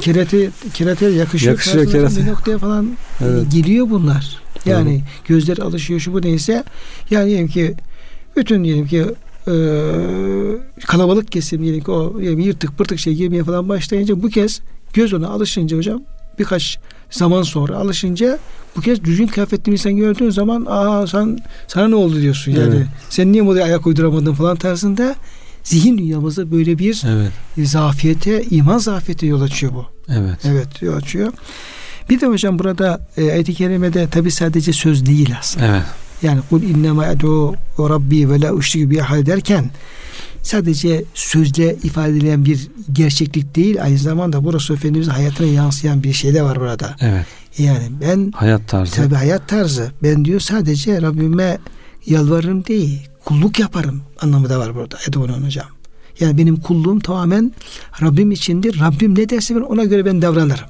kerate 0.00 0.50
kerate 0.74 1.06
yakışıyor. 1.06 1.52
Yakışıyor 1.52 1.90
kerate. 1.90 2.20
Bir 2.20 2.26
noktaya 2.26 2.58
falan 2.58 2.90
evet. 3.20 3.52
geliyor 3.52 3.90
bunlar. 3.90 4.40
Yani 4.66 4.90
evet. 4.90 5.28
gözler 5.28 5.58
alışıyor 5.58 6.00
şu 6.00 6.12
bu 6.12 6.22
neyse. 6.22 6.64
Yani 7.10 7.26
diyelim 7.26 7.48
ki 7.48 7.74
bütün 8.36 8.64
diyelim 8.64 8.86
ki 8.86 9.04
e, 9.48 9.54
kalabalık 10.86 11.32
kesim 11.32 11.62
diyelim 11.62 11.84
ki 11.84 11.90
o 11.90 12.18
yani 12.20 12.44
yırtık 12.44 12.78
pırtık 12.78 12.98
şey 12.98 13.14
girmeye 13.14 13.44
falan 13.44 13.68
başlayınca 13.68 14.22
bu 14.22 14.28
kez 14.28 14.60
göz 14.94 15.12
ona 15.12 15.28
alışınca 15.28 15.76
hocam 15.76 16.02
birkaç 16.38 16.78
zaman 17.10 17.42
sonra 17.42 17.76
alışınca 17.76 18.38
bu 18.76 18.80
kez 18.80 19.04
düzgün 19.04 19.26
kıyafetli 19.26 19.66
bir 19.66 19.72
insan 19.72 19.96
gördüğün 19.96 20.30
zaman 20.30 20.66
aa 20.68 21.06
sen 21.06 21.38
sana 21.68 21.88
ne 21.88 21.94
oldu 21.94 22.20
diyorsun 22.20 22.52
yani. 22.52 22.74
Evet. 22.76 22.86
Sen 23.10 23.32
niye 23.32 23.42
modaya 23.42 23.64
ayak 23.64 23.86
uyduramadın 23.86 24.34
falan 24.34 24.56
tarzında 24.56 25.14
zihin 25.66 25.98
dünyamızda 25.98 26.50
böyle 26.50 26.78
bir 26.78 27.02
evet. 27.06 27.32
zafiyete, 27.68 28.42
iman 28.42 28.78
zafiyete 28.78 29.26
yol 29.26 29.40
açıyor 29.40 29.72
bu. 29.74 29.86
Evet. 30.08 30.38
Evet 30.44 30.82
yol 30.82 30.94
açıyor. 30.94 31.32
Bir 32.10 32.20
de 32.20 32.26
hocam 32.26 32.58
burada 32.58 33.08
e, 33.16 33.32
ayet-i 33.32 33.54
kerimede 33.54 34.08
tabi 34.08 34.30
sadece 34.30 34.72
söz 34.72 35.06
değil 35.06 35.34
aslında. 35.38 35.66
Evet. 35.66 35.82
Yani 36.22 36.40
kul 36.50 36.62
innema 36.62 37.06
edu 37.06 37.54
rabbi 37.78 38.30
ve 38.30 38.40
la 38.40 38.52
uşriku 38.52 38.90
bi 38.90 38.96
derken 39.26 39.70
sadece 40.42 41.04
sözle 41.14 41.76
ifade 41.82 42.10
edilen 42.10 42.44
bir 42.44 42.68
gerçeklik 42.92 43.56
değil 43.56 43.82
aynı 43.82 43.98
zamanda 43.98 44.44
burası 44.44 44.74
Efendimiz'in 44.74 45.10
hayatına 45.10 45.46
yansıyan 45.46 46.02
bir 46.02 46.12
şey 46.12 46.34
de 46.34 46.42
var 46.42 46.60
burada. 46.60 46.96
Evet. 47.00 47.26
Yani 47.58 47.88
ben 48.00 48.32
hayat 48.36 48.68
tarzı. 48.68 48.94
Tabi 48.94 49.14
hayat 49.14 49.48
tarzı. 49.48 49.92
Ben 50.02 50.24
diyor 50.24 50.40
sadece 50.40 51.02
Rabbime 51.02 51.58
yalvarırım 52.06 52.66
değil, 52.66 53.08
kulluk 53.26 53.58
yaparım 53.60 54.02
anlamı 54.20 54.48
da 54.48 54.58
var 54.58 54.74
burada 54.74 54.98
Edou'nun 55.08 55.42
hocam. 55.42 55.66
Yani 56.20 56.38
benim 56.38 56.56
kulluğum 56.56 57.00
tamamen 57.00 57.52
Rabbim 58.02 58.30
içindir. 58.30 58.80
Rabbim 58.80 59.18
ne 59.18 59.28
derse 59.28 59.56
ben 59.56 59.60
ona 59.60 59.84
göre 59.84 60.04
ben 60.04 60.22
davranırım. 60.22 60.66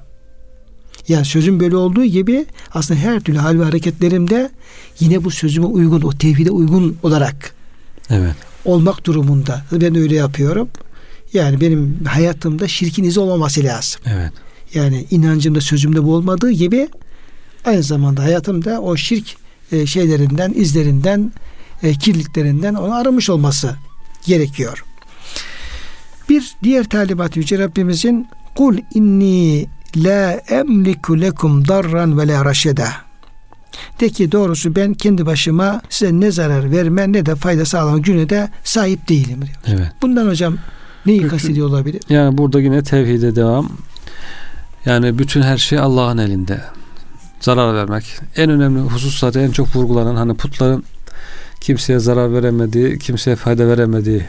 Yani 1.09 1.25
sözüm 1.25 1.61
böyle 1.61 1.77
olduğu 1.77 2.05
gibi 2.05 2.47
aslında 2.75 3.01
her 3.01 3.21
türlü 3.21 3.39
hal 3.39 3.59
ve 3.59 3.65
hareketlerimde 3.65 4.51
yine 5.01 5.25
bu 5.25 5.31
sözüme 5.31 5.67
uygun, 5.67 6.03
o 6.03 6.13
tevhide 6.13 6.51
uygun 6.51 6.97
olarak 7.03 7.55
evet. 8.11 8.35
olmak 8.65 9.07
durumunda. 9.07 9.65
Ben 9.73 9.95
öyle 9.95 10.15
yapıyorum. 10.15 10.69
Yani 11.33 11.61
benim 11.61 12.05
hayatımda 12.05 12.69
şirkin 12.69 13.05
izi 13.05 13.21
olmaması 13.21 13.65
lazım. 13.65 14.01
Evet. 14.07 14.33
Yani 14.75 15.07
inancımda 15.11 15.61
sözümde 15.61 16.05
bu 16.05 16.15
olmadığı 16.15 16.51
gibi 16.51 16.89
aynı 17.65 17.83
zamanda 17.83 18.23
hayatımda 18.23 18.81
o 18.81 18.97
şirk 18.97 19.37
e, 19.73 19.87
şeylerinden, 19.87 20.53
izlerinden, 20.57 21.33
e, 21.83 21.95
kirliklerinden 21.95 22.75
onu 22.75 22.95
aramış 22.95 23.31
olması 23.31 23.77
gerekiyor. 24.27 24.85
Bir 26.29 26.55
diğer 26.63 26.85
talimat 26.85 27.37
Yüce 27.37 27.59
Rabbimizin 27.59 28.29
kul 28.55 28.79
inni 28.95 29.67
la 29.97 30.31
emliku 30.33 31.21
lekum 31.21 31.69
darran 31.69 32.19
ve 32.19 32.29
la 32.29 32.45
raşeda. 32.45 32.89
De 34.01 34.09
ki 34.09 34.33
doğrusu 34.33 34.77
ben 34.77 34.95
kendi 34.95 35.27
başıma 35.27 35.83
size 35.89 36.13
ne 36.13 36.31
zarar 36.31 36.71
verme 36.71 37.13
ne 37.13 37.27
de 37.27 37.35
fayda 37.35 37.65
sağlama 37.65 37.99
günü 37.99 38.29
de 38.29 38.51
sahip 38.65 39.09
değilim 39.09 39.43
diyor. 39.43 39.79
Evet. 39.81 39.93
Bundan 40.03 40.27
hocam 40.27 40.57
neyi 41.07 41.29
kastediyor 41.29 41.69
olabilir? 41.69 42.03
Yani 42.09 42.39
burada 42.39 42.61
yine 42.61 42.83
tevhide 42.83 43.37
devam. 43.37 43.69
Yani 44.85 45.19
bütün 45.19 45.43
her 45.43 45.59
şey 45.59 45.79
Allah'ın 45.79 46.19
elinde. 46.19 46.61
Zarar 47.41 47.75
vermek. 47.75 48.05
En 48.37 48.51
önemli 48.51 48.81
husus 48.81 49.19
zaten 49.19 49.41
en 49.41 49.51
çok 49.51 49.77
vurgulanan 49.77 50.17
hani 50.17 50.35
putların 50.35 50.85
kimseye 51.61 51.99
zarar 51.99 52.33
veremediği, 52.33 52.99
kimseye 52.99 53.37
fayda 53.37 53.69
veremediği 53.69 54.23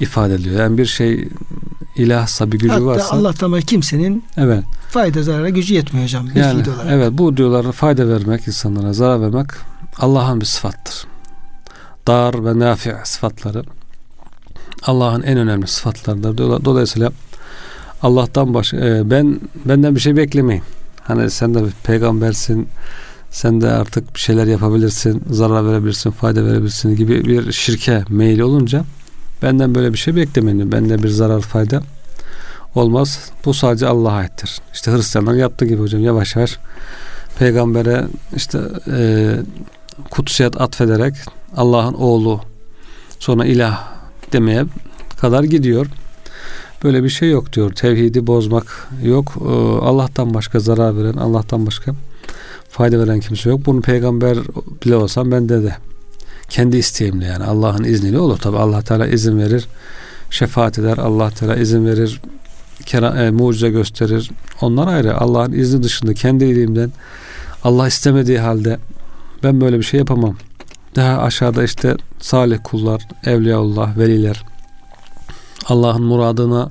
ifade 0.00 0.34
ediliyor. 0.34 0.60
Yani 0.60 0.78
bir 0.78 0.86
şey 0.86 1.28
ilahsa 1.96 2.52
bir 2.52 2.58
gücü 2.58 2.68
Hatta 2.68 2.86
varsa 2.86 3.16
Allah'tan 3.16 3.60
kimsenin 3.60 4.24
evet. 4.36 4.64
fayda 4.90 5.22
zarara 5.22 5.48
gücü 5.48 5.74
yetmiyor 5.74 6.06
hocam. 6.06 6.28
Yani, 6.34 6.62
olarak. 6.62 6.86
Evet 6.90 7.08
bu 7.12 7.36
diyorlar 7.36 7.72
fayda 7.72 8.08
vermek 8.08 8.48
insanlara 8.48 8.92
zarar 8.92 9.20
vermek 9.20 9.46
Allah'ın 9.98 10.40
bir 10.40 10.46
sıfattır. 10.46 11.06
Dar 12.06 12.44
ve 12.44 12.58
nafi 12.58 12.94
sıfatları 13.04 13.62
Allah'ın 14.82 15.22
en 15.22 15.38
önemli 15.38 15.66
sıfatlarıdır. 15.66 16.64
Dolayısıyla 16.64 17.12
Allah'tan 18.02 18.54
baş 18.54 18.74
e, 18.74 19.02
ben 19.10 19.40
benden 19.64 19.94
bir 19.94 20.00
şey 20.00 20.16
beklemeyin. 20.16 20.62
Hani 21.02 21.30
sen 21.30 21.54
de 21.54 21.64
bir 21.64 21.70
peygambersin. 21.70 22.68
Sen 23.36 23.60
de 23.60 23.70
artık 23.70 24.14
bir 24.14 24.20
şeyler 24.20 24.46
yapabilirsin, 24.46 25.22
zarar 25.30 25.66
verebilirsin, 25.66 26.10
fayda 26.10 26.44
verebilirsin 26.44 26.96
gibi 26.96 27.24
bir 27.24 27.52
şirke 27.52 28.04
meyil 28.08 28.40
olunca 28.40 28.84
Benden 29.42 29.74
böyle 29.74 29.92
bir 29.92 29.98
şey 29.98 30.16
beklemeyin. 30.16 30.72
Bende 30.72 31.02
bir 31.02 31.08
zarar 31.08 31.40
fayda 31.40 31.82
olmaz. 32.74 33.30
Bu 33.44 33.54
sadece 33.54 33.86
Allah'a 33.86 34.12
aittir. 34.12 34.58
İşte 34.74 34.92
Hristiyanlar 34.92 35.34
yaptığı 35.34 35.64
gibi 35.64 35.80
hocam 35.80 36.00
yavaş 36.00 36.36
yavaş 36.36 36.58
peygambere 37.38 38.04
işte 38.36 38.58
e, 38.90 39.30
kutsiyet 40.10 40.60
atfederek 40.60 41.14
Allah'ın 41.56 41.94
oğlu 41.94 42.40
sonra 43.18 43.44
ilah 43.44 43.88
demeye 44.32 44.64
kadar 45.20 45.44
gidiyor. 45.44 45.86
Böyle 46.84 47.04
bir 47.04 47.08
şey 47.08 47.30
yok 47.30 47.52
diyor. 47.52 47.72
Tevhidi 47.72 48.26
bozmak 48.26 48.88
yok. 49.02 49.34
E, 49.40 49.48
Allah'tan 49.84 50.34
başka 50.34 50.60
zarar 50.60 50.96
veren, 50.96 51.16
Allah'tan 51.16 51.66
başka 51.66 51.92
fayda 52.68 52.98
veren 52.98 53.20
kimse 53.20 53.50
yok. 53.50 53.66
Bunu 53.66 53.80
peygamber 53.80 54.38
bile 54.84 54.96
olsam 54.96 55.30
bende 55.30 55.62
de 55.62 55.76
kendi 56.48 56.76
isteğimle 56.76 57.24
yani 57.24 57.44
Allah'ın 57.44 57.84
izniyle 57.84 58.18
olur. 58.18 58.38
Tabi 58.38 58.56
Allah 58.56 58.82
Teala 58.82 59.06
izin 59.06 59.38
verir. 59.38 59.68
Şefaat 60.30 60.78
eder. 60.78 60.98
Allah 60.98 61.30
Teala 61.30 61.56
izin 61.56 61.86
verir. 61.86 62.20
Kera, 62.86 63.24
e, 63.24 63.30
mucize 63.30 63.68
gösterir. 63.68 64.30
Onlar 64.60 64.86
ayrı. 64.86 65.16
Allah'ın 65.16 65.52
izni 65.52 65.82
dışında 65.82 66.14
kendi 66.14 66.44
iyiliğimden 66.44 66.92
Allah 67.64 67.88
istemediği 67.88 68.38
halde 68.38 68.78
ben 69.42 69.60
böyle 69.60 69.78
bir 69.78 69.84
şey 69.84 69.98
yapamam. 69.98 70.36
Daha 70.96 71.22
aşağıda 71.22 71.64
işte 71.64 71.96
salih 72.20 72.58
kullar, 72.64 73.08
evliyaullah, 73.24 73.98
veliler 73.98 74.42
Allah'ın 75.68 76.02
muradına 76.02 76.70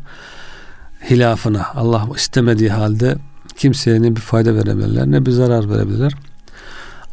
hilafına 1.10 1.68
Allah 1.76 2.08
istemediği 2.16 2.70
halde 2.70 3.16
kimseye 3.58 4.02
ne 4.02 4.16
bir 4.16 4.22
fayda 4.22 4.56
verebilirler 4.56 5.12
ne 5.12 5.26
bir 5.26 5.32
zarar 5.32 5.70
verebilirler. 5.70 6.14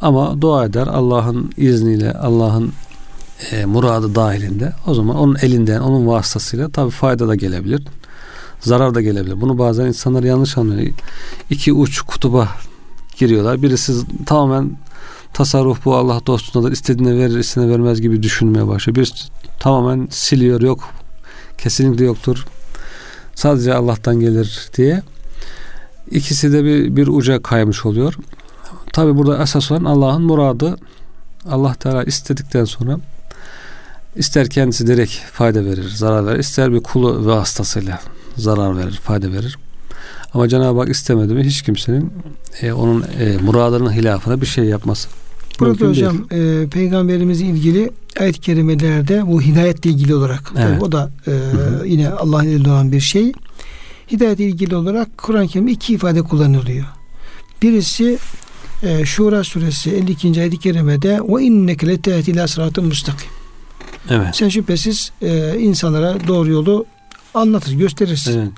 Ama 0.01 0.41
dua 0.41 0.65
eder 0.65 0.87
Allah'ın 0.87 1.51
izniyle, 1.57 2.13
Allah'ın 2.13 2.73
e, 3.51 3.65
muradı 3.65 4.15
dahilinde. 4.15 4.73
O 4.87 4.93
zaman 4.93 5.15
onun 5.15 5.35
elinden, 5.41 5.79
onun 5.79 6.07
vasıtasıyla 6.07 6.69
tabi 6.69 6.91
fayda 6.91 7.27
da 7.27 7.35
gelebilir. 7.35 7.83
Zarar 8.59 8.95
da 8.95 9.01
gelebilir. 9.01 9.41
Bunu 9.41 9.57
bazen 9.57 9.85
insanlar 9.85 10.23
yanlış 10.23 10.57
anlıyor. 10.57 10.93
İki 11.49 11.73
uç 11.73 12.01
kutuba 12.01 12.49
giriyorlar. 13.17 13.61
Birisi 13.61 13.93
tamamen 14.25 14.77
tasarruf 15.33 15.85
bu 15.85 15.95
Allah 15.95 16.21
dostundadır. 16.27 16.71
İstediğine 16.71 17.17
verir, 17.17 17.39
istediğine 17.39 17.71
vermez 17.71 18.01
gibi 18.01 18.23
düşünmeye 18.23 18.67
başlıyor. 18.67 18.95
Bir 18.95 19.29
tamamen 19.59 20.07
siliyor 20.11 20.61
yok. 20.61 20.89
Kesinlikle 21.57 22.05
yoktur. 22.05 22.45
Sadece 23.35 23.73
Allah'tan 23.73 24.19
gelir 24.19 24.69
diye. 24.77 25.01
İkisi 26.13 26.53
de 26.53 26.63
bir, 26.63 26.95
bir 26.95 27.07
uca 27.07 27.43
kaymış 27.43 27.85
oluyor. 27.85 28.13
Tabi 28.93 29.17
burada 29.17 29.43
esas 29.43 29.71
olan 29.71 29.83
Allah'ın 29.83 30.21
muradı. 30.21 30.77
Allah 31.49 31.73
Teala 31.73 32.03
istedikten 32.03 32.65
sonra 32.65 32.99
ister 34.15 34.49
kendisi 34.49 34.87
direkt 34.87 35.13
fayda 35.13 35.65
verir, 35.65 35.89
zarar 35.89 36.25
verir. 36.25 36.39
ister 36.39 36.73
bir 36.73 36.79
kulu 36.79 37.25
vasıtasıyla 37.25 37.99
zarar 38.37 38.77
verir, 38.77 38.99
fayda 39.03 39.31
verir. 39.31 39.57
Ama 40.33 40.47
Cenab-ı 40.47 40.79
Hak 40.79 40.89
istemedi 40.89 41.33
mi 41.33 41.43
hiç 41.43 41.61
kimsenin 41.61 42.13
e, 42.61 42.73
onun 42.73 43.01
e, 43.19 43.37
muradının 43.41 43.91
hilafına 43.91 44.41
bir 44.41 44.45
şey 44.45 44.65
yapması. 44.65 45.09
Burada 45.59 45.87
hocam 45.87 46.25
e, 46.31 46.67
peygamberimizle 46.71 47.45
ilgili 47.45 47.91
ayet-i 48.19 48.41
kerimelerde 48.41 49.27
bu 49.27 49.41
hidayetle 49.41 49.89
ilgili 49.89 50.15
olarak 50.15 50.51
evet. 50.57 50.67
tabii 50.67 50.83
o 50.83 50.91
da 50.91 51.11
e, 51.27 51.31
yine 51.85 52.09
Allah'ın 52.09 52.45
elinde 52.45 52.69
olan 52.69 52.91
bir 52.91 52.99
şey. 52.99 53.33
Hidayetle 54.13 54.45
ilgili 54.45 54.75
olarak 54.75 55.17
Kur'an-ı 55.17 55.47
Kerim'de 55.47 55.71
iki 55.71 55.93
ifade 55.93 56.21
kullanılıyor. 56.21 56.85
Birisi 57.61 58.17
e, 58.83 59.05
Şura 59.05 59.43
suresi 59.43 59.91
52. 59.91 60.41
ayet-i 60.41 60.59
kerimede 60.59 61.21
o 61.21 61.39
inneke 61.39 61.87
letehdi 61.87 62.31
ila 62.31 62.47
sıratın 62.47 62.85
müstakim. 62.85 63.29
Evet. 64.09 64.35
Sen 64.35 64.49
şüphesiz 64.49 65.11
e, 65.21 65.59
insanlara 65.59 66.27
doğru 66.27 66.51
yolu 66.51 66.85
anlatır, 67.33 67.73
gösterirsin. 67.73 68.39
Evet. 68.39 68.51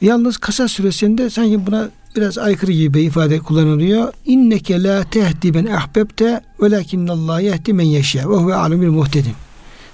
Yalnız 0.00 0.36
Kasas 0.36 0.72
suresinde 0.72 1.30
sanki 1.30 1.66
buna 1.66 1.90
biraz 2.16 2.38
aykırı 2.38 2.72
gibi 2.72 3.02
ifade 3.02 3.38
kullanılıyor. 3.38 4.12
İnneke 4.24 4.82
la 4.82 5.04
tehdi 5.04 5.54
ben 5.54 5.66
ahbebte 5.66 6.40
velakinnallah 6.60 7.40
yehdi 7.40 7.72
men 7.72 7.84
yeşya 7.84 8.30
ve 8.30 8.34
huve 8.34 8.54
alemül 8.54 8.90
muhtedin. 8.90 9.34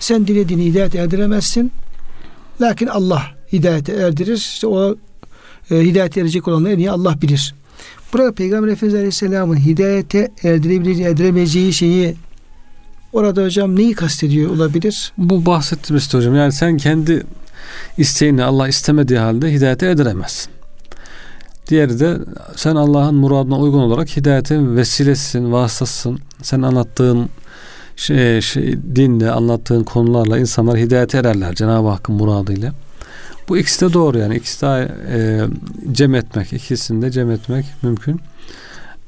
Sen 0.01 0.26
dilediğini 0.26 0.64
hidayet 0.64 0.95
erdiremezsin. 0.95 1.72
Lakin 2.61 2.86
Allah 2.86 3.34
hidayete 3.59 3.92
erdirir. 3.92 4.36
İşte 4.36 4.66
o 4.66 4.96
e, 5.70 5.80
hidayete 5.80 6.20
erecek 6.20 6.48
olanları 6.48 6.82
en 6.82 6.86
Allah 6.86 7.22
bilir. 7.22 7.55
Burada 8.12 8.32
Peygamber 8.32 8.68
Efendimiz 8.68 8.94
Aleyhisselam'ın 8.94 9.57
hidayete 9.57 10.30
erdirebileceği, 10.42 11.09
erdiremeyeceği 11.09 11.72
şeyi 11.72 12.16
orada 13.12 13.44
hocam 13.44 13.76
neyi 13.76 13.92
kastediyor 13.92 14.50
olabilir? 14.50 15.12
Bu 15.18 15.46
bahsettiğimiz 15.46 16.14
hocam. 16.14 16.36
Yani 16.36 16.52
sen 16.52 16.76
kendi 16.76 17.22
isteğini 17.98 18.44
Allah 18.44 18.68
istemediği 18.68 19.18
halde 19.18 19.52
hidayete 19.52 19.86
erdiremezsin. 19.86 20.52
Diğeri 21.68 22.00
de 22.00 22.18
sen 22.57 22.76
Allah'ın 22.76 23.14
muradına 23.14 23.59
uygun 23.59 23.78
olarak 23.78 24.16
hidayetin 24.16 24.76
vesilesisin, 24.76 25.52
vasıtasısın. 25.52 26.18
Sen 26.42 26.62
anlattığın 26.62 27.28
şey, 27.96 28.40
şey, 28.40 28.78
dinle, 28.96 29.30
anlattığın 29.30 29.84
konularla 29.84 30.38
insanlar 30.38 30.78
hidayete 30.78 31.18
ererler 31.18 31.55
Cenab-ı 31.55 31.88
Hakk'ın 31.88 32.14
muradıyla. 32.14 32.72
Bu 33.49 33.59
ikisi 33.59 33.88
de 33.88 33.92
doğru 33.92 34.18
yani. 34.18 34.36
İkisi 34.36 34.62
de 34.62 34.88
e, 35.09 35.47
cem 35.92 36.14
etmek, 36.14 36.53
ikisini 36.53 37.03
de 37.03 37.11
cem 37.11 37.30
etmek 37.30 37.66
mümkün. 37.82 38.20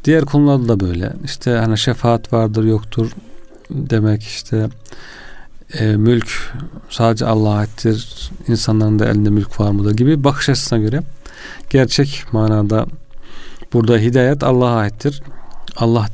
Diğer 0.05 0.25
konularda 0.25 0.69
da 0.69 0.81
böyle. 0.81 1.13
İşte 1.25 1.51
hani 1.51 1.79
şefaat 1.79 2.33
vardır, 2.33 2.65
yoktur 2.65 3.11
demek 3.71 4.23
işte 4.23 4.69
e, 5.79 5.97
mülk 5.97 6.53
sadece 6.91 7.27
Allah'a 7.27 7.57
aittir. 7.57 8.31
İnsanların 8.49 8.99
da 8.99 9.07
elinde 9.07 9.31
mülk 9.31 9.61
var 9.61 9.71
mıdır 9.71 9.95
gibi 9.95 10.25
bakış 10.25 10.49
açısına 10.49 10.79
göre 10.79 11.03
gerçek 11.71 12.25
manada 12.33 12.87
burada 13.73 13.99
hidayet 13.99 14.43
Allah'a 14.43 14.77
aittir. 14.77 15.23
Allah 15.77 16.07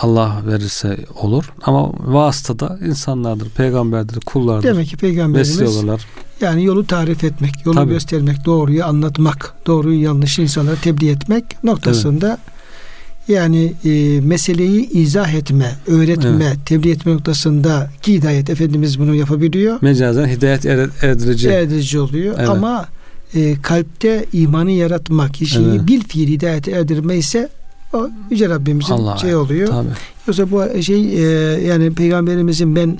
Allah 0.00 0.42
verirse 0.46 0.98
olur 1.14 1.52
ama 1.62 1.92
vasıtada 1.98 2.78
insanlardır, 2.86 3.50
peygamberdir, 3.50 4.20
kullardır. 4.20 4.68
Demek 4.68 4.88
ki 4.88 4.96
peygamberimiz 4.96 5.62
olurlar. 5.62 6.06
Yani 6.40 6.64
yolu 6.64 6.86
tarif 6.86 7.24
etmek, 7.24 7.66
yolu 7.66 7.76
Tabii. 7.76 7.90
göstermek, 7.90 8.44
doğruyu 8.44 8.84
anlatmak, 8.84 9.54
doğruyu 9.66 10.02
yanlışı 10.02 10.42
insanlara 10.42 10.76
tebliğ 10.76 11.10
etmek 11.10 11.64
noktasında 11.64 12.28
evet. 12.28 13.38
yani 13.38 13.72
e, 13.84 14.20
meseleyi 14.20 14.90
izah 14.90 15.34
etme, 15.34 15.76
öğretme, 15.86 16.44
evet. 16.44 16.66
tebliğ 16.66 16.90
etme 16.90 17.12
noktasında 17.12 17.90
ki 18.02 18.14
hidayet 18.14 18.50
Efendimiz 18.50 18.98
bunu 18.98 19.14
yapabiliyor. 19.14 19.78
Mecazen 19.80 20.28
hidayet 20.28 20.66
erdirici. 21.02 21.48
Erdirici 21.48 22.00
oluyor 22.00 22.34
evet. 22.38 22.48
ama 22.48 22.88
e, 23.34 23.60
kalpte 23.62 24.26
imanı 24.32 24.70
yaratmak, 24.70 25.34
kişiyi 25.34 25.68
evet. 25.68 25.88
bil 25.88 26.00
fiil 26.00 26.28
hidayete 26.28 26.70
erdirme 26.70 27.16
ise 27.16 27.48
o 27.92 28.08
Yüce 28.30 28.48
Rabbimizin 28.48 28.92
Allah 28.92 29.16
şey 29.16 29.34
oluyor. 29.34 29.68
Tabii. 29.68 29.88
Yoksa 30.26 30.50
bu 30.50 30.82
şey 30.82 31.14
e, 31.14 31.60
yani 31.66 31.94
peygamberimizin 31.94 32.76
ben 32.76 32.98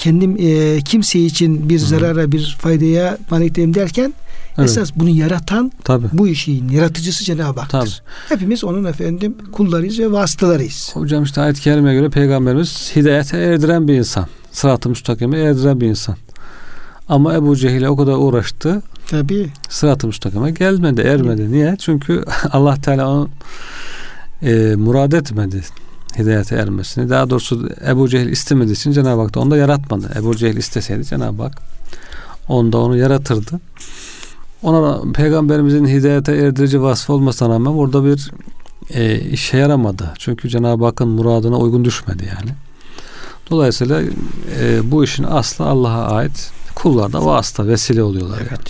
kendim 0.00 0.36
e, 0.38 0.80
kimse 0.80 1.18
için 1.18 1.68
bir 1.68 1.78
zarara 1.78 2.32
bir 2.32 2.56
faydaya 2.60 3.18
malikteyim 3.30 3.74
derken 3.74 4.14
evet. 4.58 4.70
esas 4.70 4.90
bunu 4.96 5.08
yaratan 5.08 5.72
Tabii. 5.84 6.06
bu 6.12 6.28
işin 6.28 6.68
yaratıcısı 6.68 7.24
Cenab-ı 7.24 7.60
Hak'tır. 7.60 8.02
Hepimiz 8.28 8.64
onun 8.64 8.84
efendim 8.84 9.34
kullarıyız 9.52 9.98
ve 9.98 10.12
vasıtalarıyız. 10.12 10.90
Hocam 10.94 11.22
işte 11.22 11.40
ayet-i 11.40 11.60
kerimeye 11.60 11.94
göre 11.94 12.08
peygamberimiz 12.08 12.92
hidayete 12.96 13.38
erdiren 13.38 13.88
bir 13.88 13.94
insan. 13.94 14.26
Sırat-ı 14.52 14.88
müstakime 14.88 15.38
erdiren 15.38 15.80
bir 15.80 15.86
insan. 15.86 16.16
Ama 17.08 17.34
Ebu 17.34 17.56
Cehil'e 17.56 17.88
o 17.88 17.96
kadar 17.96 18.12
uğraştı. 18.12 18.82
Tabii. 19.06 19.48
Sırat-ı 19.68 20.06
müstakime 20.06 20.50
gelmedi, 20.50 21.00
ermedi. 21.00 21.52
Niye? 21.52 21.76
Çünkü 21.78 22.24
Allah 22.52 22.76
Teala 22.76 23.08
onu 23.08 23.28
e, 24.42 24.74
murad 24.76 25.12
etmedi 25.12 25.62
hidayete 26.18 26.56
ermesini. 26.56 27.10
Daha 27.10 27.30
doğrusu 27.30 27.68
Ebu 27.86 28.08
Cehil 28.08 28.28
istemediği 28.28 28.72
için 28.72 28.92
Cenab-ı 28.92 29.20
Hak 29.20 29.34
da 29.34 29.40
onu 29.40 29.50
da 29.50 29.56
yaratmadı. 29.56 30.10
Ebu 30.18 30.36
Cehil 30.36 30.56
isteseydi 30.56 31.04
Cenab-ı 31.04 31.42
Hak 31.42 31.62
onda 32.48 32.78
onu 32.78 32.96
yaratırdı. 32.96 33.60
Ona 34.62 35.12
peygamberimizin 35.12 35.86
hidayete 35.86 36.36
erdirici 36.36 36.82
vasfı 36.82 37.12
olmasına 37.12 37.48
rağmen 37.48 37.70
orada 37.70 38.04
bir 38.04 38.30
e, 38.90 39.20
işe 39.20 39.56
yaramadı. 39.56 40.14
Çünkü 40.18 40.48
Cenab-ı 40.48 40.84
Hakk'ın 40.84 41.08
muradına 41.08 41.58
uygun 41.58 41.84
düşmedi 41.84 42.24
yani. 42.38 42.50
Dolayısıyla 43.50 44.02
e, 44.60 44.90
bu 44.90 45.04
işin 45.04 45.24
aslı 45.24 45.64
Allah'a 45.64 46.06
ait. 46.06 46.50
Kullar 46.74 47.12
da 47.12 47.26
vasıta, 47.26 47.66
vesile 47.66 48.02
oluyorlar. 48.02 48.38
Evet. 48.40 48.50
Yani. 48.50 48.60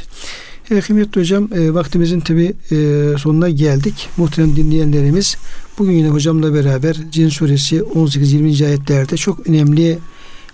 Evet 0.71 0.87
kıymetli 0.87 1.21
hocam 1.21 1.49
e, 1.55 1.75
vaktimizin 1.75 2.21
tabi 2.21 2.55
e, 2.71 2.75
sonuna 3.18 3.49
geldik. 3.49 4.09
Muhterem 4.16 4.57
dinleyenlerimiz 4.57 5.37
bugün 5.79 5.93
yine 5.93 6.09
hocamla 6.09 6.55
beraber 6.55 6.97
Cin 7.11 7.29
suresi 7.29 7.79
18-20. 7.79 8.66
ayetlerde 8.66 9.16
çok 9.16 9.49
önemli 9.49 9.99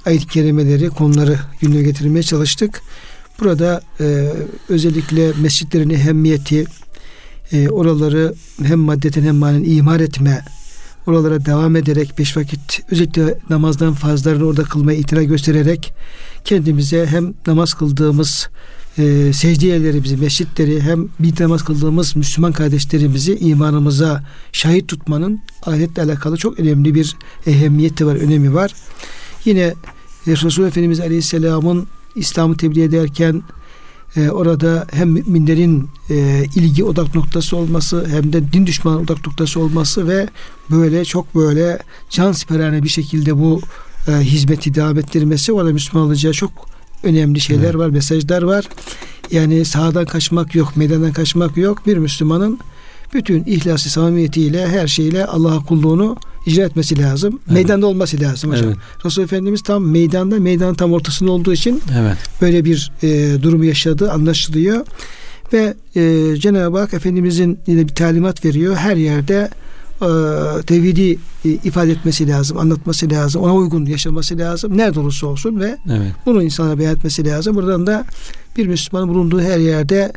ayet-i 0.06 0.26
kerimeleri 0.26 0.88
konuları 0.88 1.38
gündeme 1.60 1.82
getirmeye 1.82 2.22
çalıştık. 2.22 2.82
Burada 3.40 3.82
e, 4.00 4.32
özellikle 4.68 5.32
mescitlerin 5.42 5.90
ehemmiyeti, 5.90 6.64
e, 7.52 7.68
oraları 7.68 8.34
hem 8.62 8.78
maddeten 8.78 9.22
hem 9.22 9.36
manen 9.36 9.64
imar 9.64 10.00
etme, 10.00 10.44
oralara 11.06 11.44
devam 11.44 11.76
ederek 11.76 12.18
beş 12.18 12.36
vakit 12.36 12.82
özellikle 12.90 13.38
namazdan 13.50 13.94
fazlarını 13.94 14.44
orada 14.44 14.62
kılmaya 14.62 14.98
itira 14.98 15.22
göstererek 15.22 15.92
kendimize 16.44 17.06
hem 17.06 17.34
namaz 17.46 17.74
kıldığımız 17.74 18.48
e, 18.98 19.32
secde 19.32 19.66
yerlerimizi, 19.66 20.16
mescitleri 20.16 20.80
hem 20.80 21.08
bir 21.20 21.42
namaz 21.42 21.64
kıldığımız 21.64 22.16
Müslüman 22.16 22.52
kardeşlerimizi 22.52 23.36
imanımıza 23.36 24.24
şahit 24.52 24.88
tutmanın 24.88 25.40
ahiretle 25.66 26.02
alakalı 26.02 26.36
çok 26.36 26.60
önemli 26.60 26.94
bir 26.94 27.16
ehemmiyeti 27.46 28.06
var, 28.06 28.14
önemi 28.14 28.54
var. 28.54 28.72
Yine 29.44 29.74
Resulullah 30.26 30.68
Efendimiz 30.68 31.00
Aleyhisselam'ın 31.00 31.86
İslam'ı 32.16 32.56
tebliğ 32.56 32.82
ederken 32.82 33.42
e, 34.16 34.30
orada 34.30 34.86
hem 34.92 35.08
müminlerin 35.08 35.88
e, 36.10 36.44
ilgi 36.54 36.84
odak 36.84 37.14
noktası 37.14 37.56
olması 37.56 38.06
hem 38.10 38.32
de 38.32 38.52
din 38.52 38.66
düşmanı 38.66 38.98
odak 38.98 39.26
noktası 39.26 39.60
olması 39.60 40.08
ve 40.08 40.28
böyle 40.70 41.04
çok 41.04 41.34
böyle 41.34 41.78
can 42.10 42.32
siperhane 42.32 42.82
bir 42.82 42.88
şekilde 42.88 43.38
bu 43.38 43.60
e, 44.08 44.12
hizmeti 44.12 44.74
devam 44.74 44.98
ettirmesi 44.98 45.52
orada 45.52 45.72
Müslüman 45.72 46.06
olacağı 46.06 46.32
çok 46.32 46.75
önemli 47.02 47.40
şeyler 47.40 47.64
evet. 47.64 47.74
var, 47.76 47.90
mesajlar 47.90 48.42
var. 48.42 48.68
Yani 49.30 49.64
sağdan 49.64 50.06
kaçmak 50.06 50.54
yok, 50.54 50.76
meydandan 50.76 51.12
kaçmak 51.12 51.56
yok. 51.56 51.86
Bir 51.86 51.96
Müslümanın 51.96 52.58
bütün 53.14 53.44
ihlası, 53.44 53.90
samimiyetiyle, 53.90 54.68
her 54.68 54.86
şeyle 54.86 55.26
Allah'a 55.26 55.64
kulluğunu 55.64 56.16
icra 56.46 56.62
etmesi 56.62 57.02
lazım. 57.02 57.40
Evet. 57.46 57.52
Meydanda 57.52 57.86
olması 57.86 58.20
lazım 58.20 58.50
hocam. 58.50 58.66
Evet. 58.66 58.76
Resul 59.04 59.22
Efendimiz 59.22 59.62
tam 59.62 59.84
meydanda, 59.84 60.40
meydanın 60.40 60.74
tam 60.74 60.92
ortasında 60.92 61.30
olduğu 61.30 61.52
için 61.52 61.82
evet. 62.00 62.16
böyle 62.42 62.64
bir 62.64 62.92
e, 63.02 63.42
durumu 63.42 63.64
yaşadığı 63.64 64.12
anlaşılıyor. 64.12 64.86
Ve 65.52 65.74
e, 65.96 66.36
Cenab-ı 66.36 66.78
Hak 66.78 66.94
Efendimizin 66.94 67.58
yine 67.66 67.88
bir 67.88 67.94
talimat 67.94 68.44
veriyor. 68.44 68.76
Her 68.76 68.96
yerde 68.96 69.50
tevhidi 70.66 71.18
e, 71.44 71.48
ifade 71.48 71.90
etmesi 71.90 72.28
lazım, 72.28 72.58
anlatması 72.58 73.10
lazım, 73.10 73.42
ona 73.42 73.54
uygun 73.54 73.86
yaşaması 73.86 74.38
lazım. 74.38 74.78
Nerede 74.78 75.00
olursa 75.00 75.26
olsun 75.26 75.60
ve 75.60 75.78
evet. 75.90 76.12
bunu 76.26 76.42
insana 76.42 76.78
beyan 76.78 76.96
etmesi 76.96 77.26
lazım. 77.26 77.56
Buradan 77.56 77.86
da 77.86 78.04
bir 78.56 78.66
Müslüman 78.66 79.08
bulunduğu 79.08 79.40
her 79.40 79.58
yerde 79.58 80.12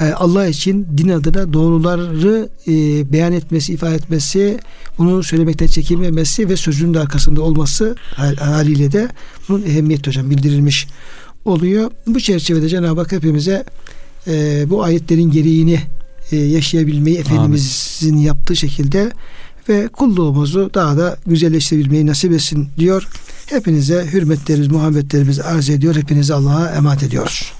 e, 0.00 0.04
Allah 0.04 0.46
için 0.46 0.86
din 0.96 1.08
adına 1.08 1.52
doğruları 1.52 2.48
e, 2.66 2.72
beyan 3.12 3.32
etmesi, 3.32 3.72
ifade 3.72 3.94
etmesi, 3.94 4.58
bunu 4.98 5.22
söylemekten 5.22 5.66
çekinmemesi 5.66 6.48
ve 6.48 6.56
sözünün 6.56 6.94
de 6.94 7.00
arkasında 7.00 7.42
olması 7.42 7.96
haliyle 8.38 8.92
de 8.92 9.08
bunun 9.48 9.62
ehemmiyeti 9.62 10.10
hocam 10.10 10.30
bildirilmiş 10.30 10.86
oluyor. 11.44 11.90
Bu 12.06 12.20
çerçevede 12.20 12.68
Cenab-ı 12.68 13.00
Hak 13.00 13.12
hepimize 13.12 13.64
e, 14.26 14.64
bu 14.70 14.82
ayetlerin 14.82 15.30
gereğini 15.30 15.74
e, 15.74 16.03
yaşayabilmeyi 16.34 17.18
Efendimizin 17.18 18.12
Amin. 18.12 18.22
yaptığı 18.22 18.56
şekilde 18.56 19.12
ve 19.68 19.88
kulluğumuzu 19.88 20.70
daha 20.74 20.96
da 20.96 21.16
güzelleştirebilmeyi 21.26 22.06
nasip 22.06 22.32
etsin 22.32 22.68
diyor. 22.78 23.08
Hepinize 23.46 24.06
hürmetlerimiz, 24.12 24.68
muhabbetlerimizi 24.68 25.42
arz 25.42 25.70
ediyor. 25.70 25.96
Hepinize 25.96 26.34
Allah'a 26.34 26.68
emanet 26.68 27.02
ediyoruz. 27.02 27.52